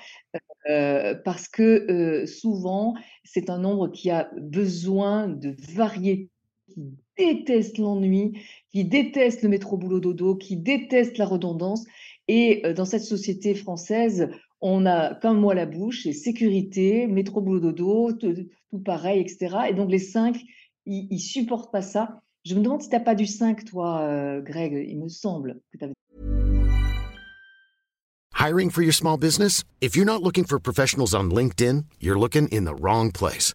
Euh, 0.68 1.14
Parce 1.24 1.48
que 1.48 1.62
euh, 1.90 2.26
souvent, 2.26 2.94
c'est 3.24 3.48
un 3.50 3.58
nombre 3.58 3.88
qui 3.88 4.10
a 4.10 4.28
besoin 4.40 5.28
de 5.28 5.54
variété, 5.74 6.30
qui 6.68 6.96
déteste 7.16 7.78
l'ennui, 7.78 8.40
qui 8.70 8.84
déteste 8.84 9.42
le 9.42 9.48
métro 9.48 9.76
boulot 9.76 10.00
dodo, 10.00 10.36
qui 10.36 10.56
déteste 10.56 11.18
la 11.18 11.26
redondance. 11.26 11.84
Et 12.28 12.64
euh, 12.64 12.72
dans 12.72 12.84
cette 12.84 13.02
société 13.02 13.54
française, 13.54 14.28
on 14.60 14.86
a 14.86 15.14
comme 15.14 15.40
moi 15.40 15.54
la 15.54 15.66
bouche, 15.66 16.06
et 16.06 16.12
sécurité, 16.12 17.06
métro 17.06 17.40
boulot 17.40 17.60
dodo, 17.60 18.12
tout, 18.12 18.34
pareil, 18.84 19.20
etc. 19.20 19.56
Et 19.70 19.74
donc 19.74 19.90
les 19.90 19.98
5, 19.98 20.40
ils, 20.86 21.06
ils 21.10 21.20
supportent 21.20 21.70
pas 21.72 21.82
ça. 21.82 22.20
Je 22.44 22.54
me 22.54 22.60
demande 22.60 22.82
si 22.82 22.88
tu 22.88 22.94
n'as 22.94 23.00
pas 23.00 23.14
du 23.14 23.26
5, 23.26 23.64
toi, 23.64 24.00
euh, 24.02 24.42
Greg. 24.42 24.86
Il 24.88 24.98
me 24.98 25.08
semble 25.08 25.60
que 25.72 25.78
tu 25.78 25.84
avais. 25.84 25.94
Hiring 28.34 28.68
for 28.68 28.82
your 28.82 28.92
small 28.92 29.16
business? 29.16 29.64
If 29.80 29.96
you're 29.96 30.04
not 30.04 30.22
looking 30.22 30.44
for 30.44 30.58
professionals 30.58 31.14
on 31.14 31.30
LinkedIn, 31.30 31.86
you're 32.00 32.18
looking 32.18 32.48
in 32.48 32.64
the 32.64 32.74
wrong 32.74 33.10
place. 33.10 33.54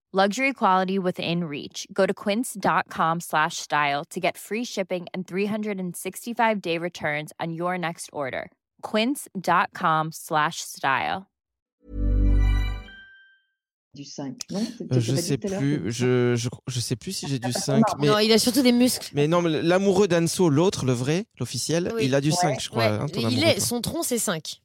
Luxury 0.13 0.51
quality 0.51 0.99
within 0.99 1.45
reach. 1.45 1.87
Go 1.93 2.05
to 2.05 2.13
quince.com 2.13 3.21
slash 3.21 3.55
style 3.57 4.03
to 4.09 4.19
get 4.19 4.37
free 4.37 4.65
shipping 4.65 5.05
and 5.13 5.25
365 5.25 6.61
day 6.61 6.77
returns 6.77 7.31
on 7.39 7.53
your 7.53 7.77
next 7.77 8.09
order. 8.11 8.51
Quince.com 8.81 10.09
slash 10.11 10.57
style. 10.59 11.27
Du 13.93 14.03
5, 14.03 14.35
non? 14.49 14.59
C'est- 14.77 14.91
Euh, 14.91 14.99
je 14.99 15.15
sais 15.15 15.37
plus. 15.37 15.89
Je, 15.91 16.35
je, 16.35 16.49
je 16.67 16.79
sais 16.81 16.97
plus 16.97 17.13
si 17.13 17.27
j'ai 17.29 17.39
du 17.39 17.53
5. 17.53 17.81
Mais, 17.99 18.07
Non, 18.07 18.17
il 18.19 18.33
a 18.33 18.37
surtout 18.37 18.61
des 18.63 18.71
muscles. 18.73 19.11
mais 19.13 19.29
non, 19.29 19.41
mais 19.41 19.61
l'amoureux 19.61 20.09
d'Anso, 20.09 20.49
l'autre, 20.49 20.85
le 20.85 20.91
vrai, 20.93 21.23
l'officiel, 21.39 21.89
Oui. 21.95 22.03
il 22.05 22.15
a 22.15 22.19
du 22.21 22.31
Ouais. 22.31 22.35
5, 22.35 22.59
je 22.61 22.67
crois. 22.69 22.83
Ouais. 22.83 22.97
hein, 22.99 23.05
ton 23.07 23.29
il 23.29 23.43
est, 23.45 23.61
son 23.61 23.79
tronc, 23.79 24.03
c'est 24.03 24.17
5. 24.17 24.61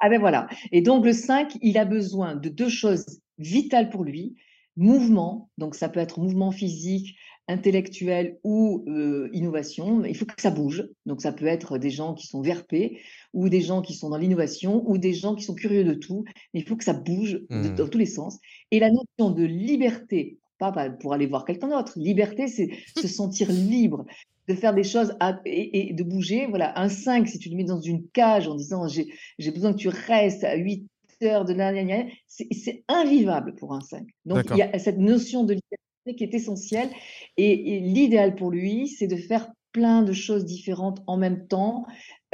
Ah 0.00 0.08
ben 0.08 0.18
voilà. 0.18 0.46
Et 0.72 0.80
donc 0.80 1.04
le 1.04 1.12
5, 1.12 1.58
il 1.60 1.76
a 1.76 1.84
besoin 1.84 2.36
de 2.36 2.48
deux 2.48 2.68
choses 2.70 3.20
vitales 3.38 3.90
pour 3.90 4.02
lui. 4.04 4.36
Mouvement, 4.76 5.48
donc 5.58 5.74
ça 5.74 5.88
peut 5.88 6.00
être 6.00 6.20
mouvement 6.20 6.50
physique, 6.52 7.16
intellectuel 7.48 8.38
ou 8.44 8.84
euh, 8.88 9.28
innovation. 9.32 10.04
Il 10.04 10.16
faut 10.16 10.26
que 10.26 10.40
ça 10.42 10.50
bouge. 10.50 10.84
Donc 11.06 11.22
ça 11.22 11.32
peut 11.32 11.46
être 11.46 11.78
des 11.78 11.90
gens 11.90 12.12
qui 12.14 12.26
sont 12.26 12.42
VRP 12.42 12.98
ou 13.32 13.48
des 13.48 13.60
gens 13.62 13.82
qui 13.82 13.94
sont 13.94 14.10
dans 14.10 14.18
l'innovation 14.18 14.82
ou 14.88 14.98
des 14.98 15.14
gens 15.14 15.34
qui 15.34 15.44
sont 15.44 15.54
curieux 15.54 15.84
de 15.84 15.94
tout. 15.94 16.24
Mais 16.52 16.60
il 16.60 16.68
faut 16.68 16.76
que 16.76 16.84
ça 16.84 16.92
bouge 16.92 17.40
de- 17.50 17.68
Hmm. 17.70 17.74
dans 17.74 17.88
tous 17.88 17.98
les 17.98 18.06
sens. 18.06 18.38
Et 18.70 18.80
la 18.80 18.90
notion 18.90 19.30
de 19.30 19.44
liberté, 19.44 20.38
pas 20.58 20.72
pas 20.72 20.90
pour 20.90 21.12
aller 21.14 21.26
voir 21.26 21.44
quelqu'un 21.44 21.68
d'autre. 21.68 21.92
Liberté, 21.96 22.48
c'est 22.48 22.68
se 22.96 23.08
sentir 23.08 23.50
libre 23.50 24.04
de 24.48 24.54
faire 24.54 24.74
des 24.74 24.84
choses 24.84 25.14
à- 25.20 25.40
et, 25.46 25.88
et 25.90 25.92
de 25.92 26.02
bouger. 26.02 26.46
Voilà, 26.46 26.78
un 26.78 26.88
5, 26.88 27.28
si 27.28 27.38
tu 27.38 27.48
le 27.48 27.56
mets 27.56 27.64
dans 27.64 27.80
une 27.80 28.06
cage 28.12 28.46
en 28.48 28.54
disant 28.56 28.88
j'ai 28.88 29.06
j'ai 29.38 29.50
besoin 29.52 29.72
que 29.72 29.78
tu 29.78 29.88
restes 29.88 30.44
à 30.44 30.56
8 30.56 30.84
de 31.20 31.52
gna, 31.82 32.04
c'est 32.26 32.84
invivable 32.88 33.54
pour 33.54 33.72
un 33.74 33.80
5. 33.80 34.06
Donc 34.24 34.38
il 34.54 34.58
y 34.58 34.62
a 34.62 34.78
cette 34.78 34.98
notion 34.98 35.44
de 35.44 35.54
liberté 35.54 36.16
qui 36.16 36.24
est 36.24 36.34
essentielle 36.34 36.88
et, 37.36 37.76
et 37.76 37.80
l'idéal 37.80 38.36
pour 38.36 38.50
lui, 38.50 38.88
c'est 38.88 39.06
de 39.06 39.16
faire 39.16 39.48
plein 39.72 40.02
de 40.02 40.12
choses 40.12 40.44
différentes 40.44 41.02
en 41.06 41.16
même 41.16 41.46
temps. 41.48 41.84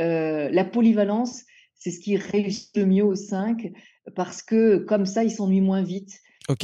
Euh, 0.01 0.49
la 0.51 0.65
polyvalence, 0.65 1.43
c'est 1.75 1.91
ce 1.91 2.01
qui 2.01 2.17
réussit 2.17 2.77
le 2.77 2.87
mieux 2.87 3.05
au 3.05 3.15
5 3.15 3.73
parce 4.15 4.43
que 4.43 4.77
comme 4.79 5.07
ça, 5.07 5.25
il 5.25 5.31
s'ennuie 5.31 5.61
moins 5.61 5.83
vite. 5.83 6.21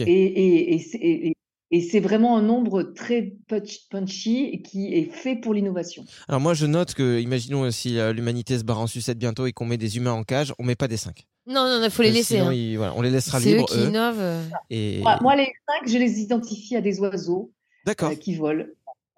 Et, 0.07 0.24
et, 0.24 0.74
et 0.74 0.78
c'est- 0.78 0.98
et- 0.98 1.35
et 1.70 1.83
c'est 1.83 2.00
vraiment 2.00 2.38
un 2.38 2.40
nombre 2.42 2.83
très 2.83 3.35
punch- 3.46 3.88
punchy 3.90 4.62
qui 4.62 4.94
est 4.94 5.04
fait 5.12 5.37
pour 5.37 5.52
l'innovation. 5.52 6.02
Alors 6.26 6.40
moi, 6.40 6.54
je 6.54 6.64
note 6.64 6.94
que, 6.94 7.20
imaginons 7.20 7.70
si 7.70 7.98
euh, 7.98 8.14
l'humanité 8.14 8.57
se 8.59 8.64
barre 8.64 8.81
en 8.81 8.87
sucette 8.87 9.18
bientôt 9.18 9.44
et 9.46 9.52
qu'on 9.52 9.66
met 9.66 9.76
des 9.76 9.98
humains 9.98 10.12
en 10.14 10.24
cage, 10.24 10.54
on 10.59 10.64
met 10.64 10.76
pas 10.76 10.88
des 10.88 10.96
5. 10.96 11.26
Non, 11.48 11.64
non, 11.64 11.82
il 11.84 11.90
faut 11.90 12.02
les 12.02 12.11
laisser. 12.11 12.34
Sinon, 12.37 12.48
hein. 12.48 12.52
ils- 12.52 12.76
voilà, 12.76 12.92
on 12.94 13.00
les 13.02 13.11
laissera 13.11 13.40
C'est 13.40 13.52
eux 13.52 13.56
libres. 13.56 13.68
qui 13.68 13.78
eux, 13.78 13.88
innovent. 13.88 14.20
euh. 14.20 14.42
et... 14.70 15.00
Moi, 15.00 15.18
moi, 15.22 15.34
les 15.37 15.46
5, 15.82 15.88
je 15.90 15.96
les 15.98 16.20
identifie 16.20 16.76
à 16.76 16.80
des 16.80 17.00
oiseaux 17.00 17.50
D'accord. 17.87 18.11
euh, 18.11 18.14
qui 18.14 18.34
volent. 18.37 18.64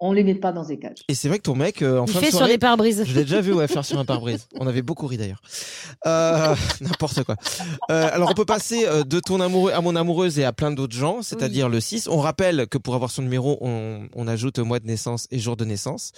On 0.03 0.13
les 0.13 0.23
met 0.23 0.33
pas 0.33 0.51
dans 0.51 0.65
des 0.65 0.79
cages. 0.79 1.03
Et 1.07 1.13
c'est 1.13 1.27
vrai 1.27 1.37
que 1.37 1.43
ton 1.43 1.53
mec, 1.55 1.83
euh, 1.83 1.99
en 1.99 2.05
Il 2.05 2.11
fin 2.11 2.19
fait 2.19 2.31
de 2.31 2.35
sur 2.35 2.47
les 2.47 2.57
pare-brises. 2.57 3.03
je 3.05 3.13
l'ai 3.13 3.21
déjà 3.21 3.39
vu 3.39 3.53
ouais, 3.53 3.67
faire 3.67 3.85
sur 3.85 3.99
un 3.99 4.03
pare-brise. 4.05 4.47
On 4.59 4.65
avait 4.65 4.81
beaucoup 4.81 5.05
ri 5.05 5.17
d'ailleurs. 5.17 5.41
Euh, 6.07 6.55
N'importe 6.81 7.23
quoi. 7.23 7.35
Euh, 7.91 8.09
alors 8.11 8.31
on 8.31 8.33
peut 8.33 8.43
passer 8.45 8.87
euh, 8.87 9.03
de 9.03 9.19
ton 9.19 9.39
amoureux 9.39 9.71
à 9.71 9.79
mon 9.81 9.95
amoureuse 9.95 10.39
et 10.39 10.43
à 10.43 10.53
plein 10.53 10.71
d'autres 10.71 10.95
gens, 10.95 11.21
c'est-à-dire 11.21 11.69
le 11.69 11.79
6. 11.79 12.07
On 12.07 12.17
rappelle 12.17 12.65
que 12.67 12.79
pour 12.79 12.95
avoir 12.95 13.11
son 13.11 13.21
numéro, 13.21 13.59
on, 13.61 14.07
on 14.15 14.27
ajoute 14.27 14.57
mois 14.57 14.79
de 14.79 14.87
naissance 14.87 15.27
et 15.29 15.37
jour 15.37 15.55
de 15.55 15.65
naissance. 15.65 16.13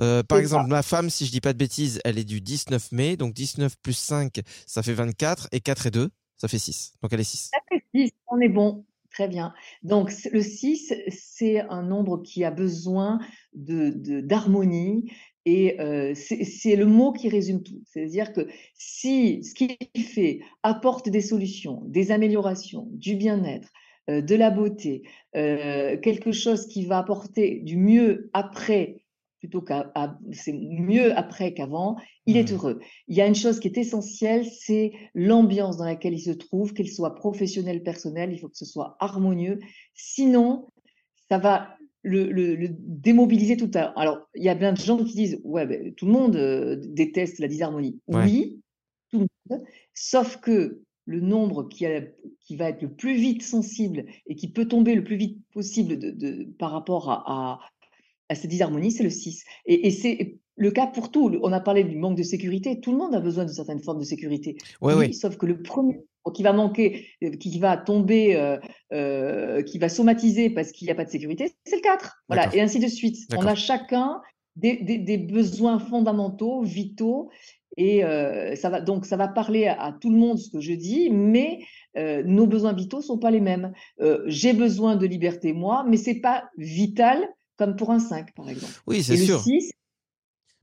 Euh, 0.00 0.22
par 0.22 0.38
exemple, 0.38 0.68
ma 0.70 0.82
femme, 0.82 1.10
si 1.10 1.26
je 1.26 1.30
dis 1.30 1.42
pas 1.42 1.52
de 1.52 1.58
bêtises, 1.58 2.00
elle 2.04 2.18
est 2.18 2.24
du 2.24 2.40
19 2.40 2.92
mai, 2.92 3.18
donc 3.18 3.34
19 3.34 3.74
plus 3.82 3.92
5, 3.98 4.40
ça 4.66 4.82
fait 4.82 4.94
24, 4.94 5.48
et 5.52 5.60
4 5.60 5.86
et 5.86 5.90
2, 5.90 6.08
ça 6.38 6.48
fait 6.48 6.58
6. 6.58 6.94
Donc 7.02 7.12
elle 7.12 7.20
est 7.20 7.24
6. 7.24 7.50
Ça 7.52 7.58
fait 7.68 7.84
6, 7.94 8.10
on 8.28 8.40
est 8.40 8.48
bon. 8.48 8.84
Très 9.16 9.28
bien. 9.28 9.54
Donc, 9.82 10.12
le 10.30 10.42
6, 10.42 10.92
c'est 11.08 11.60
un 11.70 11.82
nombre 11.82 12.18
qui 12.22 12.44
a 12.44 12.50
besoin 12.50 13.18
de, 13.54 13.88
de- 13.88 14.20
d'harmonie 14.20 15.10
Et 15.46 15.80
euh, 15.80 16.12
c'est 16.14 16.76
le 16.76 16.84
mot 16.84 17.12
qui 17.12 17.30
résume 17.30 17.62
tout. 17.62 17.80
C'est-à-dire 17.86 18.34
que 18.34 18.46
si 18.74 19.42
ce 19.42 19.54
qu'il 19.54 19.78
fait 20.04 20.40
apporte 20.62 21.08
des 21.08 21.22
solutions, 21.22 21.80
des 21.86 22.10
améliorations, 22.10 22.88
du 22.92 23.14
bien-être, 23.16 23.70
euh, 24.10 24.20
de 24.20 24.34
la 24.34 24.50
beauté, 24.50 25.02
euh, 25.34 25.96
quelque 25.98 26.32
chose 26.32 26.66
qui 26.66 26.84
va 26.84 26.98
apporter 26.98 27.60
du 27.60 27.78
mieux 27.78 28.28
après 28.34 29.05
plutôt 29.38 29.60
qu'à 29.60 29.92
c'est 30.32 30.52
mieux 30.52 31.16
après 31.16 31.54
qu'avant, 31.54 31.96
il 32.26 32.36
est 32.36 32.50
mmh. 32.50 32.54
heureux. 32.54 32.80
Il 33.08 33.16
y 33.16 33.20
a 33.20 33.26
une 33.26 33.34
chose 33.34 33.60
qui 33.60 33.68
est 33.68 33.78
essentielle, 33.78 34.44
c'est 34.44 34.92
l'ambiance 35.14 35.76
dans 35.76 35.84
laquelle 35.84 36.14
il 36.14 36.20
se 36.20 36.30
trouve, 36.30 36.72
qu'elle 36.72 36.88
soit 36.88 37.14
professionnelle, 37.14 37.82
personnelle, 37.82 38.32
il 38.32 38.38
faut 38.38 38.48
que 38.48 38.56
ce 38.56 38.64
soit 38.64 38.96
harmonieux. 38.98 39.58
Sinon, 39.94 40.66
ça 41.28 41.38
va 41.38 41.76
le, 42.02 42.68
démobiliser 42.78 43.56
tout 43.56 43.70
à 43.74 43.80
l'heure. 43.82 43.98
Alors, 43.98 44.28
il 44.34 44.44
y 44.44 44.48
a 44.48 44.56
plein 44.56 44.72
de 44.72 44.78
gens 44.78 44.96
qui 45.02 45.14
disent 45.14 45.40
Ouais, 45.44 45.66
ben, 45.66 45.94
tout 45.94 46.06
le 46.06 46.12
monde 46.12 46.36
euh, 46.36 46.76
déteste 46.88 47.38
la 47.38 47.48
disharmonie. 47.48 48.00
Oui, 48.08 48.60
tout 49.10 49.20
le 49.20 49.26
monde. 49.50 49.64
Sauf 49.94 50.38
que 50.38 50.82
le 51.06 51.20
nombre 51.20 51.68
qui, 51.68 51.86
qui, 52.40 52.56
va 52.56 52.68
être 52.68 52.82
le 52.82 52.92
plus 52.92 53.14
vite 53.14 53.42
sensible 53.42 54.06
et 54.26 54.34
qui 54.34 54.50
peut 54.50 54.66
tomber 54.66 54.94
le 54.94 55.04
plus 55.04 55.16
vite 55.16 55.38
possible 55.52 55.98
de, 55.98 56.44
par 56.58 56.72
rapport 56.72 57.10
à, 57.10 57.22
à, 57.26 57.60
cette 58.34 58.50
disharmonie, 58.50 58.90
c'est 58.90 59.04
le 59.04 59.10
6. 59.10 59.44
Et, 59.66 59.90
c'est 59.90 60.38
le 60.56 60.70
cas 60.70 60.86
pour 60.86 61.10
tout. 61.10 61.38
On 61.42 61.52
a 61.52 61.60
parlé 61.60 61.84
du 61.84 61.96
manque 61.96 62.16
de 62.16 62.22
sécurité. 62.22 62.80
Tout 62.80 62.92
le 62.92 62.98
monde 62.98 63.14
a 63.14 63.20
besoin 63.20 63.44
de 63.44 63.50
certaines 63.50 63.80
formes 63.80 64.00
de 64.00 64.04
sécurité. 64.04 64.56
oui, 64.80 65.14
Sauf 65.14 65.36
que 65.36 65.46
le 65.46 65.62
premier 65.62 66.04
qui 66.32 66.42
va 66.42 66.52
manquer, 66.52 67.06
euh, 67.22 67.30
qui 67.30 67.58
va 67.58 67.76
tomber, 67.76 68.36
euh, 68.36 68.58
euh, 68.92 69.62
qui 69.62 69.78
va 69.78 69.88
somatiser 69.88 70.50
parce 70.50 70.72
qu'il 70.72 70.86
n'y 70.86 70.92
a 70.92 70.94
pas 70.94 71.04
de 71.04 71.10
sécurité, 71.10 71.52
c'est 71.64 71.76
le 71.76 71.82
4. 71.82 72.22
Voilà, 72.28 72.54
et 72.54 72.60
ainsi 72.60 72.78
de 72.78 72.88
suite. 72.88 73.16
On 73.36 73.46
a 73.46 73.54
chacun 73.54 74.20
des, 74.56 75.18
besoins 75.30 75.78
fondamentaux, 75.78 76.62
vitaux, 76.62 77.30
et 77.76 78.00
ça 78.56 78.70
va 78.70 78.80
donc 78.80 79.04
ça 79.04 79.16
va 79.16 79.28
parler 79.28 79.66
à, 79.66 79.94
tout 80.00 80.10
le 80.10 80.16
monde 80.16 80.38
ce 80.38 80.50
que 80.50 80.60
je 80.60 80.72
dis, 80.72 81.10
mais 81.10 81.60
nos 81.94 82.46
besoins 82.46 82.72
vitaux 82.72 83.02
sont 83.02 83.18
pas 83.18 83.30
les 83.30 83.40
mêmes. 83.40 83.72
J'ai 84.26 84.52
besoin 84.52 84.96
de 84.96 85.06
liberté 85.06 85.52
moi, 85.52 85.84
mais 85.86 85.96
c'est 85.96 86.20
pas 86.20 86.48
vital 86.56 87.28
comme 87.56 87.76
pour 87.76 87.90
un 87.90 88.00
5 88.00 88.34
par 88.34 88.48
exemple. 88.48 88.72
Oui, 88.86 89.02
c'est 89.02 89.16
sûr. 89.16 89.38
Le 89.38 89.42
6, 89.42 89.72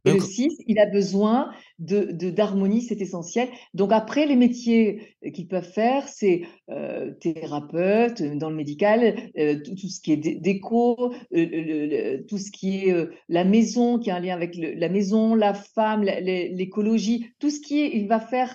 et 0.05 0.11
le 0.11 0.19
6, 0.19 0.57
il 0.67 0.79
a 0.79 0.85
besoin 0.85 1.51
de, 1.79 2.11
d'harmonie, 2.29 2.81
c'est 2.81 2.99
essentiel. 2.99 3.47
Donc 3.73 3.93
après, 3.93 4.25
les 4.25 4.35
métiers 4.35 5.15
qu'ils 5.33 5.47
peuvent 5.47 5.69
faire, 5.69 6.07
c'est 6.09 6.41
euh, 6.69 7.11
thérapeute 7.21 8.19
euh, 8.19 8.35
dans 8.35 8.49
le 8.49 8.55
médical, 8.55 9.15
euh, 9.37 9.61
tout, 9.63 9.87
ce 9.87 10.01
qui 10.01 10.11
est 10.11 10.17
déco, 10.17 11.13
tout 11.31 12.37
ce 12.37 12.51
qui 12.51 12.89
est 12.89 13.09
la 13.29 13.45
maison, 13.45 13.97
qui 13.97 14.11
a 14.11 14.15
un 14.15 14.19
lien 14.19 14.35
avec 14.35 14.55
la 14.57 14.89
maison, 14.89 15.35
la 15.35 15.53
femme, 15.53 16.03
l'écologie, 16.03 17.27
tout 17.39 17.49
ce 17.49 17.61
qui 17.61 17.79
est, 17.79 17.95
il 17.95 18.07
va 18.07 18.19
faire 18.19 18.53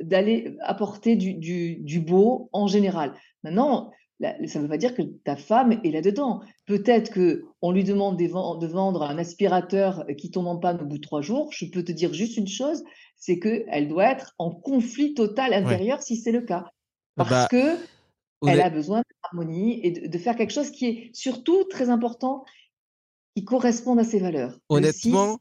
d'aller 0.00 0.56
apporter 0.60 1.16
du, 1.16 1.34
du, 1.34 1.76
du 1.76 2.00
beau 2.00 2.50
en 2.52 2.66
général. 2.66 3.14
Maintenant, 3.42 3.90
ça 4.46 4.58
ne 4.58 4.64
veut 4.64 4.68
pas 4.68 4.78
dire 4.78 4.94
que 4.94 5.02
ta 5.02 5.36
femme 5.36 5.80
est 5.84 5.90
là-dedans. 5.90 6.40
Peut-être 6.66 7.12
qu'on 7.12 7.72
lui 7.72 7.84
demande 7.84 8.18
de 8.18 8.66
vendre 8.66 9.02
un 9.02 9.18
aspirateur 9.18 10.04
qui 10.18 10.30
tombe 10.30 10.46
en 10.46 10.58
panne 10.58 10.80
au 10.80 10.86
bout 10.86 10.98
de 10.98 11.02
trois 11.02 11.22
jours. 11.22 11.50
Je 11.52 11.66
peux 11.66 11.84
te 11.84 11.92
dire 11.92 12.12
juste 12.12 12.36
une 12.36 12.48
chose, 12.48 12.82
c'est 13.16 13.38
qu'elle 13.38 13.88
doit 13.88 14.10
être 14.10 14.34
en 14.38 14.50
conflit 14.50 15.14
total 15.14 15.52
intérieur 15.52 16.02
si 16.02 16.16
c'est 16.16 16.32
le 16.32 16.42
cas. 16.42 16.66
Parce 17.16 17.30
bah, 17.30 17.48
que 17.50 17.76
elle 18.46 18.60
a 18.60 18.70
besoin 18.70 19.02
d'harmonie 19.22 19.80
et 19.82 20.08
de, 20.08 20.18
faire 20.18 20.36
quelque 20.36 20.52
chose 20.52 20.70
qui 20.70 20.86
est 20.86 21.10
surtout 21.14 21.64
très 21.64 21.88
important, 21.88 22.44
qui 23.34 23.44
corresponde 23.44 23.98
à 23.98 24.04
ses 24.04 24.18
valeurs. 24.18 24.58
Honnêtement, 24.68 25.38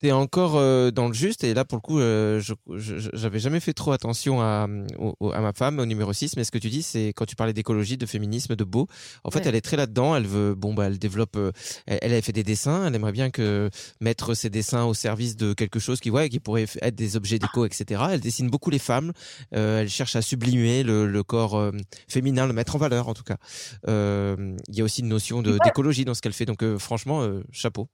tu 0.00 0.08
es 0.08 0.12
encore 0.12 0.56
euh, 0.56 0.90
dans 0.90 1.08
le 1.08 1.14
juste. 1.14 1.44
Et 1.44 1.54
là 1.54 1.64
pour 1.64 1.76
le 1.76 1.82
coup 1.82 1.98
euh, 2.00 2.40
je 2.40 2.54
j'avais 3.12 3.38
jamais 3.38 3.60
fait 3.60 3.72
trop 3.72 3.92
attention 3.92 4.40
à, 4.40 4.66
à 4.66 5.40
ma 5.40 5.52
femme 5.52 5.78
au 5.78 5.86
numéro 5.86 6.12
6 6.12 6.36
mais 6.36 6.44
ce 6.44 6.50
que 6.50 6.58
tu 6.58 6.68
dis 6.68 6.82
c'est 6.82 7.08
quand 7.08 7.26
tu 7.26 7.36
parlais 7.36 7.52
d'écologie 7.52 7.96
de 7.96 8.06
féminisme 8.06 8.56
de 8.56 8.64
beau 8.64 8.86
en 9.24 9.30
fait 9.30 9.46
elle 9.46 9.54
est 9.54 9.60
très 9.60 9.76
là-dedans. 9.76 10.16
Elle 10.16 10.26
veut 10.26 10.54
bon 10.54 10.74
bah 10.74 10.86
elle 10.86 10.98
développe 10.98 11.36
euh, 11.36 11.52
elle, 11.86 12.14
a 12.14 12.22
fait 12.22 12.32
des 12.32 12.42
dessins. 12.44 12.86
Elle 12.86 12.94
aimerait 12.94 13.12
bien 13.12 13.30
que 13.30 13.70
mettre 14.00 14.34
ses 14.34 14.50
dessins 14.50 14.84
au 14.84 14.94
service 14.94 15.36
de 15.36 15.52
quelque 15.52 15.78
chose 15.78 16.00
qui 16.00 16.10
ouais 16.10 16.28
qui 16.28 16.40
pourrait 16.40 16.66
être 16.82 16.94
des 16.94 17.16
objets 17.16 17.38
déco 17.38 17.64
etc 17.64 18.02
elle 18.10 18.20
dessine 18.20 18.50
beaucoup 18.50 18.70
les 18.70 18.78
femmes. 18.78 19.12
Elle 19.50 19.88
cherche 19.88 20.16
à 20.16 20.22
sublimer 20.22 20.82
le, 20.82 21.06
le 21.06 21.22
corps 21.22 21.72
féminin 22.08 22.46
le 22.46 22.52
mettre 22.52 22.76
en 22.76 22.78
valeur 22.78 23.08
en 23.08 23.14
tout 23.14 23.24
cas. 23.24 23.36
Il 23.86 24.74
y 24.74 24.80
a 24.80 24.84
aussi 24.84 25.00
une 25.00 25.08
notion 25.08 25.42
d'écologie 25.42 26.04
dans 26.04 26.14
ce 26.14 26.22
qu'elle 26.22 26.32
fait. 26.32 26.46
Donc 26.46 26.64
franchement 26.78 27.26
chapeau 27.52 27.88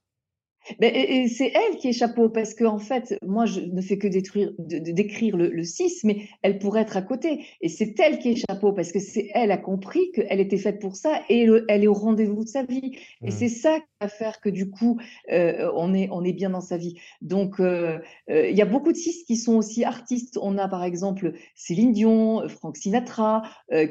et, 0.80 1.28
c'est 1.28 1.52
elle 1.54 1.76
qui 1.78 1.88
est 1.88 1.92
chapeau, 1.92 2.28
parce 2.28 2.54
qu'en 2.54 2.74
en 2.74 2.78
fait, 2.78 3.18
moi, 3.24 3.46
je 3.46 3.60
ne 3.60 3.80
fais 3.80 3.98
que 3.98 4.08
détruire, 4.08 4.52
de, 4.58 4.78
décrire 4.92 5.36
le, 5.36 5.62
6, 5.62 6.04
mais 6.04 6.28
elle 6.42 6.58
pourrait 6.58 6.82
être 6.82 6.96
à 6.96 7.02
côté. 7.02 7.44
Et 7.60 7.68
c'est 7.68 7.98
elle 8.00 8.18
qui 8.18 8.30
est 8.30 8.36
chapeau, 8.48 8.72
parce 8.72 8.92
que 8.92 8.98
c'est 8.98 9.28
elle 9.34 9.50
a 9.50 9.56
compris 9.56 10.10
qu'elle 10.12 10.40
était 10.40 10.58
faite 10.58 10.80
pour 10.80 10.96
ça, 10.96 11.22
et 11.28 11.46
elle 11.68 11.84
est 11.84 11.86
au 11.86 11.94
rendez-vous 11.94 12.44
de 12.44 12.48
sa 12.48 12.62
vie. 12.62 12.96
Et 13.22 13.28
mmh. 13.28 13.30
c'est 13.30 13.48
ça 13.48 13.78
qui 13.78 13.86
va 14.00 14.08
faire 14.08 14.40
que 14.40 14.48
du 14.48 14.70
coup, 14.70 14.98
euh, 15.32 15.70
on, 15.74 15.94
est, 15.94 16.08
on 16.10 16.24
est 16.24 16.32
bien 16.32 16.50
dans 16.50 16.60
sa 16.60 16.76
vie. 16.76 16.96
Donc, 17.20 17.60
euh, 17.60 17.98
euh, 18.30 18.48
il 18.48 18.56
y 18.56 18.62
a 18.62 18.66
beaucoup 18.66 18.92
de 18.92 18.96
6 18.96 19.24
qui 19.24 19.36
sont 19.36 19.56
aussi 19.56 19.84
artistes. 19.84 20.38
On 20.40 20.58
a 20.58 20.68
par 20.68 20.84
exemple 20.84 21.34
Céline 21.54 21.92
Dion, 21.92 22.48
Frank 22.48 22.76
Sinatra, 22.76 23.42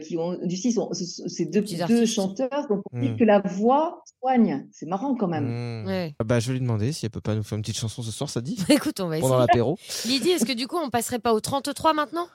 qui 0.02 0.18
ont 0.18 0.38
du 0.44 0.56
6, 0.56 0.80
c'est 1.28 1.46
deux, 1.46 1.64
deux 1.88 2.06
chanteurs, 2.06 2.68
donc 2.70 2.82
on 2.92 3.00
dit 3.00 3.10
mmh. 3.10 3.18
que 3.18 3.24
la 3.24 3.40
voix 3.40 4.04
soigne. 4.20 4.68
C'est 4.72 4.88
marrant 4.88 5.16
quand 5.16 5.28
même. 5.28 5.46
Mmh. 5.46 5.88
Ouais. 5.88 6.16
Ah 6.20 6.24
bah, 6.24 6.40
je 6.40 6.54
demander 6.64 6.92
si 6.92 7.06
elle 7.06 7.12
peut 7.12 7.22
pas 7.22 7.36
nous 7.36 7.44
faire 7.44 7.58
une 7.58 7.62
petite 7.62 7.78
chanson 7.78 8.02
ce 8.02 8.12
soir, 8.12 8.30
ça 8.30 8.42
dit 8.42 8.58
Écoute, 8.70 9.00
on 9.00 9.08
va 9.08 9.18
essayer. 9.18 9.30
Pendant 9.30 9.40
l'apéro. 9.40 9.78
Lydie, 10.06 10.32
est-ce 10.32 10.46
que 10.46 10.54
du 10.54 10.68
coup, 10.68 10.78
on 10.78 10.90
passerait 10.90 11.20
pas 11.20 11.34
au 11.34 11.40
33 11.40 11.94
maintenant? 11.94 12.28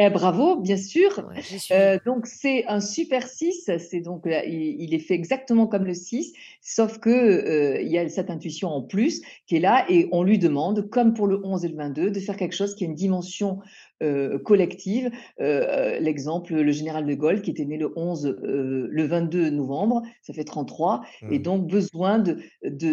Eh, 0.00 0.10
bravo, 0.10 0.54
bien 0.54 0.76
sûr. 0.76 1.28
Euh, 1.72 1.98
donc 2.06 2.26
c'est 2.26 2.64
un 2.66 2.80
super 2.80 3.26
6, 3.26 3.68
c'est 3.78 4.00
donc 4.00 4.26
il, 4.26 4.94
est 4.94 4.98
fait 5.00 5.14
exactement 5.14 5.66
comme 5.66 5.84
le 5.84 5.94
6, 5.94 6.34
sauf 6.60 6.98
que 6.98 7.10
euh, 7.10 7.82
il 7.82 7.88
y 7.88 7.98
a 7.98 8.08
cette 8.08 8.30
intuition 8.30 8.68
en 8.68 8.82
plus 8.82 9.22
qui 9.48 9.56
est 9.56 9.60
là 9.60 9.84
et 9.88 10.08
on 10.12 10.22
lui 10.22 10.38
demande, 10.38 10.88
comme 10.88 11.14
pour 11.14 11.26
le 11.26 11.44
11 11.44 11.64
et 11.64 11.68
le 11.68 11.74
22, 11.74 12.10
de 12.12 12.20
faire 12.20 12.36
quelque 12.36 12.54
chose 12.54 12.76
qui 12.76 12.84
a 12.84 12.86
une 12.86 12.94
dimension 12.94 13.58
euh, 14.00 14.38
collective. 14.38 15.10
Euh, 15.40 15.98
l'exemple, 15.98 16.54
le 16.54 16.70
général 16.70 17.04
de 17.04 17.14
Gaulle 17.14 17.42
qui 17.42 17.50
était 17.50 17.64
né 17.64 17.76
le 17.76 17.92
11, 17.96 18.26
euh, 18.26 18.86
le 18.88 19.06
22 19.06 19.50
novembre, 19.50 20.02
ça 20.22 20.32
fait 20.32 20.44
33, 20.44 21.02
et 21.30 21.40
mmh. 21.40 21.42
donc 21.42 21.66
besoin 21.66 22.20
de, 22.20 22.38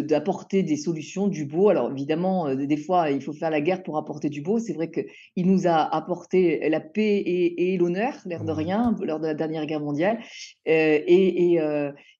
d'apporter 0.01 0.63
des 0.63 0.77
solutions, 0.77 1.27
du 1.27 1.45
beau. 1.45 1.69
Alors 1.69 1.91
évidemment, 1.91 2.55
des 2.55 2.77
fois, 2.77 3.11
il 3.11 3.21
faut 3.21 3.33
faire 3.33 3.51
la 3.51 3.61
guerre 3.61 3.83
pour 3.83 3.97
apporter 3.97 4.29
du 4.29 4.41
beau. 4.41 4.57
C'est 4.57 4.73
vrai 4.73 4.89
qu'il 4.89 5.45
nous 5.45 5.67
a 5.67 5.95
apporté 5.95 6.67
la 6.69 6.79
paix 6.79 7.21
et, 7.23 7.77
l'honneur, 7.77 8.15
l'air 8.25 8.43
de 8.43 8.51
mmh. 8.51 8.55
rien, 8.55 8.95
lors 9.03 9.19
de 9.19 9.27
la 9.27 9.35
dernière 9.35 9.67
guerre 9.67 9.81
mondiale. 9.81 10.17
et, 10.65 11.59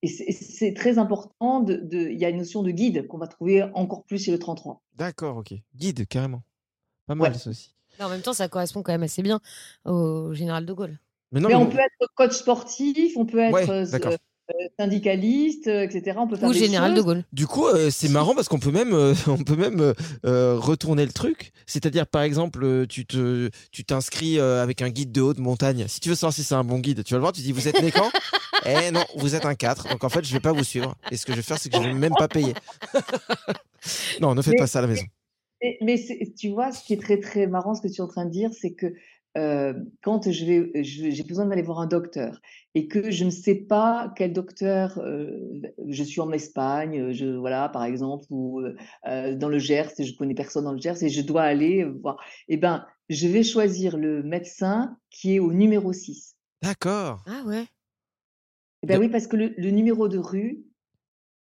c'est, 0.04 0.74
très 0.76 1.00
important. 1.00 1.66
Il 1.68 2.20
y 2.20 2.26
a 2.26 2.30
une 2.30 2.38
notion 2.38 2.62
de 2.62 2.70
guide 2.70 3.08
qu'on 3.08 3.18
va 3.18 3.28
trouver 3.28 3.64
encore 3.74 4.04
plus 4.04 4.24
chez 4.24 4.32
le 4.32 4.38
33. 4.38 4.84
D'accord, 4.94 5.38
ok. 5.38 5.56
Guide, 5.76 6.06
carrément. 6.08 6.44
Pas 7.08 7.16
mal, 7.16 7.34
ça 7.36 7.50
aussi 7.50 7.75
en 8.00 8.10
même 8.10 8.22
temps, 8.22 8.34
ça 8.34 8.48
correspond 8.48 8.84
quand 8.84 8.92
même 8.92 9.04
assez 9.04 9.22
bien 9.22 9.40
au 9.86 10.34
général 10.34 10.66
de 10.66 10.74
Gaulle. 10.74 10.98
Mais, 11.32 11.56
on 11.56 11.66
peut 11.66 11.80
être 11.80 12.10
coach 12.16 12.34
sportif, 12.34 13.18
on 13.18 13.26
peut 13.26 13.40
être 13.40 13.70
euh, 13.70 13.86
euh, 13.94 14.54
syndicaliste, 14.80 15.68
euh, 15.68 15.82
etc. 15.84 16.18
On 16.20 16.28
peut 16.28 16.38
faire 16.38 16.48
Ou 16.48 16.54
général 16.54 16.94
de 16.94 17.02
Gaulle. 17.02 17.24
Du 17.34 17.46
coup, 17.46 17.66
c'est 17.90 18.10
marrant 18.10 18.36
parce 18.36 18.48
qu'on 18.48 18.60
peut 18.60 18.72
même, 18.72 18.94
on 19.28 19.44
peut 19.44 19.56
même 19.56 19.94
retourner 20.24 21.06
le 21.06 21.12
truc. 21.12 21.52
C'est-à-dire, 21.66 22.08
par 22.08 22.22
exemple, 22.22 22.88
tu 22.88 23.06
te, 23.06 23.50
tu 23.72 23.84
t'inscris 23.84 24.40
avec 24.40 24.82
un 24.82 24.90
guide 24.90 25.12
de 25.12 25.22
haute 25.22 25.40
montagne. 25.40 25.86
Si 25.88 26.00
tu 26.00 26.10
veux 26.10 26.16
savoir 26.16 26.34
si 26.34 26.44
c'est 26.44 26.56
un 26.56 26.64
bon 26.64 26.80
guide, 26.80 27.04
tu 27.04 27.14
vas 27.14 27.18
le 27.18 27.22
voir. 27.22 27.34
Tu 27.34 27.42
dis, 27.42 27.52
vous 27.52 27.68
êtes 27.68 27.82
né 27.82 27.92
quand? 27.92 28.10
Eh 28.68 28.90
non, 28.90 29.04
vous 29.18 29.36
êtes 29.36 29.46
un 29.46 29.54
4. 29.54 29.90
Donc 29.90 30.04
en 30.04 30.10
fait, 30.10 30.26
je 30.26 30.34
vais 30.34 30.40
pas 30.40 30.52
vous 30.52 30.64
suivre. 30.64 30.96
Et 31.12 31.18
ce 31.18 31.26
que 31.28 31.34
je 31.34 31.38
vais 31.38 31.44
faire, 31.44 31.60
c'est 31.60 31.70
que 31.70 31.78
je 31.78 31.84
vais 31.84 31.94
même 31.94 32.16
pas 32.18 32.28
payer. 32.28 32.56
non, 34.22 34.34
ne 34.34 34.42
faites 34.42 34.58
pas 34.58 34.66
ça 34.66 34.80
à 34.80 34.82
la 34.84 34.88
maison. 34.88 35.06
Mais, 35.82 36.00
tu 36.38 36.50
vois, 36.50 36.72
ce 36.72 36.84
qui 36.84 36.94
est 36.94 37.02
très 37.02 37.20
très 37.20 37.48
marrant, 37.48 37.76
ce 37.76 37.82
que 37.82 37.88
tu 37.88 37.96
es 37.96 38.02
en 38.02 38.08
train 38.08 38.26
de 38.26 38.32
dire, 38.32 38.52
c'est 38.54 38.74
que 38.74 38.94
euh, 39.38 39.74
quand 40.02 40.32
je 40.32 40.46
vais, 40.46 40.84
j'ai 40.84 41.24
besoin 41.24 41.46
d'aller 41.46 41.62
voir 41.62 41.80
un 41.80 41.88
docteur 41.88 42.40
et 42.74 42.88
que 42.88 43.12
je 43.12 43.26
ne 43.26 43.30
sais 43.30 43.56
pas 43.56 44.14
quel 44.16 44.32
docteur, 44.32 44.98
euh, 45.00 45.62
je 45.90 46.04
suis 46.04 46.22
en 46.22 46.32
Espagne, 46.32 47.12
je 47.12 47.26
voilà 47.26 47.68
par 47.68 47.84
exemple, 47.84 48.26
ou 48.30 48.62
euh, 48.62 49.36
dans 49.36 49.50
le 49.50 49.60
Gers, 49.60 49.92
je 50.00 50.16
connais 50.16 50.36
personne 50.36 50.64
dans 50.64 50.72
le 50.72 50.80
Gers 50.80 51.04
et 51.04 51.10
je 51.10 51.22
dois 51.22 51.44
aller 51.44 51.84
voir. 51.84 52.18
Eh 52.48 52.56
ben, 52.56 52.86
je 53.10 53.28
vais 53.28 53.44
choisir 53.44 53.98
le 53.98 54.24
médecin 54.24 54.98
qui 55.10 55.36
est 55.36 55.40
au 55.40 55.52
numéro 55.52 55.92
6. 55.92 56.38
D'accord. 56.62 57.22
Ah 57.28 57.44
ouais. 57.46 57.66
Eh 58.84 58.88
ben 58.88 59.00
oui, 59.00 59.10
parce 59.10 59.28
que 59.28 59.36
le, 59.36 59.54
le, 59.58 59.72
numéro 59.72 60.08
de 60.08 60.18
rue, 60.18 60.64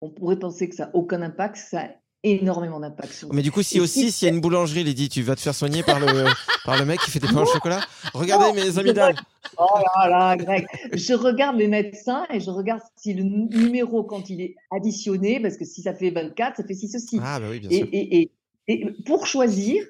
on 0.01 0.09
pourrait 0.09 0.39
penser 0.39 0.70
que 0.70 0.76
ça 0.76 0.86
n'a 0.86 0.95
aucun 0.95 1.22
impact, 1.22 1.57
ça 1.57 1.89
énormément 2.24 2.80
d'impact 2.80 3.26
Mais 3.32 3.41
du 3.41 3.51
coup, 3.51 3.61
si 3.61 3.80
aussi, 3.80 4.11
s'il 4.11 4.28
y 4.28 4.32
a 4.32 4.34
une 4.34 4.41
boulangerie, 4.41 4.84
Lydie, 4.84 5.09
tu 5.09 5.21
vas 5.21 5.36
te 5.36 5.41
faire 5.41 5.53
soigner 5.53 5.84
par 5.84 5.99
le, 5.99 6.05
par 6.65 6.78
le 6.78 6.86
mec 6.86 6.99
qui 7.01 7.11
fait 7.11 7.19
des 7.19 7.28
pains 7.28 7.41
au 7.41 7.45
chocolat 7.45 7.82
Regardez 8.13 8.53
mes 8.59 8.78
amygdales 8.78 9.15
Oh 9.57 9.78
là 9.78 10.09
là, 10.09 10.36
Greg. 10.38 10.65
Je 10.93 11.13
regarde 11.13 11.57
les 11.57 11.67
médecins 11.67 12.26
et 12.34 12.39
je 12.39 12.49
regarde 12.49 12.82
si 12.95 13.13
le 13.13 13.24
numéro, 13.24 14.03
quand 14.03 14.30
il 14.30 14.41
est 14.41 14.55
additionné, 14.71 15.39
parce 15.39 15.57
que 15.57 15.65
si 15.65 15.82
ça 15.84 15.93
fait 15.93 16.09
24, 16.09 16.57
ça 16.57 16.63
fait 16.63 16.74
6 16.74 16.95
aussi. 16.95 17.19
Ah, 17.21 17.39
bah 17.39 17.47
oui, 17.51 17.59
bien 17.59 17.69
Et, 17.69 17.78
sûr. 17.78 17.88
et- 17.91 18.32
et- 18.67 18.91
pour 19.05 19.28
choisir, 19.28 19.84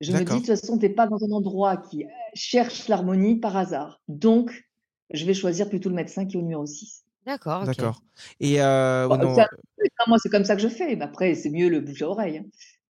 je 0.00 0.12
me 0.12 0.18
dis, 0.18 0.24
de 0.24 0.30
toute 0.30 0.46
façon, 0.46 0.78
tu 0.78 0.86
n'es 0.86 0.94
pas 0.94 1.06
dans 1.06 1.22
un 1.24 1.30
endroit 1.32 1.76
qui 1.76 2.04
cherche 2.34 2.88
l'harmonie 2.88 3.36
par 3.36 3.56
hasard. 3.56 4.00
Donc, 4.08 4.64
je 5.12 5.26
vais 5.26 5.34
choisir 5.34 5.68
plutôt 5.68 5.88
le 5.90 5.94
médecin 5.96 6.24
qui 6.24 6.36
est 6.36 6.38
au 6.38 6.42
numéro 6.42 6.64
6. 6.64 7.03
D'accord. 7.26 7.64
D'accord. 7.64 8.02
Et 8.40 8.60
euh, 8.60 9.08
Bon, 9.08 9.16
ouais, 9.16 9.24
non, 9.24 9.34
ça- 9.34 9.48
moi, 10.06 10.18
c'est 10.22 10.28
comme 10.28 10.44
ça 10.44 10.56
que 10.56 10.62
je 10.62 10.68
fais. 10.68 10.94
Mais 10.96 11.04
après, 11.04 11.34
c'est 11.34 11.50
mieux 11.50 11.68
le 11.68 11.80
bouche 11.80 12.02
à 12.02 12.08
oreille. 12.08 12.38
hein. 12.38 12.44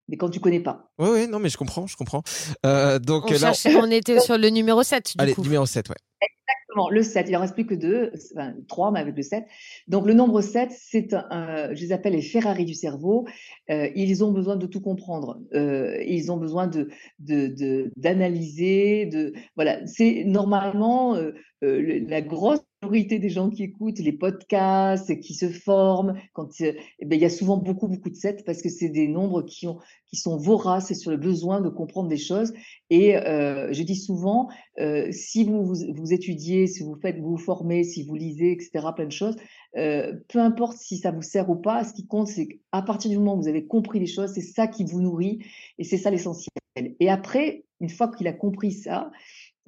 Mais 0.09 0.17
quand 0.19 0.29
tu 0.29 0.39
connais 0.41 0.61
pas. 0.61 0.91
ouais, 0.99 1.09
ouais, 1.11 1.27
non, 1.27 1.39
mais 1.39 1.49
je 1.49 1.57
comprends, 1.57 1.87
je 1.87 1.97
comprends. 1.97 2.23
Euh, 2.67 2.99
donc 2.99 3.25
On, 3.27 3.33
là, 3.33 3.39
cherchait- 3.55 3.75
on 3.77 3.91
était 3.91 4.21
sur 4.21 4.37
le 4.37 4.49
numéro 4.51 4.83
7, 4.83 5.07
du 5.17 5.23
allez, 5.23 5.33
coup. 5.35 5.43
numéro 5.43 5.65
7, 5.65 5.89
ouais. 5.89 5.95
Exactement, 6.21 6.91
le 6.91 7.03
7. 7.03 7.27
Il 7.31 7.37
en 7.37 7.41
reste 7.41 7.55
plus 7.55 7.65
que 7.65 7.75
deux, 7.75 8.13
enfin, 8.35 8.53
trois, 8.69 8.91
mais 8.91 9.01
avec 9.01 9.17
le 9.17 9.23
7. 9.23 9.45
Donc, 9.89 10.07
le 10.07 10.13
nombre 10.13 10.43
7, 10.43 10.69
c'est 10.79 11.15
un, 11.15 11.73
je 11.75 11.81
les 11.81 11.93
appelle 11.93 12.13
les 12.13 12.21
Ferrari 12.21 12.67
du 12.67 12.75
cerveau. 12.75 13.27
Euh, 13.71 13.89
ils 13.95 14.23
ont 14.23 14.31
besoin 14.33 14.57
de 14.57 14.67
tout 14.67 14.81
comprendre. 14.83 15.39
Euh, 15.55 15.97
ils 16.07 16.31
ont 16.31 16.37
besoin 16.37 16.67
de, 16.67 16.89
de, 17.21 17.47
de- 17.47 17.91
d'analyser, 17.97 19.07
de, 19.07 19.33
voilà. 19.57 19.87
C'est 19.87 20.25
normalement 20.27 21.15
euh, 21.15 21.33
euh, 21.63 21.81
le- 21.81 21.99
la 22.11 22.21
grosse 22.21 22.61
majorité 22.85 23.19
des 23.19 23.31
gens 23.31 23.49
qui 23.49 23.63
écoutent 23.63 23.99
les 23.99 24.13
podcasts 24.13 25.19
qui 25.21 25.35
se 25.35 25.49
forment. 25.49 26.15
Quand, 26.35 26.49
euh, 26.61 26.73
eh 26.99 27.07
ben, 27.07 27.17
il 27.17 27.23
y 27.23 27.25
a 27.25 27.31
souvent 27.31 27.57
beaucoup, 27.57 27.89
beaucoup 27.89 28.11
de 28.11 28.15
7 28.15 28.45
parce 28.45 28.61
que 28.61 28.69
c'est 28.69 28.91
des 28.91 29.09
nombres 29.09 29.43
qui 29.43 29.67
ont, 29.67 29.79
qui 30.07 30.17
sont 30.17 30.37
voraces 30.37 30.93
sur 30.93 31.11
le 31.11 31.17
besoin 31.17 31.61
de 31.61 31.71
comprendre 31.71 32.09
des 32.09 32.19
choses. 32.19 32.53
Et 32.91 33.17
euh, 33.17 33.73
je 33.73 33.83
dis 33.83 33.97
souvent, 33.97 34.49
euh, 34.79 35.11
si 35.13 35.45
vous, 35.45 35.65
vous 35.65 36.13
étudiez, 36.13 36.67
si 36.67 36.83
vous 36.83 36.97
faites, 37.01 37.19
vous 37.19 37.31
vous 37.31 37.39
formez, 37.39 37.85
si 37.85 38.03
vous 38.03 38.15
lisez, 38.15 38.53
etc., 38.53 38.87
plein 38.95 39.07
de 39.07 39.13
choses, 39.13 39.37
peu 39.75 40.39
importe 40.39 40.77
si 40.77 40.99
ça 40.99 41.11
vous 41.11 41.23
sert 41.23 41.51
ou 41.51 41.57
pas, 41.57 41.83
ce 41.83 41.93
qui 41.93 42.07
compte, 42.07 42.29
c'est 42.29 42.47
qu'à 42.47 42.83
partir 42.83 43.11
du 43.11 43.19
moment 43.19 43.35
où 43.35 43.43
vous 43.43 43.49
avez 43.49 43.67
compris 43.67 43.99
les 43.99 44.07
choses, 44.07 44.31
c'est 44.33 44.41
ça 44.41 44.69
qui 44.69 44.85
vous 44.85 45.01
nourrit 45.01 45.41
et 45.79 45.85
c'est 45.85 45.99
ça 45.99 46.13
l'essentiel. 46.13 46.53
Et 47.01 47.09
après, 47.09 47.65
une 47.81 47.89
fois 47.89 48.09
qu'il 48.09 48.27
a 48.29 48.33
compris 48.33 48.73
ça, 48.73 49.11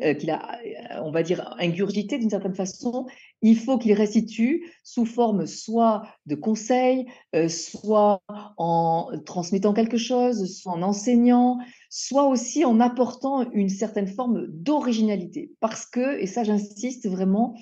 euh, 0.03 0.13
qu'il 0.13 0.31
a, 0.31 0.59
euh, 0.59 1.01
on 1.05 1.11
va 1.11 1.23
dire, 1.23 1.55
ingurgité 1.59 2.19
d'une 2.19 2.29
certaine 2.29 2.55
façon, 2.55 3.07
il 3.41 3.59
faut 3.59 3.79
qu'il 3.79 3.95
restitue 3.95 4.71
sous 4.85 5.07
forme 5.07 5.47
soit 5.47 6.03
de 6.27 6.35
conseils, 6.35 7.07
euh, 7.35 7.49
soit 7.49 8.21
en 8.59 9.11
transmettant 9.25 9.73
quelque 9.73 9.97
chose, 9.97 10.55
soit 10.55 10.73
en 10.73 10.83
enseignant, 10.83 11.59
soit 11.89 12.29
aussi 12.29 12.67
en 12.67 12.79
apportant 12.79 13.51
une 13.53 13.71
certaine 13.71 14.07
forme 14.07 14.47
d'originalité. 14.49 15.53
Parce 15.61 15.87
que, 15.87 16.21
et 16.21 16.27
ça 16.27 16.45
j'insiste 16.45 17.09
vraiment, 17.09 17.57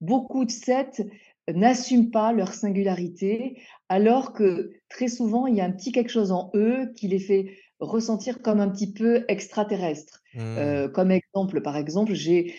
beaucoup 0.00 0.44
de 0.44 0.50
sets 0.50 1.06
n'assument 1.54 2.10
pas 2.10 2.32
leur 2.32 2.52
singularité, 2.52 3.62
alors 3.88 4.32
que 4.32 4.72
très 4.88 5.06
souvent, 5.06 5.46
il 5.46 5.54
y 5.54 5.60
a 5.60 5.64
un 5.64 5.70
petit 5.70 5.92
quelque 5.92 6.10
chose 6.10 6.32
en 6.32 6.50
eux 6.54 6.92
qui 6.96 7.06
les 7.06 7.20
fait 7.20 7.56
ressentir 7.78 8.42
comme 8.42 8.58
un 8.58 8.70
petit 8.70 8.92
peu 8.92 9.24
extraterrestre. 9.28 10.24
Euh, 10.38 10.88
comme 10.88 11.10
exemple, 11.10 11.60
par 11.62 11.76
exemple, 11.76 12.12
j'ai 12.14 12.54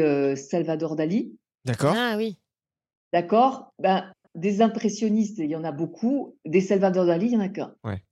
euh, 0.00 0.36
Salvador 0.36 0.96
Dali, 0.96 1.36
D'accord. 1.64 1.94
Ah 1.96 2.14
oui. 2.16 2.38
d'accord? 3.12 3.72
Ben, 3.78 4.12
des 4.34 4.62
impressionnistes, 4.62 5.38
il 5.38 5.50
y 5.50 5.56
en 5.56 5.64
a 5.64 5.72
beaucoup. 5.72 6.36
Des 6.46 6.60
Salvador 6.60 7.06
Dali, 7.06 7.26
il 7.26 7.32
y 7.32 7.36
en 7.36 7.40
a 7.40 7.48
qu'un. 7.48 7.74
Ouais. 7.84 8.02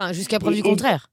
Enfin, 0.00 0.12
Jusqu'à 0.12 0.38
preuve 0.38 0.54
Et- 0.54 0.62
du 0.62 0.66
et- 0.66 0.70
contraire. 0.70 1.10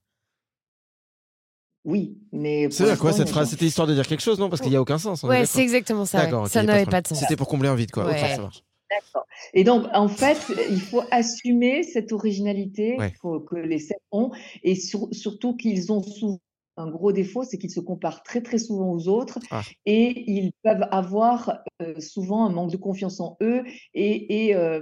Oui, 1.84 2.18
mais 2.32 2.68
C'est 2.72 2.90
à 2.90 2.98
quoi 2.98 3.14
cette 3.14 3.30
phrase 3.30 3.52
C'était 3.52 3.66
histoire 3.66 3.88
de 3.88 3.94
dire 3.94 4.08
quelque 4.08 4.22
chose, 4.24 4.40
non? 4.40 4.50
Parce 4.50 4.60
qu'il 4.62 4.72
n'y 4.72 4.76
a 4.76 4.82
aucun 4.82 4.98
sens. 4.98 5.22
Ouais, 5.22 5.46
c'est 5.46 5.62
exactement 5.62 6.06
ça. 6.06 6.26
ouais. 6.26 6.50
Ça 6.50 6.64
n'avait 6.64 6.86
pas 6.86 7.02
de 7.02 7.08
sens. 7.08 7.20
C'était 7.20 7.36
pour 7.36 7.48
combler 7.48 7.70
un 7.70 7.76
vide, 7.76 7.92
quoi. 7.92 8.08
Ouais. 8.08 8.36
ça 8.36 8.42
marche. 8.42 8.64
D'accord. 8.90 9.26
Et 9.54 9.64
donc, 9.64 9.86
en 9.94 10.08
fait, 10.08 10.38
il 10.70 10.80
faut 10.80 11.02
assumer 11.12 11.84
cette 11.84 12.12
originalité 12.12 12.98
Ouais. 13.00 13.14
que 13.22 13.56
les 13.56 13.80
sept 13.80 14.00
ont, 14.12 14.32
et 14.64 14.76
sur- 14.76 15.08
surtout 15.12 15.56
qu'ils 15.56 15.92
ont 15.92 16.04
souvent 16.04 16.40
un 16.78 16.90
gros 16.92 17.14
défaut, 17.14 17.44
c'est 17.44 17.58
qu'ils 17.58 17.72
se 17.72 17.80
comparent 17.80 18.22
très 18.22 18.42
très 18.42 18.58
souvent 18.58 18.92
aux 18.92 19.08
autres, 19.08 19.40
Ah. 19.50 19.62
et 19.86 20.30
ils 20.30 20.52
peuvent 20.62 20.88
avoir 20.92 21.60
euh, 21.82 22.00
souvent 22.02 22.46
un 22.46 22.50
manque 22.50 22.72
de 22.72 22.78
confiance 22.78 23.20
en 23.22 23.38
eux, 23.42 23.64
et, 23.94 24.48
et, 24.48 24.56
euh, 24.56 24.82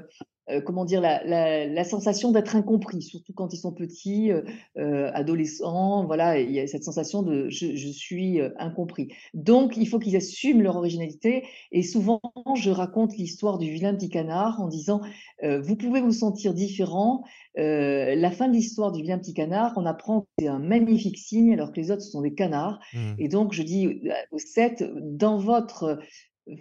euh, 0.49 0.61
comment 0.61 0.85
dire, 0.85 1.01
la, 1.01 1.23
la- 1.23 1.65
la 1.67 1.83
sensation 1.83 2.31
d'être 2.31 2.55
incompris, 2.55 3.01
surtout 3.01 3.33
quand 3.33 3.53
ils 3.53 3.57
sont 3.57 3.73
petits, 3.73 4.31
euh, 4.31 4.41
euh, 4.77 5.11
adolescents, 5.13 6.05
voilà, 6.05 6.39
il 6.39 6.51
y 6.51 6.59
a 6.59 6.67
cette 6.67 6.83
sensation 6.83 7.23
de 7.23 7.49
je, 7.49 7.75
je 7.75 7.87
suis 7.87 8.39
incompris. 8.57 9.09
Donc, 9.33 9.77
il 9.77 9.87
faut 9.87 9.99
qu'ils 9.99 10.15
assument 10.15 10.61
leur 10.61 10.75
originalité, 10.75 11.43
et 11.71 11.83
souvent, 11.83 12.21
je 12.55 12.71
raconte 12.71 13.15
l'histoire 13.17 13.57
du 13.57 13.71
vilain 13.71 13.93
petit 13.95 14.09
canard 14.09 14.61
en 14.61 14.67
disant, 14.67 15.01
euh, 15.43 15.61
vous 15.61 15.75
pouvez 15.75 16.01
vous 16.01 16.11
sentir 16.11 16.53
différent. 16.53 17.23
La 17.55 18.31
fin 18.31 18.47
de 18.47 18.53
l'histoire 18.53 18.91
du 18.91 19.01
vilain 19.03 19.19
petit 19.19 19.33
canard, 19.33 19.73
on 19.75 19.85
apprend 19.85 20.21
que 20.21 20.27
c'est 20.39 20.47
un 20.47 20.59
magnifique 20.59 21.17
signe, 21.17 21.53
alors 21.53 21.71
que 21.71 21.79
les 21.79 21.91
autres 21.91 22.01
ce 22.01 22.09
sont 22.09 22.21
des 22.21 22.33
canards. 22.33 22.79
Hmm. 22.93 23.13
Et 23.19 23.27
donc, 23.27 23.53
je 23.53 23.61
dis 23.61 24.01
aux 24.31 24.39
sept, 24.39 24.83
dans 25.01 25.37
votre 25.37 25.99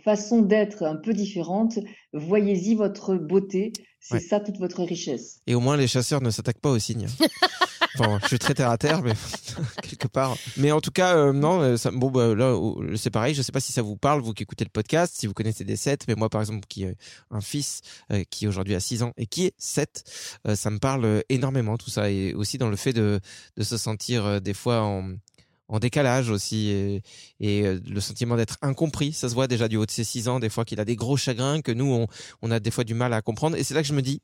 façon 0.05 0.43
d'être 0.43 0.85
un 0.85 0.97
peu 0.97 1.13
différente, 1.13 1.79
voyez-y 2.13 2.75
votre 2.75 3.15
beauté. 3.15 3.73
C'est 4.05 4.15
Ouais. 4.15 4.21
ça 4.21 4.41
toute 4.41 4.59
votre 4.59 4.83
richesse. 4.83 5.41
Et 5.47 5.55
au 5.55 5.61
moins, 5.61 5.77
les 5.77 5.87
chasseurs 5.87 6.21
ne 6.21 6.31
s'attaquent 6.31 6.59
pas 6.61 6.71
aux 6.71 6.79
signes. 6.79 7.07
Enfin, 7.99 8.19
je 8.23 8.29
suis 8.29 8.39
très 8.39 8.55
terre 8.55 8.71
à 8.71 8.79
terre, 8.79 9.03
mais 9.03 9.13
quelque 9.83 10.09
part. 10.09 10.35
Mais 10.57 10.73
en 10.73 10.81
tout 10.81 10.91
cas, 10.91 11.15
euh, 11.15 11.33
non, 11.35 11.61
euh, 11.61 11.77
ça, 11.77 11.91
bon, 11.91 12.11
bah, 12.11 12.35
là, 12.35 12.47
euh, 12.55 12.97
c'est 12.97 13.11
pareil. 13.11 13.35
Je 13.35 13.43
sais 13.43 13.53
pas 13.53 13.61
si 13.61 13.71
ça 13.71 13.83
vous 13.83 13.97
parle, 13.97 14.23
vous 14.23 14.33
qui 14.33 14.45
écoutez 14.45 14.65
le 14.65 14.71
podcast, 14.71 15.15
si 15.15 15.27
vous 15.27 15.35
connaissez 15.35 15.65
des 15.65 15.77
7, 15.77 16.05
mais 16.09 16.15
moi, 16.15 16.31
par 16.31 16.41
exemple, 16.41 16.67
qui 16.69 16.85
ai 16.85 16.95
un 17.31 17.43
fils 17.43 17.83
euh, 18.11 18.25
qui 18.31 18.49
aujourd'hui 18.49 18.75
a 18.75 18.81
6 18.81 19.03
ans 19.03 19.13
et 19.19 19.27
qui 19.27 19.45
est 19.45 19.53
7, 19.59 20.05
euh, 20.49 20.57
ça 20.57 20.71
me 20.71 20.79
parle 20.79 21.05
euh, 21.05 21.21
énormément, 21.29 21.77
tout 21.77 21.91
ça. 21.91 22.11
Et 22.11 22.33
aussi 22.33 22.57
dans 22.57 22.71
le 22.71 22.77
fait 22.77 22.95
de, 22.95 23.21
de 23.59 23.63
se 23.63 23.77
sentir 23.77 24.25
euh, 24.25 24.41
des 24.41 24.55
fois 24.55 24.81
en, 24.81 25.11
en 25.73 25.79
décalage 25.79 26.29
aussi 26.29 26.69
et, 27.41 27.67
euh, 27.67 27.81
le 27.89 28.01
sentiment 28.01 28.37
d'être 28.37 28.59
incompris. 28.61 29.13
Ça 29.13 29.29
se 29.31 29.35
voit 29.35 29.49
déjà 29.49 29.69
du 29.69 29.79
haut 29.79 29.87
de 29.87 29.91
ses 29.91 30.05
6 30.05 30.29
ans, 30.29 30.39
des 30.39 30.51
fois 30.51 30.65
qu'il 30.67 30.79
a 30.81 30.85
des 30.85 30.97
gros 30.97 31.17
chagrins 31.17 31.63
que 31.63 31.73
nous, 31.73 31.91
on, 31.91 32.07
on 32.43 32.51
a 32.51 32.61
des 32.61 32.71
fois 32.71 32.85
du 32.85 32.93
mal 32.95 33.15
à 33.15 33.23
comprendre. 33.23 33.57
Et 33.57 33.65
c'est 33.65 33.73
là 33.73 33.81
que 33.81 33.89
je 33.89 33.95
me 33.95 34.03
dis, 34.03 34.21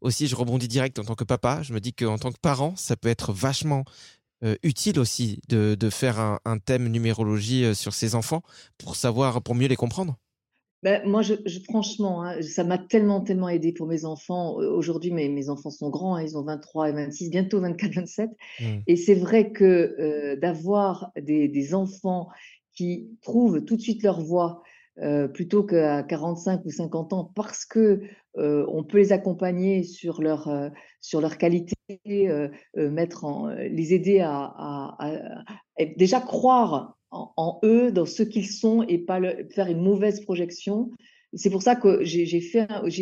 aussi, 0.00 0.26
je 0.26 0.34
rebondis 0.34 0.66
direct 0.66 0.98
en 0.98 1.04
tant 1.04 1.14
que 1.14 1.24
papa. 1.24 1.62
Je 1.62 1.74
me 1.74 1.80
dis 1.80 1.92
qu'en 1.92 2.16
tant 2.16 2.32
que 2.32 2.38
parent, 2.40 2.74
ça 2.76 2.96
peut 2.96 3.10
être 3.10 3.34
vachement 3.34 3.84
euh, 4.42 4.56
utile 4.62 4.98
aussi 4.98 5.40
de, 5.48 5.76
de 5.78 5.90
faire 5.90 6.18
un, 6.18 6.40
un 6.46 6.58
thème 6.58 6.88
numérologie 6.88 7.64
euh, 7.64 7.74
sur 7.74 7.92
ses 7.92 8.14
enfants 8.14 8.42
pour 8.78 8.96
savoir, 8.96 9.42
pour 9.42 9.54
mieux 9.54 9.68
les 9.68 9.76
comprendre. 9.76 10.16
Ben, 10.84 11.02
moi, 11.08 11.22
je, 11.22 11.34
je- 11.44 11.58
franchement, 11.60 12.22
hein, 12.22 12.40
ça 12.42 12.62
m'a 12.62 12.78
tellement, 12.78 13.20
tellement 13.20 13.48
aidé 13.48 13.72
pour 13.72 13.86
mes 13.88 14.04
enfants. 14.04 14.60
Euh, 14.60 14.70
Aujourd'hui, 14.70 15.10
mes, 15.10 15.28
mes 15.28 15.48
enfants 15.48 15.70
sont 15.70 15.90
grands, 15.90 16.14
hein, 16.16 16.22
ils 16.22 16.36
ont 16.38 16.42
23 16.44 16.88
et 16.90 16.92
26, 16.92 17.30
bientôt 17.30 17.60
24, 17.60 17.92
27. 17.94 18.30
Mm. 18.60 18.64
Et 18.86 18.96
c'est 18.96 19.14
vrai 19.16 19.50
que 19.50 19.64
euh, 19.98 20.36
d'avoir 20.36 21.10
des, 21.20 21.48
des 21.48 21.74
enfants 21.74 22.28
qui 22.74 23.08
trouvent 23.22 23.64
tout 23.64 23.76
de 23.76 23.80
suite 23.80 24.04
leur 24.04 24.20
voie 24.20 24.62
euh, 25.00 25.26
plutôt 25.28 25.64
qu'à 25.64 26.02
45 26.04 26.64
ou 26.64 26.70
50 26.70 27.12
ans, 27.12 27.24
parce 27.34 27.64
que 27.64 28.02
euh, 28.36 28.64
on 28.68 28.84
peut 28.84 28.98
les 28.98 29.12
accompagner 29.12 29.82
sur 29.82 30.22
leur 30.22 30.46
euh, 30.48 30.68
sur 31.00 31.20
leur 31.20 31.38
qualité, 31.38 31.74
euh, 32.08 32.48
euh, 32.76 32.90
mettre 32.90 33.24
en, 33.24 33.48
les 33.48 33.94
aider 33.94 34.20
à, 34.20 34.32
à- 34.44 34.96
à- 35.00 35.40
à 35.80 35.84
déjà 35.96 36.20
croire 36.20 36.97
en, 37.10 37.58
eux, 37.64 37.90
dans 37.92 38.06
ce 38.06 38.22
qu'ils 38.22 38.46
sont, 38.46 38.82
et 38.82 38.98
pas 38.98 39.20
faire 39.50 39.68
une 39.68 39.82
mauvaise 39.82 40.20
projection. 40.20 40.90
C'est 41.34 41.50
pour 41.50 41.62
ça 41.62 41.76
que 41.76 42.04
j'ai 42.04 42.24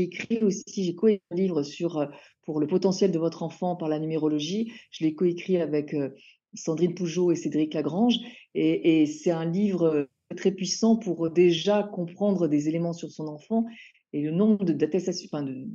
écrit 0.03 0.39
aussi, 0.43 0.85
j'ai 0.85 0.95
coécrit 0.95 1.23
un 1.31 1.37
livre 1.37 1.63
sur 1.63 1.99
euh, 1.99 2.07
pour 2.45 2.61
le 2.61 2.67
potentiel 2.67 3.13
de 3.13 3.19
votre 3.19 3.43
enfant 3.43 3.77
par 3.77 3.89
la 3.89 3.99
numérologie. 3.99 4.73
Je 4.91 5.05
l'ai 5.05 5.15
coécrit 5.15 5.59
avec 5.59 5.95
euh, 5.95 6.11
Sandrine 6.55 6.95
Pougeot 6.95 7.33
et 7.33 7.37
Cédric 7.37 7.75
Lagrange, 7.75 8.17
et, 8.55 9.07
c'est 9.07 9.31
un 9.31 9.45
livre 9.45 9.85
euh, 9.85 10.05
très 10.37 10.51
puissant 10.51 10.97
pour 10.97 11.31
déjà 11.31 11.83
comprendre 11.83 12.49
des 12.49 12.69
éléments 12.69 12.93
sur 12.93 13.11
son 13.11 13.29
enfant. 13.29 13.65
Et 14.13 14.23
le 14.23 14.31
nombre 14.31 14.65
de, 14.65 14.73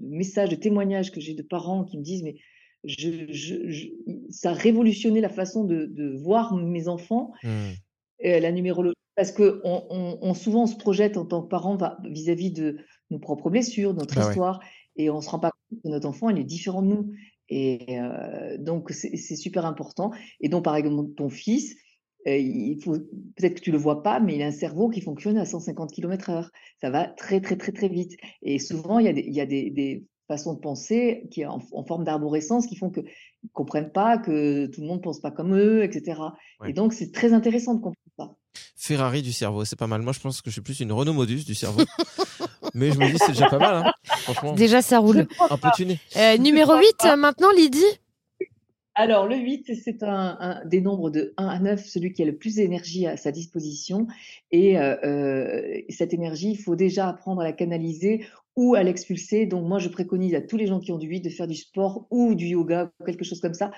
messages, 0.02 0.50
de 0.50 0.56
témoignages 0.56 1.12
que 1.12 1.22
j'ai 1.22 1.36
de 1.36 1.44
parents 1.44 1.84
qui 1.86 1.98
me 1.98 2.04
disent, 2.04 2.24
mais 2.24 2.36
ça 4.30 4.50
a 4.50 4.54
révolutionné 4.54 5.22
la 5.22 5.30
façon 5.30 5.64
de, 5.64 6.18
voir 6.24 6.56
mes 6.56 6.88
enfants 6.88 7.32
Mm. 7.44 7.74
Euh, 8.26 8.40
la 8.40 8.52
numérologie, 8.52 8.96
parce 9.16 9.32
que 9.32 9.62
on, 9.64 9.84
on- 9.90 10.18
on- 10.22 10.34
souvent 10.34 10.64
on 10.64 10.68
se 10.68 10.76
projette 10.78 11.18
en 11.18 11.26
tant 11.26 11.42
que 11.44 11.48
parent 11.48 11.78
vis-à-vis 12.04 12.52
de 12.52 12.78
nos 13.10 13.20
propres 13.20 13.50
blessures, 13.50 13.94
notre 13.94 14.18
ouais. 14.18 14.28
histoire, 14.28 14.60
et 14.96 15.10
on 15.10 15.22
se 15.22 15.30
rend 15.30 15.40
pas 15.40 15.52
compte 15.52 15.82
que 15.84 15.90
notre 15.90 16.08
enfant 16.08 16.30
il 16.30 16.40
est 16.40 16.44
différent 16.44 16.82
de 16.82 16.88
nous. 16.88 17.12
Et 17.50 18.00
euh, 18.00 18.58
donc 18.58 18.92
c'est 18.92 19.36
super 19.36 19.66
important. 19.66 20.12
Et 20.40 20.50
donc 20.50 20.64
par 20.64 20.76
exemple 20.76 21.14
ton 21.16 21.30
fils, 21.30 21.76
euh, 22.28 22.38
il 22.38 22.80
faut 22.84 22.94
peut-être 23.36 23.56
que 23.56 23.62
tu 23.62 23.72
le 23.72 23.78
vois 23.78 24.04
pas, 24.04 24.20
mais 24.20 24.36
il 24.36 24.42
a 24.42 24.48
un 24.48 24.52
cerveau 24.52 24.90
qui 24.90 25.02
fonctionne 25.02 25.38
à 25.38 25.46
150 25.46 25.92
km/h. 25.92 26.50
Ça 26.80 26.90
va 26.90 27.08
très 27.08 27.42
très 27.42 27.58
très 27.58 27.72
très 27.72 27.90
vite. 27.90 28.14
Et 28.42 28.60
souvent 28.60 29.00
il 29.00 29.06
y 29.06 29.10
a 29.10 29.14
des, 29.14 29.22
il 29.22 29.34
y 29.34 29.42
a 29.42 29.46
des, 29.46 29.70
des 29.72 30.06
façons 30.28 30.54
de 30.54 30.60
penser 30.60 31.28
qui 31.32 31.46
en, 31.46 31.60
en 31.74 31.84
forme 31.84 32.04
d'arborescence 32.06 32.68
qui 32.68 32.76
font 32.78 32.90
que 32.90 33.02
ils 33.44 33.50
comprennent 33.52 33.92
pas 33.92 34.18
que 34.18 34.68
tout 34.68 34.82
le 34.82 34.88
monde 34.88 35.02
pense 35.02 35.20
pas 35.20 35.32
comme 35.32 35.56
eux, 35.56 35.84
etc. 35.84 36.36
Ouais. 36.62 36.70
Et 36.70 36.74
donc 36.74 36.94
c'est 36.94 37.12
très 37.12 37.34
intéressant 37.34 37.74
de 37.76 37.80
comprendre. 37.82 37.96
Ferrari 38.82 39.22
du 39.22 39.32
cerveau, 39.32 39.64
c'est 39.64 39.76
pas 39.76 39.86
mal. 39.86 40.02
Moi, 40.02 40.12
je 40.12 40.20
pense 40.20 40.42
que 40.42 40.50
je 40.50 40.54
suis 40.54 40.62
plus 40.62 40.80
une 40.80 40.92
Renault 40.92 41.14
Modus 41.14 41.44
du 41.44 41.54
cerveau. 41.54 41.82
Mais 42.74 42.90
je 42.90 42.98
me 42.98 43.12
dis, 43.12 43.18
c'est 43.20 43.34
déjà 43.34 43.48
pas 43.48 43.60
mal, 43.60 43.76
hein. 43.76 43.94
franchement. 44.24 44.54
Déjà, 44.54 44.82
ça 44.82 44.98
roule. 44.98 45.28
Un 45.52 45.58
peu 45.60 45.70
tuné. 45.76 46.00
Euh, 46.18 46.38
numéro 46.38 46.76
8, 46.76 47.06
euh, 47.06 47.16
maintenant, 47.16 47.52
Lydie 47.52 47.84
Alors, 48.96 49.28
le 49.28 49.36
8, 49.36 49.76
c'est 49.76 50.02
un, 50.02 50.36
un 50.40 50.66
des 50.66 50.82
nombres 50.82 51.12
de 51.12 51.32
1 51.38 51.48
à 51.48 51.60
9, 51.60 51.86
celui 51.86 52.12
qui 52.12 52.24
a 52.24 52.26
le 52.26 52.36
plus 52.36 52.56
d'énergie 52.56 53.06
à 53.06 53.18
sa 53.18 53.32
disposition. 53.32 54.08
Et 54.50 54.80
euh, 54.80 55.80
cette 55.90 56.16
énergie, 56.16 56.50
il 56.50 56.58
faut 56.58 56.76
déjà 56.76 57.08
apprendre 57.08 57.42
à 57.42 57.44
la 57.44 57.54
canaliser 57.54 58.26
ou 58.56 58.74
à 58.74 58.82
l'expulser. 58.82 59.46
Donc, 59.46 59.68
moi, 59.68 59.78
je 59.78 59.90
préconise 59.90 60.34
à 60.34 60.42
tous 60.42 60.58
les 60.58 60.66
gens 60.66 60.80
qui 60.80 60.92
ont 60.92 60.98
du 60.98 61.08
8 61.08 61.22
de 61.22 61.30
faire 61.30 61.48
du 61.48 61.56
sport 61.56 62.08
ou 62.10 62.34
du 62.34 62.48
yoga 62.48 62.92
ou 63.00 63.04
quelque 63.04 63.26
chose 63.26 63.42
comme 63.42 63.54
ça, 63.54 63.70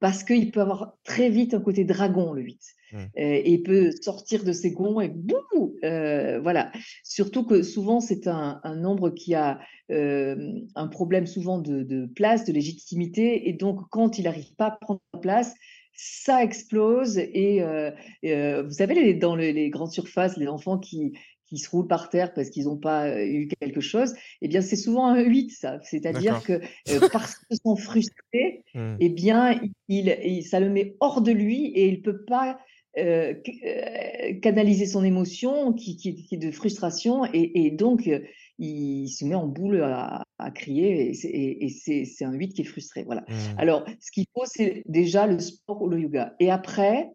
parce 0.00 0.24
qu'il 0.24 0.50
peut 0.50 0.62
avoir 0.62 0.96
très 1.04 1.30
vite 1.30 1.54
un 1.54 1.60
côté 1.60 1.84
dragon, 1.84 2.32
le 2.32 2.42
8. 2.42 2.58
Mmh. 2.92 3.04
Et 3.16 3.58
peut 3.62 3.90
sortir 4.00 4.44
de 4.44 4.52
ses 4.52 4.70
gonds 4.72 5.00
et 5.00 5.08
boum 5.08 5.72
euh, 5.84 6.40
Voilà. 6.40 6.72
Surtout 7.04 7.44
que 7.44 7.62
souvent, 7.62 8.00
c'est 8.00 8.26
un, 8.26 8.60
un 8.64 8.76
nombre 8.76 9.10
qui 9.10 9.34
a 9.34 9.60
euh, 9.90 10.52
un 10.74 10.86
problème 10.88 11.26
souvent 11.26 11.58
de, 11.58 11.82
de 11.82 12.06
place, 12.06 12.44
de 12.44 12.52
légitimité. 12.52 13.48
Et 13.48 13.52
donc, 13.52 13.80
quand 13.90 14.18
il 14.18 14.24
n'arrive 14.24 14.54
pas 14.56 14.66
à 14.68 14.78
prendre 14.80 15.00
place, 15.20 15.54
ça 15.94 16.42
explose. 16.42 17.18
Et 17.18 17.62
euh, 17.62 18.62
vous 18.62 18.72
savez, 18.72 18.94
les- 18.94 19.14
dans 19.14 19.36
les, 19.36 19.52
les 19.52 19.70
grandes 19.70 19.92
surfaces, 19.92 20.36
les 20.36 20.46
enfants 20.48 20.78
qui, 20.78 21.12
qui 21.46 21.58
se 21.58 21.70
roulent 21.70 21.88
par 21.88 22.10
terre 22.10 22.34
parce 22.34 22.50
qu'ils 22.50 22.64
n'ont 22.66 22.76
pas 22.76 23.24
eu 23.24 23.48
quelque 23.60 23.80
chose, 23.80 24.14
eh 24.42 24.48
bien, 24.48 24.60
c'est 24.60 24.76
souvent 24.76 25.06
un 25.06 25.20
8, 25.22 25.50
ça. 25.50 25.78
C'est-à-dire 25.82 26.42
que 26.42 26.52
euh, 26.52 27.08
parce 27.12 27.36
qu'ils 27.36 27.58
sont 27.64 27.76
frustrés, 27.76 28.62
Hmm. 28.74 28.96
eh 29.00 29.08
bien, 29.08 29.58
il, 29.88 30.14
il- 30.22 30.42
ça 30.44 30.60
le 30.60 30.68
met 30.68 30.94
hors 31.00 31.22
de 31.22 31.32
lui 31.32 31.66
et 31.74 31.88
il 31.88 32.02
peut 32.02 32.22
pas 32.26 32.58
euh, 32.96 33.34
euh, 33.64 34.40
canaliser 34.40 34.86
son 34.86 35.04
émotion 35.04 35.72
qui, 35.72 35.96
qui, 35.96 36.14
qui 36.14 36.34
est 36.34 36.38
de 36.38 36.50
frustration 36.50 37.24
et, 37.26 37.66
et 37.66 37.70
donc 37.70 38.06
euh, 38.08 38.20
il 38.58 39.08
se 39.08 39.24
met 39.24 39.34
en 39.34 39.46
boule 39.46 39.82
à, 39.82 40.24
à 40.38 40.50
crier 40.50 41.10
et 41.10 41.68
c'est 41.68 42.24
un 42.24 42.32
8 42.32 42.54
qui 42.54 42.62
est 42.62 42.64
frustré. 42.64 43.04
Voilà. 43.04 43.22
Hmm. 43.28 43.58
Alors, 43.58 43.84
ce 44.00 44.10
qu'il 44.10 44.26
faut, 44.34 44.44
c'est 44.46 44.82
déjà 44.86 45.26
le 45.26 45.38
sport 45.38 45.80
ou 45.82 45.88
le 45.88 46.00
yoga. 46.00 46.34
Et 46.40 46.50
après, 46.50 47.08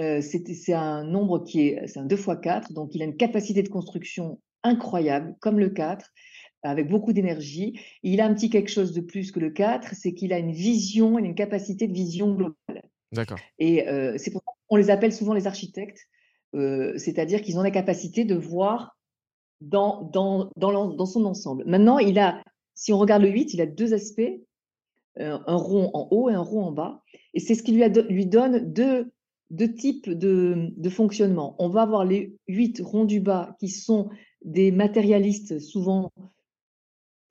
euh, 0.00 0.20
c'est 0.20 0.46
c'est 0.54 0.72
un 0.72 1.04
nombre 1.04 1.44
qui 1.44 1.68
est, 1.68 1.86
c'est 1.86 2.00
un 2.00 2.06
2 2.06 2.16
x 2.16 2.28
4, 2.42 2.72
donc 2.72 2.94
il 2.94 3.02
a 3.02 3.04
une 3.04 3.16
capacité 3.16 3.62
de 3.62 3.68
construction 3.68 4.40
incroyable, 4.64 5.36
comme 5.40 5.58
le 5.58 5.70
4, 5.70 6.10
avec 6.62 6.88
beaucoup 6.88 7.12
d'énergie. 7.12 7.78
Il 8.02 8.20
a 8.20 8.26
un 8.26 8.34
petit 8.34 8.50
quelque 8.50 8.70
chose 8.70 8.92
de 8.92 9.00
plus 9.00 9.32
que 9.32 9.40
le 9.40 9.50
4, 9.50 9.94
c'est 9.94 10.14
qu'il 10.14 10.32
a 10.32 10.38
une 10.38 10.52
vision, 10.52 11.18
il 11.18 11.24
a 11.24 11.28
une 11.28 11.34
capacité 11.34 11.86
de 11.86 11.92
vision 11.92 12.34
globale. 12.34 12.82
D'accord. 13.12 13.38
Et 13.58 13.86
euh, 13.88 14.14
c'est 14.16 14.30
pour 14.30 14.42
ça 14.42 14.51
qu'on 14.68 14.76
les 14.76 14.90
appelle 14.90 15.12
souvent 15.12 15.34
les 15.34 15.46
architectes, 15.46 16.06
euh, 16.54 16.96
c'est-à-dire 16.96 17.42
qu'ils 17.42 17.58
ont 17.58 17.62
la 17.62 17.70
capacité 17.70 18.24
de 18.24 18.34
voir 18.34 18.96
dans, 19.60 20.10
dans, 20.12 20.50
dans, 20.56 21.06
son 21.06 21.24
ensemble. 21.24 21.64
Maintenant, 21.66 21.98
il 21.98 22.18
a, 22.18 22.42
si 22.74 22.92
on 22.92 22.98
regarde 22.98 23.22
le 23.22 23.30
8, 23.30 23.54
il 23.54 23.60
a 23.60 23.66
deux 23.66 23.94
aspects, 23.94 24.20
euh, 25.18 25.38
un 25.46 25.56
rond 25.56 25.90
en 25.94 26.08
haut 26.10 26.30
et 26.30 26.34
un 26.34 26.40
rond 26.40 26.64
en 26.64 26.72
bas. 26.72 27.02
Et 27.34 27.40
c'est 27.40 27.54
ce 27.54 27.62
qui 27.62 27.72
lui, 27.72 27.84
lui 28.08 28.26
donne 28.26 28.72
deux, 28.72 29.12
deux 29.50 29.72
types 29.72 30.10
de, 30.10 30.70
de 30.76 30.90
fonctionnement. 30.90 31.54
On 31.58 31.68
va 31.68 31.82
avoir 31.82 32.04
les 32.04 32.36
8 32.48 32.80
ronds 32.82 33.04
du 33.04 33.20
bas 33.20 33.56
qui 33.60 33.68
sont 33.68 34.08
des 34.44 34.72
matérialistes 34.72 35.60
souvent 35.60 36.10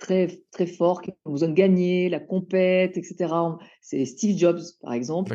très, 0.01 0.41
très 0.51 0.65
forts, 0.65 1.01
qui 1.01 1.11
ont 1.25 1.31
besoin 1.31 1.47
de 1.49 1.53
gagner, 1.53 2.09
la 2.09 2.19
compète, 2.19 2.97
etc. 2.97 3.15
C'est 3.81 4.03
Steve 4.05 4.35
Jobs, 4.37 4.59
par 4.81 4.93
exemple. 4.93 5.31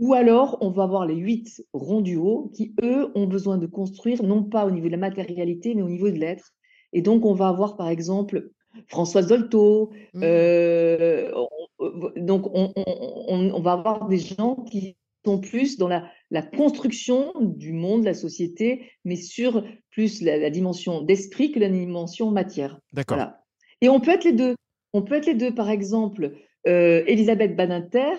Ou 0.00 0.14
alors, 0.14 0.56
on 0.62 0.70
va 0.70 0.84
avoir 0.84 1.06
les 1.06 1.14
huit 1.14 1.62
ronds 1.74 2.00
du 2.00 2.16
haut 2.16 2.50
qui, 2.54 2.74
eux, 2.82 3.12
ont 3.14 3.26
besoin 3.26 3.58
de 3.58 3.66
construire, 3.66 4.22
non 4.22 4.42
pas 4.42 4.66
au 4.66 4.70
niveau 4.70 4.86
de 4.86 4.92
la 4.92 4.96
matérialité, 4.96 5.74
mais 5.74 5.82
au 5.82 5.88
niveau 5.90 6.08
de 6.10 6.16
l'être. 6.16 6.52
Et 6.94 7.02
donc, 7.02 7.24
on 7.26 7.34
va 7.34 7.48
avoir, 7.48 7.76
par 7.76 7.88
exemple, 7.88 8.50
Françoise 8.88 9.26
Dolto. 9.28 9.90
Mhm. 10.14 10.22
euh, 10.24 11.32
on- 11.34 12.10
donc, 12.16 12.46
on, 12.54 12.72
on- 12.74 13.24
on- 13.28 13.50
on 13.54 13.60
va 13.60 13.72
avoir 13.72 14.08
des 14.08 14.18
gens 14.18 14.56
qui 14.70 14.96
sont 15.26 15.40
plus 15.40 15.76
dans 15.76 15.88
la, 15.88 16.08
la 16.30 16.42
construction 16.42 17.32
du 17.40 17.72
monde, 17.72 18.04
la 18.04 18.14
société, 18.14 18.88
mais 19.04 19.16
sur 19.16 19.62
plus 19.90 20.22
la, 20.22 20.38
la 20.38 20.50
dimension 20.50 21.02
d'esprit 21.02 21.52
que 21.52 21.58
la 21.60 21.68
dimension 21.68 22.30
matière. 22.30 22.80
D'accord. 22.92 23.16
Voilà. 23.18 23.42
Et 23.80 23.88
on 23.88 24.00
peut 24.00 24.12
être 24.12 24.24
les 24.24 24.32
deux. 24.32 24.54
On 24.92 25.02
peut 25.02 25.14
être 25.14 25.26
les 25.26 25.34
deux. 25.34 25.54
Par 25.54 25.70
exemple, 25.70 26.32
euh, 26.66 27.02
Elisabeth 27.06 27.56
Badinter, 27.56 28.14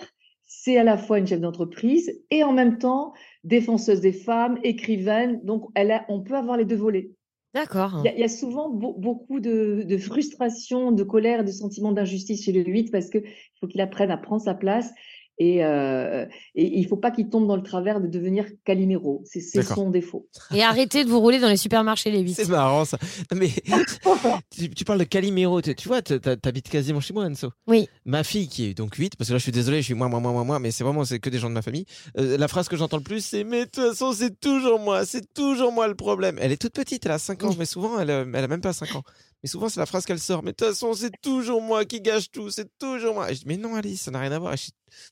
c'est 0.46 0.78
à 0.78 0.84
la 0.84 0.96
fois 0.96 1.18
une 1.18 1.26
chef 1.26 1.40
d'entreprise 1.40 2.22
et 2.30 2.42
en 2.42 2.52
même 2.52 2.78
temps 2.78 3.12
défenseuse 3.44 4.00
des 4.00 4.12
femmes, 4.12 4.58
écrivaine. 4.62 5.40
Donc, 5.44 5.64
elle 5.74 5.90
a, 5.90 6.04
on 6.08 6.20
peut 6.22 6.34
avoir 6.36 6.56
les 6.56 6.64
deux 6.64 6.76
volets. 6.76 7.10
D'accord. 7.54 8.02
Il 8.04 8.06
y 8.06 8.08
a, 8.08 8.14
il 8.14 8.20
y 8.20 8.24
a 8.24 8.28
souvent 8.28 8.68
beau- 8.70 8.94
beaucoup 8.96 9.40
de, 9.40 9.82
de 9.86 9.98
frustration, 9.98 10.92
de 10.92 11.02
colère, 11.02 11.44
de 11.44 11.50
sentiments 11.50 11.92
d'injustice 11.92 12.44
chez 12.44 12.52
le 12.52 12.62
8 12.62 12.90
parce 12.90 13.08
qu'il 13.10 13.24
faut 13.60 13.66
qu'il 13.66 13.80
apprenne 13.80 14.10
à 14.10 14.18
prendre 14.18 14.42
sa 14.42 14.54
place 14.54 14.92
et, 15.38 15.64
euh, 15.64 16.26
et 16.54 16.78
il 16.78 16.82
ne 16.82 16.88
faut 16.88 16.96
pas 16.96 17.10
qu'il 17.10 17.28
tombe 17.28 17.46
dans 17.46 17.56
le 17.56 17.62
travers 17.62 18.00
de 18.00 18.06
devenir 18.06 18.44
Calimero. 18.64 19.22
C'est 19.24 19.40
son 19.62 19.90
défaut. 19.90 20.28
Et 20.54 20.62
arrêtez 20.62 21.04
de 21.04 21.08
vous 21.10 21.20
rouler 21.20 21.38
dans 21.38 21.48
les 21.48 21.56
supermarchés, 21.56 22.10
les 22.10 22.20
8. 22.20 22.34
C'est 22.34 22.48
marrant 22.48 22.84
ça. 22.84 22.98
Mais 23.34 23.50
tu, 24.50 24.70
tu 24.70 24.84
parles 24.84 24.98
de 24.98 25.04
Calimero, 25.04 25.60
tu, 25.62 25.74
tu 25.74 25.88
vois, 25.88 26.02
tu- 26.02 26.18
t'habites 26.20 26.68
quasiment 26.68 27.00
chez 27.00 27.14
moi, 27.14 27.24
Anso. 27.24 27.50
Oui. 27.66 27.88
Ma 28.04 28.24
fille 28.24 28.48
qui 28.48 28.66
est 28.66 28.74
donc 28.74 28.94
8, 28.94 29.16
parce 29.16 29.28
que 29.28 29.34
là 29.34 29.38
je 29.38 29.42
suis 29.44 29.52
désolé, 29.52 29.78
je 29.78 29.86
suis 29.86 29.94
moi, 29.94 30.08
moi, 30.08 30.20
moi, 30.20 30.32
moi, 30.32 30.44
moi, 30.44 30.58
mais 30.58 30.70
c'est 30.70 30.84
vraiment 30.84 31.04
c'est 31.04 31.18
que 31.18 31.30
des 31.30 31.38
gens 31.38 31.48
de 31.48 31.54
ma 31.54 31.62
famille. 31.62 31.84
Euh, 32.18 32.36
la 32.36 32.48
phrase 32.48 32.68
que 32.68 32.76
j'entends 32.76 32.96
le 32.96 33.02
plus, 33.02 33.24
c'est 33.24 33.44
Mais 33.44 33.66
de 33.66 33.70
toute 33.70 33.84
façon, 33.84 34.12
c'est 34.12 34.38
toujours 34.40 34.78
moi, 34.78 35.04
c'est 35.06 35.32
toujours 35.34 35.72
moi 35.72 35.88
le 35.88 35.94
problème. 35.94 36.36
Elle 36.40 36.52
est 36.52 36.60
toute 36.60 36.72
petite, 36.74 37.06
elle 37.06 37.12
a 37.12 37.18
5 37.18 37.44
ans, 37.44 37.54
mais 37.58 37.64
souvent 37.66 37.98
elle, 37.98 38.10
euh, 38.10 38.24
elle 38.34 38.44
a 38.44 38.48
même 38.48 38.60
pas 38.60 38.72
5 38.72 38.94
ans. 38.96 39.02
Mais 39.42 39.48
souvent 39.48 39.68
c'est 39.68 39.78
la 39.80 39.86
phrase 39.86 40.04
qu'elle 40.04 40.18
sort 40.18 40.42
Mais 40.42 40.50
de 40.50 40.56
toute 40.56 40.68
façon, 40.68 40.92
c'est 40.94 41.12
toujours 41.22 41.62
moi 41.62 41.84
qui 41.84 42.00
gâche 42.00 42.30
tout, 42.30 42.50
c'est 42.50 42.68
toujours 42.78 43.14
moi. 43.14 43.30
Et 43.30 43.34
je 43.34 43.40
dis 43.40 43.46
Mais 43.46 43.56
non, 43.56 43.74
Alice, 43.76 44.02
ça 44.02 44.10
n'a 44.10 44.20
rien 44.20 44.32
à 44.32 44.38
voir. 44.38 44.56
Je- 44.56 44.70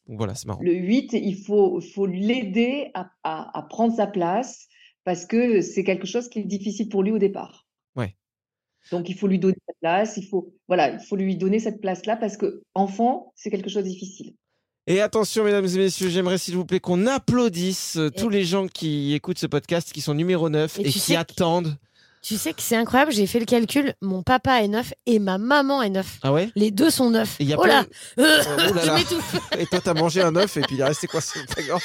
Donc 0.08 0.18
voilà, 0.18 0.34
c'est 0.34 0.46
marrant. 0.46 0.60
Le 0.62 0.74
8, 0.74 1.12
il 1.12 1.36
faut, 1.44 1.80
faut 1.80 2.06
l'aider 2.06 2.90
à, 2.94 3.10
à- 3.22 3.56
à 3.58 3.62
prendre 3.62 3.94
sa 3.94 4.06
place 4.06 4.66
parce 5.04 5.24
que 5.26 5.60
c'est 5.60 5.84
quelque 5.84 6.06
chose 6.06 6.28
qui 6.28 6.40
est 6.40 6.44
difficile 6.44 6.88
pour 6.88 7.02
lui 7.04 7.12
au 7.12 7.18
départ. 7.18 7.66
Ouais. 7.94 8.16
Donc, 8.90 9.08
il 9.08 9.16
faut 9.16 9.28
lui 9.28 9.38
donner 9.38 9.56
sa 9.66 9.74
place, 9.80 10.16
il 10.16 10.26
faut, 10.26 10.52
voilà, 10.68 10.90
il 10.94 11.00
faut 11.00 11.16
lui 11.16 11.36
donner 11.36 11.58
cette 11.60 11.80
place-là 11.80 12.16
parce 12.16 12.36
que 12.36 12.62
enfant, 12.74 13.32
c'est 13.36 13.50
quelque 13.50 13.68
chose 13.70 13.84
de 13.84 13.88
difficile. 13.88 14.34
Et 14.88 15.00
attention, 15.00 15.42
mesdames 15.44 15.66
et 15.66 15.78
messieurs, 15.78 16.08
j'aimerais 16.08 16.38
s'il 16.38 16.54
vous 16.56 16.64
plaît 16.64 16.78
qu'on 16.80 17.06
applaudisse 17.08 17.96
euh, 17.96 18.10
tous 18.10 18.28
les 18.28 18.44
gens 18.44 18.68
qui 18.68 19.14
écoutent 19.14 19.38
ce 19.38 19.46
podcast, 19.48 19.92
qui 19.92 20.00
sont 20.00 20.14
numéro 20.14 20.48
9 20.48 20.78
Et 20.80 20.84
qui 20.84 21.00
que- 21.12 21.16
attendent. 21.18 21.76
Tu 22.26 22.38
sais 22.38 22.52
que 22.52 22.60
c'est 22.60 22.74
incroyable, 22.74 23.12
j'ai 23.12 23.26
fait 23.28 23.38
le 23.38 23.44
calcul. 23.44 23.94
Mon 24.02 24.24
papa 24.24 24.60
est 24.60 24.66
neuf 24.66 24.92
et 25.06 25.20
ma 25.20 25.38
maman 25.38 25.80
est 25.82 25.90
neuf. 25.90 26.18
Ah 26.22 26.32
ouais? 26.32 26.50
Les 26.56 26.72
deux 26.72 26.90
sont 26.90 27.10
neufs. 27.10 27.36
Et 27.40 27.44
il 27.44 27.48
y 27.50 27.52
a 27.54 27.56
oh 27.58 27.64
là 27.64 27.84
plein- 28.16 28.24
Euh, 28.24 28.42
Oh 28.68 28.74
là 28.74 28.80
Je 28.82 28.86
là. 28.88 28.94
m'étouffe. 28.96 29.36
Et 29.60 29.66
toi, 29.66 29.80
t'as 29.80 29.94
mangé 29.94 30.22
un 30.22 30.34
œuf 30.34 30.56
et 30.56 30.62
puis 30.62 30.74
il 30.74 30.80
est 30.80 30.84
resté 30.84 31.06
quoi 31.06 31.20
sur 31.20 31.46
ta 31.46 31.62
gorge? 31.62 31.84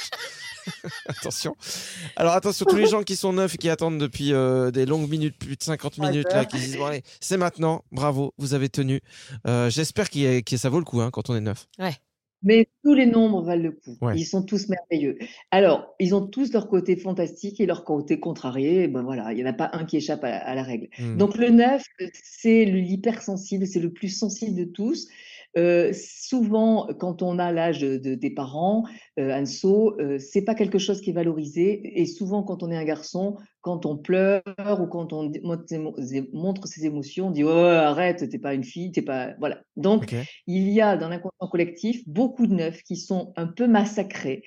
Attention. 1.08 1.56
Alors 2.16 2.34
attention, 2.34 2.66
tous 2.68 2.76
les 2.76 2.88
gens 2.88 3.04
qui 3.04 3.16
sont 3.16 3.34
neufs 3.34 3.54
et 3.54 3.58
qui 3.58 3.70
attendent 3.70 4.00
depuis 4.00 4.34
euh, 4.34 4.72
des 4.72 4.86
longues 4.88 5.10
minutes, 5.10 5.38
plus 5.38 5.58
de 5.58 5.64
50 5.64 5.98
Ouais, 6.00 6.10
minutes, 6.10 6.28
ça. 6.32 6.38
là, 6.38 6.46
qui 6.46 6.58
se 6.60 6.66
disent 6.66 6.78
bon 6.78 6.86
allez, 6.86 7.04
c'est 7.20 7.38
maintenant, 7.38 7.84
bravo, 7.92 8.34
vous 8.38 8.54
avez 8.56 8.70
tenu. 8.70 9.02
Euh, 9.48 9.70
J'espère 9.70 10.10
que 10.10 10.58
ça 10.58 10.70
vaut 10.70 10.80
le 10.80 10.86
coup 10.86 11.02
hein, 11.02 11.10
quand 11.12 11.30
on 11.30 11.36
est 11.36 11.42
neuf. 11.42 11.68
Mais 12.44 12.68
tous 12.84 12.96
les 12.96 13.06
nombres 13.06 13.44
valent 13.44 13.62
le 13.64 13.72
coup. 13.72 13.98
Ouais. 14.02 14.18
Ils 14.18 14.26
sont 14.26 14.42
tous 14.44 14.68
merveilleux. 14.68 15.18
Alors, 15.52 15.94
ils 16.00 16.16
ont 16.16 16.26
tous 16.26 16.52
leur 16.54 16.68
côté 16.68 16.96
fantastique 16.96 17.60
et 17.60 17.68
leur 17.68 17.84
côté 17.86 18.20
contrarié. 18.20 18.88
Ben 18.88 19.04
voilà, 19.04 19.32
il 19.32 19.36
n'y 19.36 19.44
en 19.44 19.48
a 19.50 19.54
pas 19.54 19.70
un 19.74 19.86
qui 19.86 19.98
échappe 19.98 20.24
à, 20.24 20.38
à 20.38 20.56
la 20.56 20.64
règle. 20.64 20.88
Hmm. 20.98 21.18
Donc 21.18 21.38
le 21.38 21.50
9, 21.52 21.84
c'est 22.14 22.66
le- 22.66 22.80
l'hypersensible, 22.80 23.68
c'est 23.68 23.80
le 23.80 23.94
plus 23.94 24.10
sensible 24.10 24.56
de 24.56 24.64
tous. 24.66 25.08
Euh, 25.58 25.91
souvent, 25.93 26.88
quand 26.97 27.22
on 27.22 27.38
a 27.39 27.52
l'âge 27.52 27.80
de, 27.80 27.97
de- 27.97 28.16
des 28.16 28.30
parents, 28.30 28.84
euh, 29.20 29.34
Anso, 29.38 29.99
euh, 29.99 30.18
c'est 30.18 30.43
pas 30.43 30.56
quelque 30.56 30.78
chose 30.78 31.02
qui 31.02 31.10
est 31.10 31.14
valorisé. 31.14 31.99
Et 32.02 32.06
souvent, 32.06 32.41
quand 32.43 32.64
on 32.64 32.72
est 32.72 32.78
un 32.78 32.86
garçon, 32.86 33.36
quand 33.60 33.86
on 33.86 33.97
pleure 33.97 34.41
ou 34.80 34.88
quand 34.88 35.12
on 35.14 35.30
montre 36.34 36.68
ses 36.68 36.86
émotions, 36.86 37.28
on 37.28 37.32
dit 37.32 37.43
oh, 37.43 37.49
arrête, 37.49 38.28
t'es 38.30 38.39
pas 38.39 38.54
une 38.54 38.64
fille, 38.64 38.91
t'es 38.91 39.02
pas 39.02 39.34
voilà. 39.39 39.62
Donc 39.76 40.12
il 40.47 40.70
y 40.70 40.82
a 40.82 40.97
dans 40.97 41.10
l'inconscient 41.10 41.47
collectif 41.47 42.08
beaucoup 42.08 42.47
de 42.47 42.56
neufs 42.56 42.82
qui 42.84 42.95
sont 42.95 43.34
un 43.36 43.47
peu 43.47 43.68
massacrés 43.68 44.43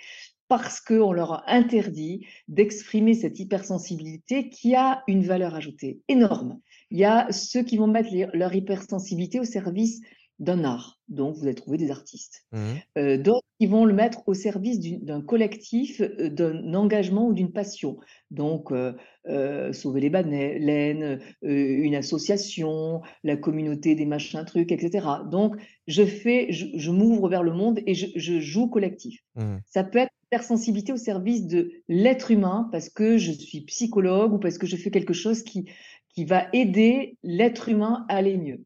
parce 0.48 0.80
qu'on 0.80 1.12
leur 1.12 1.32
a 1.32 1.50
interdit 1.50 2.26
d'exprimer 2.48 3.14
cette 3.14 3.38
hypersensibilité 3.38 4.50
qui 4.50 4.74
a 4.74 5.02
une 5.06 5.22
valeur 5.22 5.54
ajoutée 5.54 6.00
énorme. 6.08 6.60
Il 6.90 6.98
y 6.98 7.04
a 7.04 7.30
ceux 7.30 7.62
qui 7.62 7.76
vont 7.76 7.86
mettre 7.86 8.10
les- 8.12 8.28
leur 8.34 8.54
hypersensibilité 8.54 9.40
au 9.40 9.44
service 9.44 10.00
d'un 10.38 10.64
art. 10.64 11.00
Donc, 11.08 11.36
vous 11.36 11.44
allez 11.44 11.54
trouver 11.54 11.78
des 11.78 11.90
artistes. 11.90 12.44
Mmh. 12.52 12.58
Euh, 12.98 13.16
D'autres 13.18 13.46
qui 13.60 13.66
vont 13.66 13.84
le 13.84 13.94
mettre 13.94 14.22
au 14.26 14.34
service 14.34 14.80
d'un 14.80 15.20
collectif, 15.20 16.00
euh, 16.00 16.28
d'un 16.28 16.74
engagement 16.74 17.28
ou 17.28 17.34
d'une 17.34 17.52
passion. 17.52 17.98
Donc, 18.30 18.72
euh, 18.72 18.94
euh, 19.28 19.72
sauver 19.72 20.00
les 20.00 20.10
baleines, 20.10 21.20
euh, 21.44 21.48
une 21.82 21.94
association, 21.94 23.02
la 23.22 23.36
communauté 23.36 23.94
des 23.94 24.06
machins 24.06 24.44
trucs, 24.44 24.72
etc. 24.72 25.06
Donc, 25.30 25.56
je 25.86 26.04
fais, 26.04 26.48
je, 26.50 26.66
je 26.74 26.90
m'ouvre 26.90 27.28
vers 27.28 27.42
le 27.42 27.52
monde 27.52 27.80
et 27.86 27.94
je, 27.94 28.06
je 28.16 28.40
joue 28.40 28.68
collectif. 28.68 29.20
Mmh. 29.36 29.56
Ça 29.66 29.84
peut 29.84 29.98
être 29.98 30.12
hypersensibilité 30.26 30.92
au 30.92 30.96
service 30.96 31.46
de 31.46 31.70
l'être 31.88 32.30
humain 32.30 32.68
parce 32.72 32.88
que 32.88 33.18
je 33.18 33.30
suis 33.30 33.60
psychologue 33.62 34.32
ou 34.32 34.38
parce 34.38 34.58
que 34.58 34.66
je 34.66 34.76
fais 34.76 34.90
quelque 34.90 35.14
chose 35.14 35.42
qui, 35.42 35.66
qui 36.14 36.24
va 36.24 36.48
aider 36.52 37.18
l'être 37.22 37.68
humain 37.68 38.04
à 38.08 38.16
aller 38.16 38.36
mieux. 38.36 38.64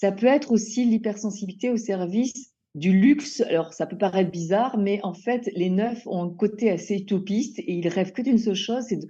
Ça 0.00 0.12
peut 0.12 0.28
être 0.28 0.52
aussi 0.52 0.84
l'hypersensibilité 0.84 1.70
au 1.70 1.76
service 1.76 2.52
du 2.76 2.92
luxe. 2.92 3.40
Alors, 3.40 3.72
ça 3.72 3.84
peut 3.84 3.98
paraître 3.98 4.30
bizarre, 4.30 4.78
mais 4.78 5.00
en 5.02 5.12
fait, 5.12 5.50
les 5.56 5.70
neufs 5.70 6.06
ont 6.06 6.22
un 6.22 6.30
côté 6.30 6.70
assez 6.70 6.98
utopiste 6.98 7.58
et 7.58 7.72
ils 7.72 7.88
rêvent 7.88 8.12
que 8.12 8.22
d'une 8.22 8.38
seule 8.38 8.54
chose, 8.54 8.84
c'est 8.88 8.98
de 8.98 9.08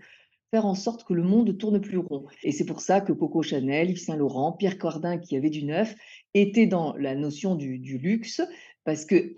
faire 0.51 0.64
en 0.64 0.74
sorte 0.74 1.05
que 1.05 1.12
le 1.12 1.22
monde 1.22 1.59
tourne 1.59 1.78
plus 1.78 1.99
rond. 1.99 2.24
Et 2.43 2.53
c'est 2.53 2.64
pour 2.64 2.80
ça 2.80 3.03
que 3.03 3.12
Coco 3.12 3.43
Chanel, 3.43 3.91
Yves 3.91 4.01
Saint 4.01 4.16
Laurent, 4.16 4.53
Pierre 4.53 4.78
Cardin, 4.78 5.18
qui 5.18 5.36
avait 5.36 5.51
du 5.51 5.62
neuf, 5.62 5.95
étaient 6.32 6.66
dans 6.66 6.97
la 6.97 7.14
notion 7.14 7.55
du, 7.55 7.76
luxe, 7.99 8.41
parce 8.84 9.05
que 9.05 9.34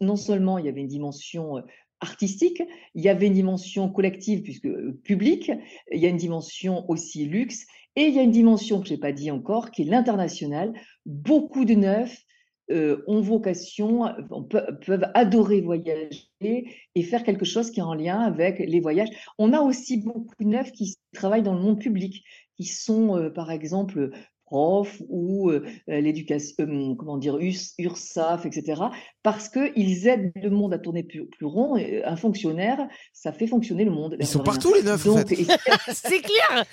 non 0.00 0.16
seulement 0.16 0.56
il 0.56 0.64
y 0.64 0.70
avait 0.70 0.80
une 0.80 0.88
dimension 0.88 1.58
euh, 1.58 1.62
artistique, 2.00 2.62
il 2.94 3.04
y 3.04 3.10
avait 3.10 3.26
une 3.26 3.34
dimension 3.34 3.90
collective, 3.90 4.40
puisque 4.40 4.64
euh, 4.64 4.98
publique, 5.04 5.52
il 5.92 6.00
y 6.00 6.06
a 6.06 6.08
une 6.08 6.16
dimension 6.16 6.90
aussi 6.90 7.26
luxe, 7.26 7.66
et 7.98 8.06
il 8.06 8.14
y 8.14 8.20
a 8.20 8.22
une 8.22 8.30
dimension 8.30 8.80
que 8.80 8.86
je 8.86 8.94
n'ai 8.94 9.00
pas 9.00 9.10
dit 9.10 9.32
encore, 9.32 9.72
qui 9.72 9.82
est 9.82 9.86
l'international. 9.86 10.72
Beaucoup 11.04 11.64
de 11.64 11.74
neufs 11.74 12.16
euh, 12.70 13.02
ont 13.08 13.20
vocation, 13.20 14.04
peuvent 14.86 15.10
adorer 15.14 15.60
voyager 15.60 16.20
et 16.94 17.02
faire 17.02 17.24
quelque 17.24 17.44
chose 17.44 17.72
qui 17.72 17.80
est 17.80 17.82
en 17.82 17.94
lien 17.94 18.20
avec 18.20 18.60
les 18.60 18.78
voyages. 18.78 19.08
On 19.36 19.52
a 19.52 19.60
aussi 19.60 19.96
beaucoup 19.96 20.32
de 20.38 20.46
neufs 20.46 20.70
qui 20.70 20.94
travaillent 21.12 21.42
dans 21.42 21.54
le 21.54 21.60
monde 21.60 21.80
public, 21.80 22.22
qui 22.56 22.66
sont 22.66 23.16
euh, 23.16 23.30
par 23.30 23.50
exemple 23.50 24.10
profs 24.48 25.02
ou 25.08 25.50
euh, 25.50 25.62
l'éducation, 25.86 26.54
euh, 26.60 26.94
comment 26.96 27.18
dire, 27.18 27.38
US- 27.38 27.74
URSAF, 27.78 28.46
etc. 28.46 28.82
Parce 29.22 29.48
qu'ils 29.48 30.06
aident 30.08 30.32
le 30.34 30.50
monde 30.50 30.72
à 30.74 30.78
tourner 30.78 31.02
plus, 31.02 31.26
plus 31.26 31.46
rond. 31.46 31.76
Et 31.76 32.02
Un 32.04 32.16
fonctionnaire, 32.16 32.88
ça 33.12 33.32
fait 33.32 33.46
fonctionner 33.46 33.84
le 33.84 33.90
monde. 33.90 34.16
Ils 34.18 34.26
sont 34.26 34.38
rien. 34.38 34.44
partout, 34.44 34.72
les 34.74 34.82
neufs, 34.82 35.06
en 35.06 35.14
Donc, 35.16 35.28
fait. 35.28 35.36
C'est 35.92 36.20
clair. 36.22 36.64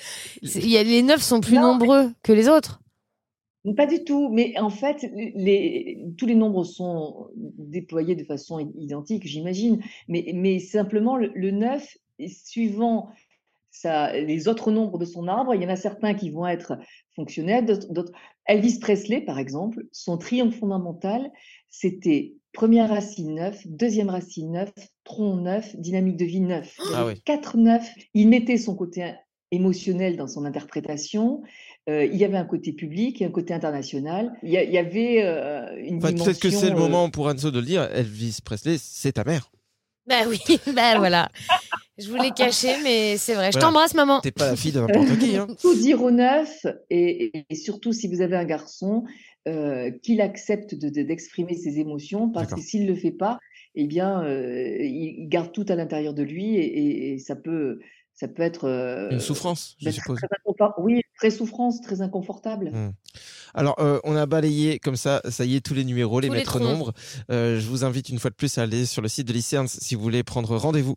Y 0.41 0.78
a- 0.78 0.84
les 0.84 1.01
neufs 1.03 1.21
sont 1.21 1.41
plus 1.41 1.55
Non, 1.55 1.73
nombreux 1.73 2.11
que 2.23 2.32
les 2.34 2.47
autres. 2.47 2.80
Pas 3.76 3.88
du 3.88 4.03
tout, 4.03 4.30
mais 4.32 4.53
en 4.59 4.69
fait, 4.69 5.09
les, 5.13 5.99
tous 6.17 6.28
les 6.28 6.36
nombres 6.36 6.63
sont 6.63 7.28
déployés 7.36 8.15
de 8.15 8.23
façon 8.23 8.59
i- 8.59 8.71
identique, 8.80 9.26
j'imagine, 9.28 9.82
mais, 10.07 10.32
mais 10.36 10.59
simplement 10.59 11.17
le, 11.17 11.32
le 11.34 11.49
9, 11.51 11.97
suivant 12.28 13.09
ça, 13.76 14.13
les 14.13 14.47
autres 14.47 14.71
nombres 14.71 14.97
de 14.97 15.05
son 15.05 15.28
arbre, 15.28 15.53
il 15.55 15.61
y 15.61 15.65
en 15.65 15.69
a 15.69 15.76
certains 15.76 16.13
qui 16.13 16.30
vont 16.30 16.47
être 16.47 16.78
fonctionnels, 17.15 17.65
d'autres. 17.65 18.11
Elvis 18.47 18.80
Presley, 18.80 19.21
par 19.21 19.39
exemple, 19.39 19.84
son 19.91 20.17
triomphe 20.17 20.57
fondamental, 20.59 21.32
c'était 21.69 22.34
première 22.53 22.89
racine 22.89 23.36
9, 23.36 23.67
deuxième 23.67 24.09
racine 24.09 24.51
9, 24.53 24.71
tronc 25.03 25.36
9, 25.38 25.76
dynamique 25.78 26.17
de 26.17 26.26
vie 26.26 26.39
9. 26.41 26.76
Il 26.86 26.91
y 26.91 26.93
Ah 26.95 27.05
oui. 27.07 27.21
quatre 27.26 27.57
9. 27.57 27.88
Il 28.13 28.30
mettait 28.30 28.57
son 28.57 28.76
côté 28.76 29.13
émotionnel 29.51 30.15
dans 30.17 30.28
son 30.28 30.45
interprétation. 30.45 31.41
Euh, 31.89 32.05
il 32.05 32.15
y 32.15 32.23
avait 32.26 32.38
un 32.38 32.45
côté 32.45 32.71
public 32.73 33.21
et 33.21 33.26
un 33.26 33.30
côté 33.32 33.53
international. 33.53 34.32
Il 34.43 34.49
y, 34.49 34.57
a- 34.57 34.63
il 34.63 34.71
y 34.71 34.78
avait 34.78 35.23
euh, 35.23 35.76
une 35.84 35.97
Enfin, 35.97 36.11
peut-être 36.13 36.39
que 36.39 36.49
c'est 36.49 36.69
le 36.69 36.76
dimension, 36.76 36.78
euh, 36.78 36.80
moment 36.89 37.09
pour 37.09 37.28
Anso 37.28 37.51
de 37.51 37.59
le 37.59 37.65
dire. 37.65 37.84
Elvis 37.93 38.39
Presley, 38.43 38.78
c'est 38.80 39.13
ta 39.13 39.23
mère. 39.23 39.51
Bah 40.07 40.21
oui, 40.28 40.39
bah 40.76 40.97
voilà. 40.97 41.30
Je 41.98 42.10
voulais 42.10 42.32
cacher, 42.32 42.76
mais 42.84 43.18
c'est 43.18 43.34
vrai. 43.34 43.48
Je 43.48 43.52
Voilà. 43.54 43.68
t'embrasse, 43.68 43.93
maman. 43.93 44.20
T'es 44.22 44.32
pas 44.32 44.48
la 44.52 44.56
fille 44.56 44.72
de 44.72 44.80
n'importe 44.82 45.18
qui. 45.18 45.36
Hein. 45.38 45.48
tout 45.62 45.76
dire 45.76 46.02
au 46.04 46.12
neuf, 46.12 46.66
et, 46.89 47.32
surtout 47.54 47.93
si 47.93 48.08
vous 48.08 48.22
avez 48.22 48.36
un 48.36 48.46
garçon, 48.46 49.04
euh, 49.48 49.91
qu'il 50.04 50.22
accepte 50.22 50.76
de- 50.76 50.89
de- 50.89 51.04
d'exprimer 51.04 51.56
ses 51.56 51.80
émotions, 51.80 52.30
parce 52.30 52.54
que 52.54 52.62
s'il 52.62 52.84
ne 52.84 52.88
le 52.89 52.96
fait 52.96 53.12
pas, 53.12 53.39
eh 53.76 53.86
bien, 53.88 54.24
euh, 54.24 54.78
il, 54.82 55.28
garde 55.30 55.52
tout 55.52 55.66
à 55.70 55.76
l'intérieur 55.76 56.14
de 56.14 56.24
lui, 56.24 56.56
et, 56.56 56.66
et- 56.66 57.14
et 57.14 57.20
ça 57.20 57.36
peut, 57.36 57.80
ça 58.14 58.28
peut 58.28 58.43
être 58.43 58.66
euh, 58.66 59.10
Une 59.12 59.20
souffrance, 59.20 59.76
je 59.80 59.86
ben, 59.86 59.91
suppose. 59.91 60.18
très 60.20 60.28
oui, 60.80 61.02
très 61.18 61.30
souffrance, 61.30 61.82
très 61.82 62.02
inconfortable. 62.02 62.72
Hmm. 62.74 62.91
Alors, 63.56 63.76
euh, 63.80 63.99
on 64.03 64.16
a 64.16 64.26
balayé 64.26 64.80
comme 64.80 64.97
ça, 64.97 65.22
ça 65.30 65.45
y 65.45 65.56
est, 65.56 65.62
tous 65.62 65.74
les 65.74 65.86
numéros, 65.86 66.20
les 66.20 66.28
Tous 66.28 66.34
les 66.34 66.39
maîtres 66.39 66.60
troncs. 66.60 66.64
nombres. 66.64 66.93
Euh, 67.32 67.60
je 67.60 67.68
vous 67.68 67.84
invite 67.86 68.10
une 68.10 68.20
fois 68.20 68.30
de 68.30 68.36
plus 68.36 68.58
à 68.58 68.64
aller 68.64 68.86
sur 68.86 69.01
le 69.01 69.08
site 69.08 69.28
de 69.28 69.34
l'ICERN 69.34 69.68
si 69.68 69.95
vous 69.95 70.01
voulez 70.01 70.24
prendre 70.24 70.56
rendez-vous 70.58 70.95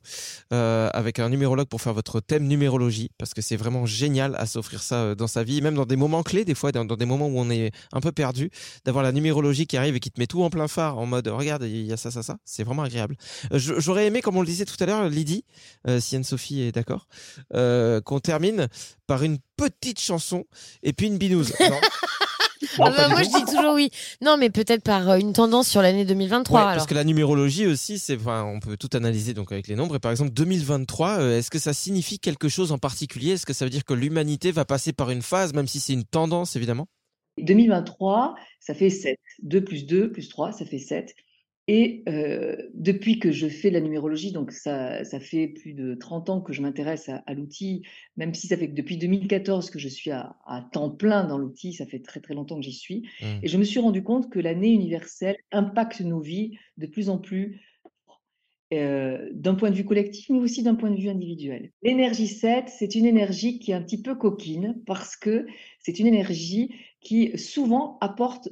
euh, 0.53 0.91
avec 0.93 1.21
un 1.21 1.29
numérologue 1.29 1.69
pour 1.69 1.81
faire 1.81 1.95
votre 1.95 2.21
thème 2.21 2.47
numérologie, 2.49 3.11
parce 3.17 3.33
que 3.33 3.41
c'est 3.43 3.57
vraiment 3.57 3.87
génial 3.87 4.35
à 4.37 4.47
s'offrir 4.47 4.83
ça 4.83 4.97
euh, 4.97 5.15
dans 5.15 5.29
sa 5.29 5.45
vie, 5.45 5.63
même 5.63 5.75
dans 5.77 5.87
des 5.87 5.97
moments 5.97 6.23
clés, 6.23 6.45
des 6.45 6.55
fois, 6.57 6.73
dans, 6.73 6.85
dans 6.85 6.97
des 6.97 7.07
moments 7.07 7.29
où 7.29 7.39
on 7.39 7.49
est 7.49 7.71
un 7.93 8.01
peu 8.01 8.11
perdu, 8.13 8.51
d'avoir 8.85 9.05
la 9.05 9.13
numérologie 9.13 9.67
qui 9.67 9.77
arrive 9.77 9.95
et 9.97 10.01
qui 10.01 10.11
te 10.11 10.19
met 10.21 10.27
tout 10.27 10.43
en 10.43 10.51
plein 10.51 10.67
phare, 10.69 10.99
en 10.99 11.07
mode, 11.07 11.29
regarde, 11.29 11.63
il 11.63 11.87
y 11.87 11.93
a 11.93 11.97
ça, 11.97 12.11
ça, 12.11 12.23
ça. 12.25 12.39
C'est 12.45 12.65
vraiment 12.65 12.83
agréable. 12.83 13.17
Euh, 13.53 13.59
J'aurais 13.59 14.07
aimé, 14.07 14.21
comme 14.21 14.37
on 14.37 14.41
le 14.41 14.47
disait 14.47 14.65
tout 14.65 14.77
à 14.81 14.87
l'heure, 14.87 15.09
Lydie, 15.09 15.45
euh, 15.87 16.01
si 16.01 16.17
Anne-Sophie 16.17 16.63
est 16.63 16.73
d'accord, 16.73 17.07
euh, 17.55 18.01
qu'on 18.01 18.19
termine 18.21 18.67
par 19.07 19.23
une 19.23 19.39
petite 19.57 20.01
chanson 20.01 20.45
et 20.83 20.93
puis 20.93 21.07
une 21.07 21.19
binouse. 21.19 21.53
Ah 22.79 22.91
bah, 22.91 23.09
moi, 23.09 23.23
je 23.23 23.29
dis 23.29 23.45
toujours 23.45 23.75
oui. 23.75 23.91
Non, 24.21 24.37
mais 24.37 24.51
peut-être 24.51 24.83
par 24.83 25.09
euh, 25.09 25.19
une 25.19 25.33
tendance 25.33 25.69
sur 25.69 25.83
l'année 25.83 26.05
2023. 26.05 26.59
Ouais, 26.59 26.63
alors. 26.65 26.75
parce 26.75 26.87
que 26.87 26.95
la 26.95 27.05
numérologie 27.05 27.67
aussi, 27.67 27.99
c'est, 27.99 28.17
enfin, 28.17 28.45
on 28.45 28.61
peut 28.61 28.77
tout 28.77 28.91
analyser 28.95 29.35
donc 29.35 29.53
avec 29.53 29.69
les 29.69 29.77
nombres. 29.77 29.97
Et 29.97 29.99
par 29.99 30.11
exemple, 30.11 30.33
2023, 30.33 31.21
euh, 31.21 31.39
est-ce 31.39 31.51
que 31.51 31.59
ça 31.59 31.73
signifie 31.73 32.19
quelque 32.19 32.49
chose 32.49 32.73
en 32.73 32.79
particulier? 32.79 33.33
Est-ce 33.33 33.47
que 33.47 33.53
ça 33.53 33.65
veut 33.65 33.71
dire 33.71 33.85
que 33.85 33.95
l'humanité 33.95 34.53
va 34.53 34.65
passer 34.65 34.93
par 34.93 35.11
une 35.11 35.23
phase, 35.23 35.53
même 35.55 35.69
si 35.69 35.81
c'est 35.81 35.93
une 35.93 36.05
tendance, 36.05 36.57
évidemment? 36.57 36.87
2023, 37.39 38.35
ça 38.61 38.75
fait 38.75 38.91
7. 38.91 39.19
2 39.43 39.65
plus 39.65 39.87
2 39.87 40.11
plus 40.11 40.29
3, 40.29 40.53
ça 40.53 40.65
fait 40.65 40.79
7. 40.79 41.15
Et 41.71 42.03
euh, 42.09 42.57
depuis 42.73 43.19
que 43.19 43.31
je 43.31 43.47
fais 43.47 43.69
de 43.69 43.75
la 43.75 43.83
numérologie, 43.83 44.33
donc 44.33 44.53
ça, 44.53 45.05
ça 45.05 45.21
fait 45.21 45.49
plus 45.49 45.75
de 45.75 45.95
30 45.95 46.31
ans 46.31 46.41
que 46.41 46.55
je 46.55 46.63
m'intéresse 46.63 47.11
à, 47.11 47.17
à 47.27 47.35
l'outil, 47.35 47.83
même 48.17 48.33
si 48.33 48.47
ça 48.47 48.57
fait 48.57 48.71
que 48.71 48.75
depuis 48.75 48.97
2014 48.97 49.69
que 49.69 49.79
je 49.79 49.89
suis 49.89 50.11
à, 50.11 50.37
à 50.47 50.67
temps 50.73 50.89
plein 50.89 51.25
dans 51.25 51.37
l'outil, 51.37 51.75
ça 51.75 51.85
fait 51.85 52.01
très 52.01 52.21
très 52.21 52.33
longtemps 52.33 52.57
que 52.57 52.65
j'y 52.65 52.73
suis. 52.73 53.03
Mm. 53.21 53.27
Et 53.43 53.49
je 53.49 53.59
me 53.59 53.65
suis 53.65 53.81
rendu 53.81 54.03
compte 54.03 54.31
que 54.31 54.39
l'année 54.39 54.73
universelle 54.73 55.37
impacte 55.53 56.01
nos 56.01 56.21
vies 56.21 56.57
de 56.79 56.87
plus 56.87 57.11
en 57.11 57.19
plus 57.19 57.61
euh, 58.75 59.31
d'un 59.33 59.55
point 59.55 59.71
de 59.71 59.77
vue 59.77 59.87
collectif, 59.87 60.29
mais 60.29 60.39
aussi 60.39 60.63
d'un 60.63 60.75
point 60.75 60.91
de 60.91 61.01
vue 61.01 61.09
individuel. 61.09 61.73
L'énergie 61.83 62.27
7, 62.27 62.69
c'est 62.69 62.95
une 62.95 63.07
énergie 63.07 63.59
qui 63.59 63.71
est 63.71 63.75
un 63.75 63.81
petit 63.81 64.03
peu 64.03 64.15
coquine 64.15 64.83
parce 64.87 65.17
que 65.17 65.47
c'est 65.81 65.99
une 65.99 66.07
énergie 66.07 66.75
qui 67.01 67.37
souvent 67.39 67.97
apporte 68.03 68.51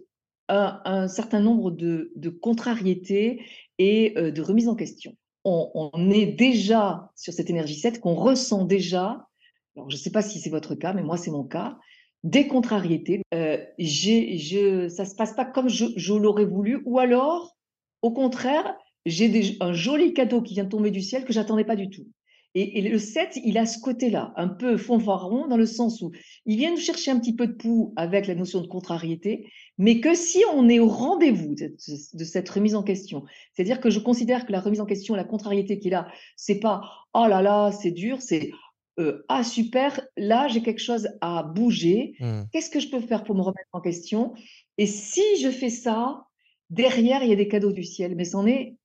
un, 0.49 1.09
certain 1.09 1.41
nombre 1.41 1.71
de, 1.71 2.29
contrariétés 2.41 3.43
et 3.79 4.15
euh, 4.17 4.31
de 4.31 4.43
remises 4.43 4.69
en 4.69 4.75
question. 4.75 5.17
On, 5.45 6.11
est 6.11 6.27
déjà 6.27 7.13
sur 7.15 7.33
cette 7.33 7.51
énergie 7.51 7.77
7 7.77 8.01
qu'on 8.01 8.15
ressent 8.15 8.65
déjà, 8.65 9.29
alors 9.77 9.89
je 9.89 9.95
ne 9.95 10.01
sais 10.01 10.11
pas 10.11 10.23
si 10.23 10.41
c'est 10.41 10.51
votre 10.51 10.75
cas, 10.75 10.93
mais 10.93 11.05
moi 11.05 11.17
c'est 11.17 11.31
mon 11.31 11.45
cas, 11.45 11.79
des 12.25 12.49
contrariétés. 12.49 13.23
Euh, 13.33 13.59
ça 13.79 15.05
ne 15.05 15.09
se 15.09 15.15
passe 15.15 15.35
pas 15.35 15.45
comme 15.45 15.69
je, 15.69 15.87
je 15.95 16.15
l'aurais 16.15 16.47
voulu, 16.47 16.83
ou 16.85 16.99
alors, 16.99 17.57
au 18.03 18.11
contraire, 18.11 18.77
j'ai 19.05 19.57
un 19.61 19.73
joli 19.73 20.15
cadeau 20.15 20.43
qui 20.43 20.55
vient 20.55 20.65
de 20.65 20.69
tomber 20.69 20.91
du 20.91 21.01
ciel 21.01 21.25
que 21.25 21.33
j'attendais 21.33 21.65
pas 21.65 21.77
du 21.77 21.91
tout. 21.91 22.07
Et, 22.55 22.79
et 22.79 22.89
le 22.89 22.99
7, 22.99 23.39
il 23.45 23.59
a 23.59 23.67
ce 23.67 23.79
côté-là, 23.79 24.33
un 24.37 24.49
peu 24.49 24.77
fanfaron, 24.77 25.47
dans 25.47 25.59
le 25.59 25.67
sens 25.67 26.01
où 26.01 26.13
il 26.47 26.57
vient 26.57 26.71
nous 26.71 26.79
chercher 26.79 27.11
un 27.11 27.19
petit 27.19 27.35
peu 27.35 27.47
de 27.47 27.53
pouls 27.53 27.93
avec 27.97 28.27
la 28.27 28.35
notion 28.35 28.61
de 28.63 28.67
contrariété, 28.67 29.51
mais 29.77 30.01
que 30.01 30.15
si 30.15 30.43
on 30.55 30.69
est 30.69 30.79
au 30.79 30.89
rendez-vous 30.89 31.55
de, 31.55 31.77
de 32.15 32.25
cette 32.25 32.49
remise 32.49 32.75
en 32.75 32.83
question, 32.83 33.25
c'est-à-dire 33.53 33.81
que 33.81 33.91
je 33.91 33.99
considère 33.99 34.47
que 34.47 34.53
la 34.53 34.61
remise 34.61 34.81
en 34.81 34.87
question, 34.87 35.15
la 35.15 35.25
contrariété 35.25 35.79
qui 35.79 35.89
est 35.89 35.91
là, 35.91 36.09
c'est 36.37 36.61
pas 36.61 36.81
oh 37.13 37.27
là 37.29 37.43
là, 37.43 37.73
c'est 37.73 37.91
dur, 37.91 38.23
c'est 38.23 38.53
euh, 38.99 39.25
ah 39.29 39.45
super, 39.45 40.01
là 40.17 40.49
j'ai 40.49 40.63
quelque 40.63 40.81
chose 40.81 41.09
à 41.21 41.43
bouger, 41.43 42.15
Mm. 42.19 42.45
qu'est-ce 42.53 42.71
que 42.71 42.81
je 42.81 42.89
peux 42.89 43.01
faire 43.01 43.25
pour 43.25 43.35
me 43.35 43.43
remettre 43.43 43.69
en 43.73 43.81
question? 43.83 44.33
Et 44.79 44.87
si 44.87 45.23
je 45.43 45.51
fais 45.51 45.69
ça, 45.69 46.25
derrière 46.71 47.23
il 47.23 47.29
y 47.29 47.33
a 47.33 47.37
des 47.37 47.49
cadeaux 47.49 47.73
du 47.73 47.85
ciel, 47.85 48.15
mais 48.17 48.25
c'en 48.25 48.47
est 48.47 48.77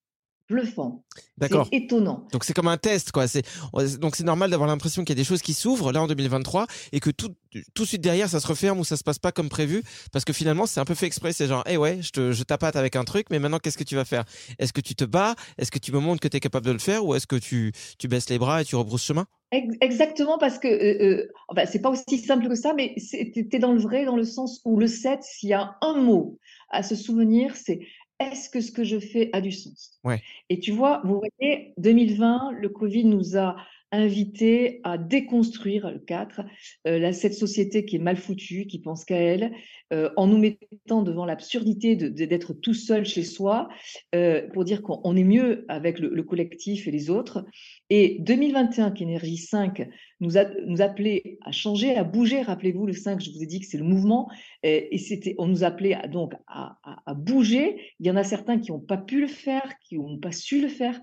bluffant. 0.51 1.03
D'accord. 1.37 1.67
C'est 1.71 1.79
étonnant. 1.79 2.27
Donc 2.31 2.43
c'est 2.43 2.53
comme 2.53 2.67
un 2.67 2.77
test, 2.77 3.11
quoi. 3.11 3.27
C'est 3.27 3.43
donc 3.99 4.15
c'est 4.15 4.23
normal 4.23 4.51
d'avoir 4.51 4.69
l'impression 4.69 5.03
qu'il 5.03 5.17
y 5.17 5.19
a 5.19 5.21
des 5.21 5.27
choses 5.27 5.41
qui 5.41 5.53
s'ouvrent 5.53 5.91
là 5.91 6.03
en 6.03 6.07
2023 6.07 6.67
et 6.91 6.99
que 6.99 7.09
tout 7.09 7.33
tout 7.73 7.83
de 7.83 7.87
suite 7.87 8.01
derrière 8.01 8.29
ça 8.29 8.39
se 8.39 8.47
referme 8.47 8.79
ou 8.79 8.83
ça 8.83 8.95
se 8.95 9.03
passe 9.03 9.19
pas 9.19 9.31
comme 9.31 9.49
prévu 9.49 9.83
parce 10.11 10.23
que 10.23 10.33
finalement 10.33 10.65
c'est 10.65 10.79
un 10.79 10.85
peu 10.85 10.93
fait 10.93 11.07
exprès. 11.07 11.33
C'est 11.33 11.47
genre, 11.47 11.63
eh 11.67 11.77
ouais, 11.77 11.99
je 12.01 12.11
te 12.11 12.31
je 12.31 12.43
tapate 12.43 12.75
avec 12.75 12.95
un 12.95 13.03
truc, 13.03 13.27
mais 13.31 13.39
maintenant 13.39 13.59
qu'est-ce 13.59 13.77
que 13.77 13.83
tu 13.83 13.95
vas 13.95 14.05
faire? 14.05 14.23
Est-ce 14.59 14.73
que 14.73 14.81
tu 14.81 14.93
te 14.93 15.05
bas 15.05 15.35
Est-ce 15.57 15.71
que 15.71 15.79
tu 15.79 15.91
me 15.91 15.99
montres 15.99 16.19
que 16.19 16.27
tu 16.27 16.37
es 16.37 16.39
capable 16.39 16.65
de 16.65 16.71
le 16.71 16.79
faire? 16.79 17.05
Ou 17.05 17.15
est-ce 17.15 17.27
que 17.27 17.37
tu 17.37 17.71
tu 17.97 18.07
baisses 18.07 18.29
les 18.29 18.37
bras 18.37 18.61
et 18.61 18.65
tu 18.65 18.75
rebrousses 18.75 19.03
chemin? 19.03 19.25
Exactement, 19.51 20.37
parce 20.37 20.59
que 20.59 20.69
euh, 20.69 21.03
euh, 21.03 21.27
enfin, 21.49 21.65
c'est 21.65 21.81
pas 21.81 21.89
aussi 21.89 22.19
simple 22.19 22.47
que 22.47 22.55
ça, 22.55 22.73
mais 22.73 22.95
tu 22.95 23.49
es 23.51 23.59
dans 23.59 23.73
le 23.73 23.81
vrai, 23.81 24.05
dans 24.05 24.15
le 24.15 24.23
sens 24.23 24.61
où 24.63 24.79
le 24.79 24.87
7, 24.87 25.19
s'il 25.23 25.49
y 25.49 25.53
a 25.53 25.75
un 25.81 25.95
mot 25.95 26.39
à 26.69 26.83
se 26.83 26.95
souvenir, 26.95 27.57
c'est 27.57 27.81
est-ce 28.21 28.49
que 28.49 28.61
ce 28.61 28.71
que 28.71 28.83
je 28.83 28.99
fais 28.99 29.29
a 29.33 29.41
du 29.41 29.51
sens? 29.51 29.99
Ouais. 30.03 30.21
Et 30.49 30.59
tu 30.59 30.71
vois, 30.71 31.01
vous 31.03 31.19
voyez, 31.19 31.73
2020, 31.77 32.51
le 32.51 32.69
Covid 32.69 33.05
nous 33.05 33.37
a 33.37 33.55
invité 33.91 34.79
à 34.83 34.97
déconstruire 34.97 35.91
le 35.91 35.99
4, 35.99 36.41
euh, 36.87 37.11
cette 37.11 37.33
société 37.33 37.85
qui 37.85 37.97
est 37.97 37.99
mal 37.99 38.17
foutue, 38.17 38.65
qui 38.65 38.79
pense 38.79 39.03
qu'à 39.03 39.17
elle, 39.17 39.51
euh, 39.91 40.09
en 40.15 40.27
nous 40.27 40.37
mettant 40.37 41.03
devant 41.03 41.25
l'absurdité 41.25 41.95
d'être 41.95 42.53
tout 42.53 42.73
seul 42.73 43.05
chez 43.05 43.23
soi, 43.23 43.67
euh, 44.15 44.47
pour 44.53 44.63
dire 44.63 44.81
qu'on 44.81 45.15
est 45.15 45.23
mieux 45.23 45.65
avec 45.67 45.99
le, 45.99 46.23
collectif 46.23 46.87
et 46.87 46.91
les 46.91 47.09
autres. 47.09 47.45
Et 47.89 48.17
2021, 48.21 48.91
qui 48.91 49.03
Énergie 49.03 49.37
5 49.37 49.89
nous, 50.21 50.37
a, 50.37 50.45
nous 50.65 50.81
appelait 50.81 51.37
à 51.41 51.51
changer, 51.51 51.95
à 51.95 52.03
bouger. 52.03 52.41
Rappelez-vous, 52.41 52.85
le 52.85 52.93
5, 52.93 53.19
je 53.21 53.31
vous 53.31 53.43
ai 53.43 53.47
dit 53.47 53.59
que 53.59 53.65
c'est 53.65 53.77
le 53.77 53.83
mouvement, 53.83 54.29
et, 54.63 54.97
c'était, 54.99 55.35
on 55.37 55.47
nous 55.47 55.63
appelait 55.63 55.95
à, 55.95 56.07
donc 56.07 56.33
à, 56.47 56.77
bouger. 57.15 57.93
Il 57.99 58.07
y 58.07 58.11
en 58.11 58.15
a 58.15 58.23
certains 58.23 58.59
qui 58.59 58.71
n'ont 58.71 58.79
pas 58.79 58.97
pu 58.97 59.19
le 59.19 59.27
faire, 59.27 59.73
qui 59.83 59.97
n'ont 59.97 60.19
pas 60.19 60.31
su 60.31 60.61
le 60.61 60.69
faire. 60.69 61.01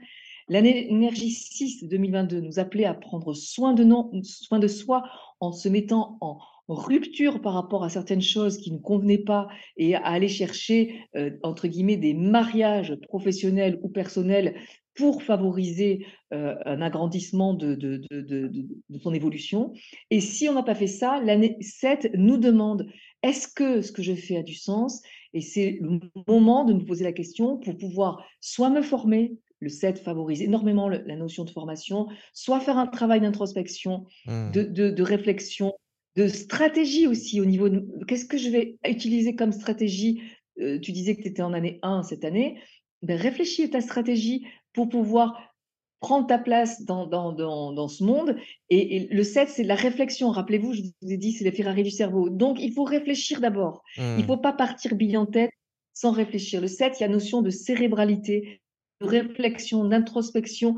L'année 0.49 0.91
énergie 0.91 1.31
6 1.31 1.85
2022 1.85 2.41
nous 2.41 2.59
appelait 2.59 2.85
à 2.85 2.95
prendre 2.95 3.35
soin 3.35 3.75
de, 3.75 3.87
soin 4.23 4.59
de 4.59 4.69
soi 4.69 5.05
en 5.41 5.53
se 5.53 5.69
mettant 5.69 6.17
en 6.21 6.39
rupture 6.69 7.41
par 7.41 7.55
rapport 7.55 7.85
à 7.85 7.89
certaines 7.89 8.23
choses 8.23 8.59
qui 8.59 8.73
ne 8.73 8.79
convenaient 8.79 9.19
pas 9.19 9.49
et 9.77 9.95
à 9.95 10.01
aller 10.01 10.29
chercher, 10.29 11.01
euh, 11.17 11.31
entre 11.43 11.67
guillemets, 11.67 11.97
des 11.97 12.15
mariages 12.15 12.95
professionnels 13.09 13.79
ou 13.83 13.89
personnels 13.89 14.55
pour 14.95 15.23
favoriser 15.23 16.07
euh, 16.35 16.57
un 16.67 16.83
agrandissement 16.83 17.55
de, 17.55 17.75
de, 17.75 18.01
son 19.01 19.15
évolution. 19.15 19.73
Et 20.11 20.21
si 20.21 20.49
on 20.49 20.55
n'a 20.55 20.63
pas 20.63 20.75
fait 20.75 20.89
ça, 20.89 21.23
l'année 21.23 21.57
7 21.61 22.11
nous 22.15 22.37
demande, 22.37 22.89
est-ce 23.23 23.49
que 23.49 23.81
ce 23.81 23.93
que 23.93 24.03
je 24.03 24.15
fais 24.15 24.39
a 24.39 24.43
du 24.43 24.55
sens? 24.55 25.03
Et 25.35 25.41
c'est 25.41 25.79
le 25.81 26.01
moment 26.27 26.65
de 26.65 26.73
nous 26.73 26.85
poser 26.85 27.05
la 27.05 27.13
question 27.13 27.59
pour 27.59 27.77
pouvoir 27.77 28.25
soit 28.41 28.71
me 28.71 28.83
former, 28.83 29.37
le 29.61 29.69
7 29.69 29.99
favorise 29.99 30.43
énormément 30.43 30.89
la 30.89 31.17
notion 31.17 31.45
de 31.45 31.51
formation, 31.51 32.07
soit 32.33 32.61
faire 32.61 32.79
un 32.79 32.87
travail 32.87 33.21
d'introspection, 33.21 34.07
mmh. 34.27 34.51
de, 34.53 35.03
réflexion, 35.03 35.75
de 36.17 36.29
stratégie 36.29 37.07
aussi 37.07 37.41
au 37.41 37.45
niveau 37.45 37.69
de 37.69 37.87
qu'est-ce 38.07 38.25
que 38.25 38.39
je 38.39 38.51
vais 38.51 38.77
utiliser 38.87 39.35
comme 39.35 39.53
stratégie? 39.53 40.23
Euh, 40.61 40.79
tu 40.79 40.93
disais 40.93 41.17
que 41.17 41.23
tu 41.23 41.29
étais 41.29 41.43
en 41.43 41.53
année 41.53 41.79
1 41.83 42.03
cette 42.03 42.25
année. 42.25 42.61
Ben, 43.03 43.17
réfléchis 43.17 43.65
à 43.65 43.69
ta 43.69 43.81
stratégie 43.81 44.47
pour 44.73 44.89
pouvoir 44.89 45.41
prendre 46.01 46.27
ta 46.27 46.39
place 46.39 46.85
dans, 46.85 47.07
dans, 47.07 47.33
dans, 47.33 47.89
ce 47.89 48.05
monde. 48.05 48.37
Et, 48.71 49.09
le 49.11 49.23
7, 49.25 49.49
c'est 49.49 49.65
la 49.65 49.75
réflexion. 49.75 50.31
Rappelez-vous, 50.31 50.73
je 50.73 50.83
vous 51.03 51.13
ai 51.13 51.17
dit, 51.17 51.33
c'est 51.33 51.45
les 51.45 51.53
Ferrari 51.53 51.83
du 51.83 51.91
cerveau. 51.91 52.31
Donc, 52.31 52.59
il 52.61 52.73
faut 52.73 52.85
réfléchir 52.85 53.41
d'abord. 53.41 53.83
Il 53.97 54.03
ne 54.03 54.23
mmh. 54.23 54.27
faut 54.27 54.37
pas 54.37 54.53
partir 54.53 54.95
bille 54.95 55.17
en 55.17 55.27
tête 55.27 55.51
sans 55.95 56.13
réfléchir. 56.13 56.61
Le 56.61 56.69
7, 56.69 56.99
il 56.99 57.03
y 57.03 57.07
a 57.07 57.09
notion 57.09 57.43
de 57.43 57.51
cérébralité, 57.51 58.61
réflexion, 59.01 59.85
d'introspection, 59.85 60.77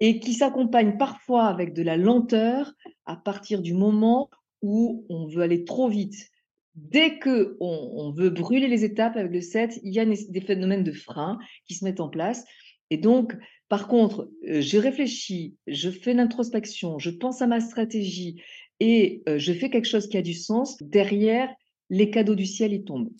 et 0.00 0.20
qui 0.20 0.34
s'accompagne 0.34 0.98
parfois 0.98 1.46
avec 1.46 1.72
de 1.72 1.82
la 1.82 1.96
lenteur 1.96 2.72
à 3.06 3.16
partir 3.16 3.62
du 3.62 3.74
moment 3.74 4.28
où 4.62 5.06
on 5.08 5.26
veut 5.26 5.42
aller 5.42 5.64
trop 5.64 5.88
vite. 5.88 6.30
Dès 6.74 7.18
que 7.18 7.56
on, 7.60 8.10
veut 8.10 8.30
brûler 8.30 8.66
les 8.66 8.84
étapes 8.84 9.16
avec 9.16 9.30
le 9.30 9.40
7, 9.40 9.78
il 9.84 9.94
y 9.94 10.00
a 10.00 10.04
des 10.04 10.40
phénomènes 10.40 10.82
de 10.82 10.92
frein 10.92 11.38
qui 11.66 11.74
se 11.74 11.84
mettent 11.84 12.00
en 12.00 12.08
place. 12.08 12.44
Et 12.90 12.96
donc, 12.96 13.36
par 13.68 13.86
contre, 13.86 14.30
euh, 14.48 14.60
je 14.60 14.78
réfléchis, 14.78 15.56
je 15.66 15.90
fais 15.90 16.14
l'introspection, 16.14 16.98
je 16.98 17.10
pense 17.10 17.42
à 17.42 17.46
ma 17.46 17.60
stratégie 17.60 18.42
et 18.80 19.22
euh, 19.28 19.38
je 19.38 19.52
fais 19.52 19.70
quelque 19.70 19.88
chose 19.88 20.08
qui 20.08 20.16
a 20.16 20.22
du 20.22 20.34
sens. 20.34 20.76
Derrière, 20.82 21.48
les 21.90 22.10
cadeaux 22.10 22.34
du 22.34 22.46
ciel, 22.46 22.72
ils 22.72 22.84
tombent. 22.84 23.10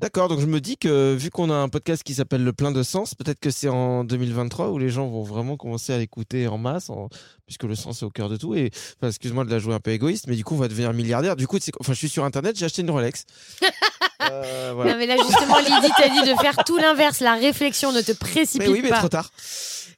D'accord, 0.00 0.28
donc 0.28 0.40
je 0.40 0.46
me 0.46 0.60
dis 0.60 0.76
que 0.76 1.14
vu 1.14 1.30
qu'on 1.30 1.50
a 1.50 1.54
un 1.54 1.68
podcast 1.68 2.02
qui 2.02 2.14
s'appelle 2.14 2.42
Le 2.42 2.52
plein 2.52 2.72
de 2.72 2.82
sens, 2.82 3.14
peut-être 3.14 3.38
que 3.38 3.50
c'est 3.50 3.68
en 3.68 4.02
2023 4.02 4.70
où 4.70 4.78
les 4.78 4.88
gens 4.88 5.06
vont 5.06 5.22
vraiment 5.22 5.56
commencer 5.56 5.92
à 5.92 5.98
l'écouter 5.98 6.48
en 6.48 6.58
masse, 6.58 6.90
puisque 7.46 7.62
le 7.62 7.76
sens 7.76 8.02
est 8.02 8.04
au 8.04 8.10
cœur 8.10 8.28
de 8.28 8.36
tout. 8.36 8.56
Et 8.56 8.72
excuse-moi 9.02 9.44
de 9.44 9.50
la 9.50 9.60
jouer 9.60 9.72
un 9.72 9.78
peu 9.78 9.92
égoïste, 9.92 10.26
mais 10.26 10.34
du 10.34 10.42
coup 10.42 10.54
on 10.54 10.58
va 10.58 10.66
devenir 10.66 10.92
milliardaire. 10.92 11.36
Du 11.36 11.46
coup, 11.46 11.58
enfin, 11.78 11.92
je 11.92 11.98
suis 11.98 12.08
sur 12.08 12.24
internet, 12.24 12.58
j'ai 12.58 12.64
acheté 12.64 12.82
une 12.82 12.90
Rolex. 12.90 13.24
Euh, 14.22 14.72
Non 14.74 14.96
mais 14.96 15.06
là 15.06 15.16
justement, 15.16 15.58
Lydie 15.58 15.92
t'a 15.96 16.08
dit 16.08 16.30
de 16.30 16.36
faire 16.40 16.64
tout 16.64 16.76
l'inverse, 16.76 17.20
la 17.20 17.34
réflexion, 17.34 17.92
ne 17.92 18.00
te 18.00 18.12
précipite 18.12 18.68
mais 18.68 18.72
oui, 18.72 18.80
mais 18.82 18.90
trop 18.90 19.08
tard. 19.08 19.30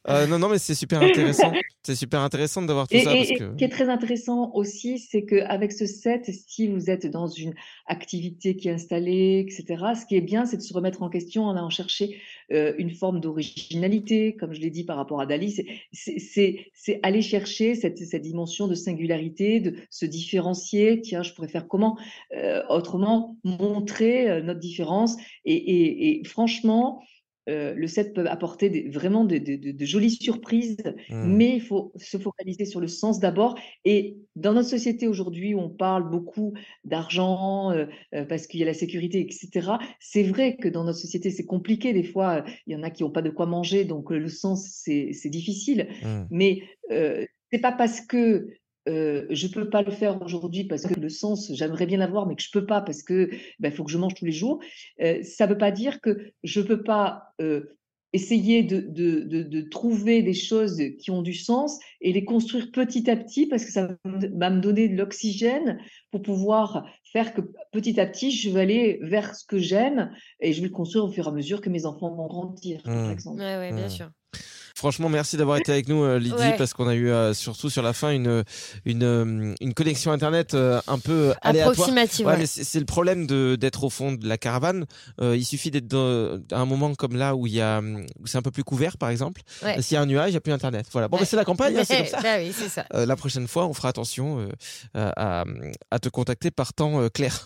Euh, 0.09 0.25
non, 0.25 0.39
non, 0.39 0.47
mais 0.49 0.57
c'est 0.57 0.75
super 0.75 1.01
intéressant. 1.01 1.51
C'est 1.83 1.95
super 1.95 2.21
intéressant 2.21 2.61
d'avoir 2.61 2.87
tout 2.87 2.97
ça. 2.99 3.15
Et, 3.15 3.25
Ce 3.25 3.55
qui 3.55 3.63
est 3.63 3.69
très 3.69 3.89
intéressant 3.89 4.51
aussi, 4.53 4.99
c'est 4.99 5.23
qu'avec 5.25 5.71
ce 5.71 5.85
set, 5.85 6.29
si 6.47 6.67
vous 6.67 6.89
êtes 6.89 7.07
dans 7.07 7.27
une 7.27 7.53
activité 7.87 8.55
qui 8.55 8.69
est 8.69 8.73
installée, 8.73 9.45
etc., 9.47 9.83
ce 9.99 10.05
qui 10.05 10.15
est 10.15 10.21
bien, 10.21 10.45
c'est 10.45 10.57
de 10.57 10.61
se 10.61 10.73
remettre 10.73 11.01
en 11.01 11.09
question 11.09 11.45
en 11.45 11.55
allant 11.55 11.69
chercher 11.69 12.21
euh, 12.51 12.73
une 12.77 12.91
forme 12.91 13.19
d'originalité, 13.19 14.35
comme 14.35 14.53
je 14.53 14.61
l'ai 14.61 14.69
dit 14.69 14.83
par 14.83 14.97
rapport 14.97 15.21
à 15.21 15.25
Dali. 15.25 15.55
C'est 15.91 16.99
aller 17.03 17.21
chercher 17.21 17.75
cette, 17.75 17.97
cette, 17.97 18.21
dimension 18.21 18.67
de 18.67 18.75
singularité, 18.75 19.59
de 19.59 19.75
se 19.89 20.05
différencier. 20.05 21.01
Tiens, 21.01 21.23
je 21.23 21.33
pourrais 21.33 21.47
faire 21.47 21.67
comment 21.67 21.97
euh, 22.35 22.63
Autrement, 22.69 23.37
montrer 23.43 24.41
notre 24.41 24.59
différence. 24.59 25.17
Et 25.45 26.21
franchement, 26.25 27.01
euh, 27.49 27.73
le 27.73 27.87
set 27.87 28.13
peut 28.13 28.27
apporter 28.27 28.89
vraiment 28.89 29.23
de, 29.23 29.85
jolies 29.85 30.11
surprises, 30.11 30.77
mmh. 31.09 31.35
mais 31.35 31.55
il 31.55 31.61
faut 31.61 31.93
se 31.95 32.17
focaliser 32.17 32.65
sur 32.65 32.79
le 32.79 32.87
sens 32.87 33.19
d'abord. 33.19 33.57
Et 33.85 34.17
dans 34.35 34.53
notre 34.53 34.69
société 34.69 35.07
aujourd'hui, 35.07 35.55
on 35.55 35.69
parle 35.69 36.09
beaucoup 36.09 36.53
d'argent 36.83 37.71
euh, 37.71 37.85
euh, 38.13 38.25
parce 38.25 38.47
qu'il 38.47 38.59
y 38.59 38.63
a 38.63 38.65
la 38.65 38.73
sécurité, 38.73 39.21
etc. 39.21 39.71
C'est 39.99 40.23
vrai 40.23 40.57
que 40.57 40.67
dans 40.67 40.83
notre 40.83 40.99
société, 40.99 41.31
c'est 41.31 41.45
compliqué. 41.45 41.93
Des 41.93 42.03
fois, 42.03 42.43
il 42.65 42.73
y 42.73 42.75
en 42.75 42.83
a 42.83 42.89
qui 42.89 43.03
n'ont 43.03 43.11
pas 43.11 43.21
de 43.21 43.29
quoi 43.29 43.45
manger, 43.45 43.85
donc 43.85 44.11
le 44.11 44.29
sens, 44.29 44.67
c'est 44.83 45.29
difficile. 45.29 45.87
Mmh. 46.03 46.23
Mais 46.31 46.61
c'est 46.89 47.61
pas 47.61 47.71
parce 47.71 48.01
que 48.01 48.47
euh, 48.87 49.25
je 49.29 49.47
ne 49.47 49.51
peux 49.51 49.69
pas 49.69 49.81
le 49.81 49.91
faire 49.91 50.21
aujourd'hui 50.21 50.63
parce 50.63 50.83
que 50.83 50.99
le 50.99 51.09
sens, 51.09 51.51
j'aimerais 51.53 51.85
bien 51.85 51.97
l'avoir, 51.97 52.25
mais 52.25 52.35
que 52.35 52.41
je 52.41 52.49
ne 52.53 52.59
peux 52.59 52.65
pas 52.65 52.81
parce 52.81 53.03
que 53.03 53.29
ben, 53.59 53.71
faut 53.71 53.83
que 53.83 53.91
je 53.91 53.97
mange 53.97 54.13
tous 54.13 54.25
les 54.25 54.31
jours. 54.31 54.59
Euh, 55.01 55.21
ça 55.23 55.45
ne 55.45 55.51
veut 55.51 55.57
pas 55.57 55.71
dire 55.71 56.01
que 56.01 56.31
je 56.43 56.61
ne 56.61 56.65
peux 56.65 56.83
pas 56.83 57.33
euh, 57.41 57.77
essayer 58.13 58.63
de, 58.63 58.79
de, 58.79 59.21
de, 59.21 59.61
trouver 59.61 60.23
des 60.23 60.33
choses 60.33 60.81
qui 60.99 61.11
ont 61.11 61.21
du 61.21 61.33
sens 61.33 61.77
et 61.99 62.13
les 62.13 62.23
construire 62.23 62.71
petit 62.71 63.09
à 63.09 63.17
petit 63.17 63.47
parce 63.47 63.65
que 63.65 63.71
ça 63.71 63.97
va 64.05 64.49
me 64.49 64.61
donner 64.61 64.87
de 64.87 64.95
l'oxygène 64.95 65.79
pour 66.11 66.21
pouvoir 66.21 66.87
faire 67.11 67.33
que 67.33 67.41
petit 67.71 67.99
à 67.99 68.05
petit, 68.05 68.31
je 68.31 68.49
vais 68.49 68.61
aller 68.61 68.99
vers 69.01 69.35
ce 69.35 69.45
que 69.45 69.57
j'aime 69.57 70.11
et 70.39 70.53
je 70.53 70.61
vais 70.61 70.67
le 70.67 70.73
construire 70.73 71.05
au 71.05 71.11
fur 71.11 71.25
et 71.25 71.29
à 71.29 71.31
mesure 71.31 71.61
que 71.61 71.69
mes 71.69 71.85
enfants 71.85 72.13
vont 72.15 72.27
grandir, 72.27 72.81
par 72.83 72.95
mmh. 72.95 73.11
exemple. 73.11 73.41
Oui, 73.41 73.73
bien 73.73 73.87
mmh. 73.87 73.89
sûr. 73.89 74.09
Franchement, 74.77 75.09
merci 75.09 75.37
d'avoir 75.37 75.57
été 75.57 75.71
avec 75.71 75.89
nous, 75.89 76.03
euh, 76.03 76.19
Lydie, 76.19 76.53
parce 76.55 76.75
qu'on 76.75 76.87
a 76.87 76.93
eu 76.93 77.09
euh, 77.09 77.33
surtout 77.33 77.71
sur 77.71 77.81
la 77.81 77.93
fin 77.93 78.11
une 78.11 78.43
une, 78.85 79.03
euh, 79.03 79.55
une 79.59 79.73
connexion 79.73 80.11
internet 80.11 80.53
un 80.53 80.99
peu 80.99 81.33
aléatoire. 81.41 81.89
Ouais, 81.89 82.45
c'est 82.45 82.79
le 82.79 82.85
problème 82.85 83.25
de 83.25 83.55
d'être 83.55 83.83
au 83.83 83.89
fond 83.89 84.11
de 84.11 84.27
la 84.29 84.37
caravane. 84.37 84.85
il 85.19 85.43
suffit 85.43 85.71
d'être 85.71 85.95
à 86.51 86.59
un 86.59 86.65
moment 86.67 86.93
comme 86.93 87.15
là 87.15 87.35
où 87.35 87.47
il 87.47 87.53
y 87.53 87.61
a 87.61 87.81
c'est 88.25 88.37
un 88.37 88.43
peu 88.43 88.51
plus 88.51 88.63
couvert, 88.63 88.99
par 88.99 89.09
exemple. 89.09 89.41
S'il 89.79 89.95
y 89.95 89.97
a 89.97 90.01
un 90.01 90.05
nuage, 90.05 90.29
il 90.29 90.33
n'y 90.33 90.37
a 90.37 90.41
plus 90.41 90.53
internet. 90.53 90.85
Voilà. 90.91 91.07
Bon, 91.07 91.17
c'est 91.23 91.35
la 91.35 91.45
campagne, 91.45 91.75
hein, 91.75 91.83
c'est 91.83 91.97
comme 91.97 92.05
ça. 92.05 92.21
Bah 92.21 92.37
oui, 92.37 92.51
ça. 92.51 92.85
la 92.91 93.15
prochaine 93.15 93.47
fois, 93.47 93.65
on 93.65 93.73
fera 93.73 93.89
attention 93.89 94.47
à, 94.93 95.43
à, 95.89 95.99
te 95.99 96.09
contacter 96.09 96.51
par 96.51 96.75
temps 96.75 97.09
clair. 97.09 97.43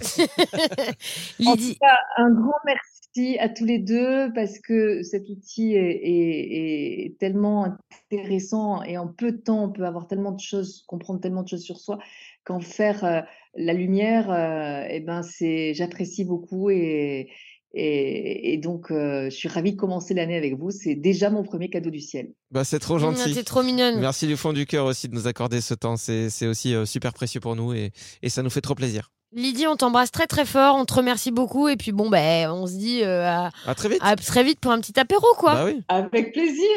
Lydie, 1.39 1.77
un 2.17 2.29
grand 2.29 2.59
merci 2.65 3.37
à 3.39 3.47
tous 3.49 3.65
les 3.65 3.79
deux 3.79 4.33
parce 4.33 4.59
que 4.59 5.01
cet 5.03 5.29
outil 5.29 5.75
est, 5.75 7.20
tellement 7.21 7.77
intéressant 8.11 8.81
et 8.81 8.97
en 8.97 9.07
peu 9.07 9.31
de 9.31 9.37
temps, 9.37 9.65
on 9.65 9.71
peut 9.71 9.85
avoir 9.85 10.07
tellement 10.07 10.31
de 10.31 10.39
choses, 10.39 10.83
comprendre 10.87 11.21
tellement 11.21 11.43
de 11.43 11.49
choses 11.49 11.61
sur 11.61 11.79
soi 11.79 11.99
qu'en 12.43 12.59
faire 12.59 13.05
euh, 13.05 13.21
la 13.53 13.73
lumière, 13.73 14.31
euh, 14.31 14.87
eh 14.89 15.01
ben 15.01 15.21
c'est, 15.21 15.75
j'apprécie 15.75 16.25
beaucoup 16.25 16.71
et, 16.71 17.29
et, 17.75 18.57
donc 18.57 18.89
euh, 18.89 19.29
je 19.29 19.35
suis 19.35 19.47
ravie 19.47 19.73
de 19.73 19.77
commencer 19.77 20.15
l'année 20.15 20.35
avec 20.35 20.57
vous. 20.57 20.71
C'est 20.71 20.95
déjà 20.95 21.29
mon 21.29 21.43
premier 21.43 21.69
cadeau 21.69 21.91
du 21.91 21.99
ciel. 21.99 22.33
Bah, 22.49 22.63
c'est 22.63 22.79
trop 22.79 22.97
gentil. 22.97 23.35
C'est 23.35 23.43
trop 23.43 23.61
mignonne. 23.61 23.99
Merci 23.99 24.25
du 24.25 24.35
fond 24.35 24.51
du 24.51 24.65
cœur 24.65 24.87
aussi 24.87 25.07
de 25.07 25.13
nous 25.13 25.27
accorder 25.27 25.61
ce 25.61 25.75
temps. 25.75 25.97
C'est, 25.97 26.47
aussi 26.47 26.73
super 26.87 27.13
précieux 27.13 27.39
pour 27.39 27.55
nous 27.55 27.71
et, 27.71 27.91
et 28.23 28.29
ça 28.29 28.41
nous 28.41 28.49
fait 28.49 28.61
trop 28.61 28.73
plaisir. 28.73 29.11
Lydie, 29.33 29.65
on 29.65 29.77
t'embrasse 29.77 30.11
très 30.11 30.27
très 30.27 30.43
fort, 30.43 30.75
on 30.75 30.83
te 30.83 30.93
remercie 30.93 31.31
beaucoup 31.31 31.69
et 31.69 31.77
puis 31.77 31.93
bon 31.93 32.09
ben 32.09 32.51
on 32.51 32.67
se 32.67 32.73
dit 32.73 33.01
euh, 33.01 33.25
à, 33.25 33.49
À 33.65 33.75
très 33.75 33.87
vite. 33.87 33.99
à 34.01 34.17
très 34.17 34.43
vite 34.43 34.59
pour 34.59 34.73
un 34.73 34.79
petit 34.81 34.99
apéro 34.99 35.25
quoi. 35.37 35.53
Bah 35.53 35.65
oui. 35.67 35.81
Avec 35.87 36.33
plaisir. 36.33 36.67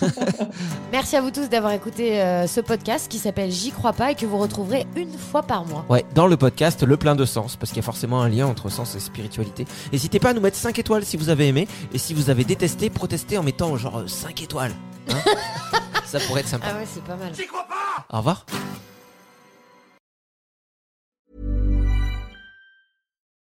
Merci 0.92 1.16
à 1.16 1.20
vous 1.20 1.32
tous 1.32 1.48
d'avoir 1.48 1.72
écouté 1.72 2.22
euh, 2.22 2.46
ce 2.46 2.60
podcast 2.60 3.10
qui 3.10 3.18
s'appelle 3.18 3.50
J'y 3.50 3.72
crois 3.72 3.92
pas 3.92 4.12
et 4.12 4.14
que 4.14 4.26
vous 4.26 4.38
retrouverez 4.38 4.86
une 4.94 5.18
fois 5.18 5.42
par 5.42 5.64
mois. 5.66 5.84
Ouais, 5.88 6.04
dans 6.14 6.28
le 6.28 6.36
podcast 6.36 6.84
Le 6.84 6.96
plein 6.96 7.16
de 7.16 7.24
sens, 7.24 7.56
parce 7.56 7.70
qu'il 7.72 7.78
y 7.78 7.84
a 7.84 7.84
forcément 7.84 8.22
un 8.22 8.28
lien 8.28 8.46
entre 8.46 8.68
sens 8.68 8.94
et 8.94 9.00
spiritualité. 9.00 9.66
N'hésitez 9.90 10.20
pas 10.20 10.30
à 10.30 10.32
nous 10.34 10.40
mettre 10.40 10.56
5 10.56 10.78
étoiles 10.78 11.04
si 11.04 11.16
vous 11.16 11.30
avez 11.30 11.48
aimé, 11.48 11.66
et 11.92 11.98
si 11.98 12.14
vous 12.14 12.30
avez 12.30 12.44
détesté, 12.44 12.90
protestez 12.90 13.38
en 13.38 13.42
mettant 13.42 13.76
genre 13.76 14.04
5 14.06 14.40
étoiles. 14.40 14.72
Hein 15.10 15.14
Ça 16.04 16.20
pourrait 16.20 16.42
être 16.42 16.48
sympa. 16.48 16.68
Ah 16.70 16.74
ouais, 16.78 16.86
c'est 16.86 17.02
pas 17.02 17.16
mal. 17.16 17.32
J'y 17.34 17.46
crois 17.48 17.66
pas 17.66 18.06
Au 18.16 18.18
revoir. 18.18 18.46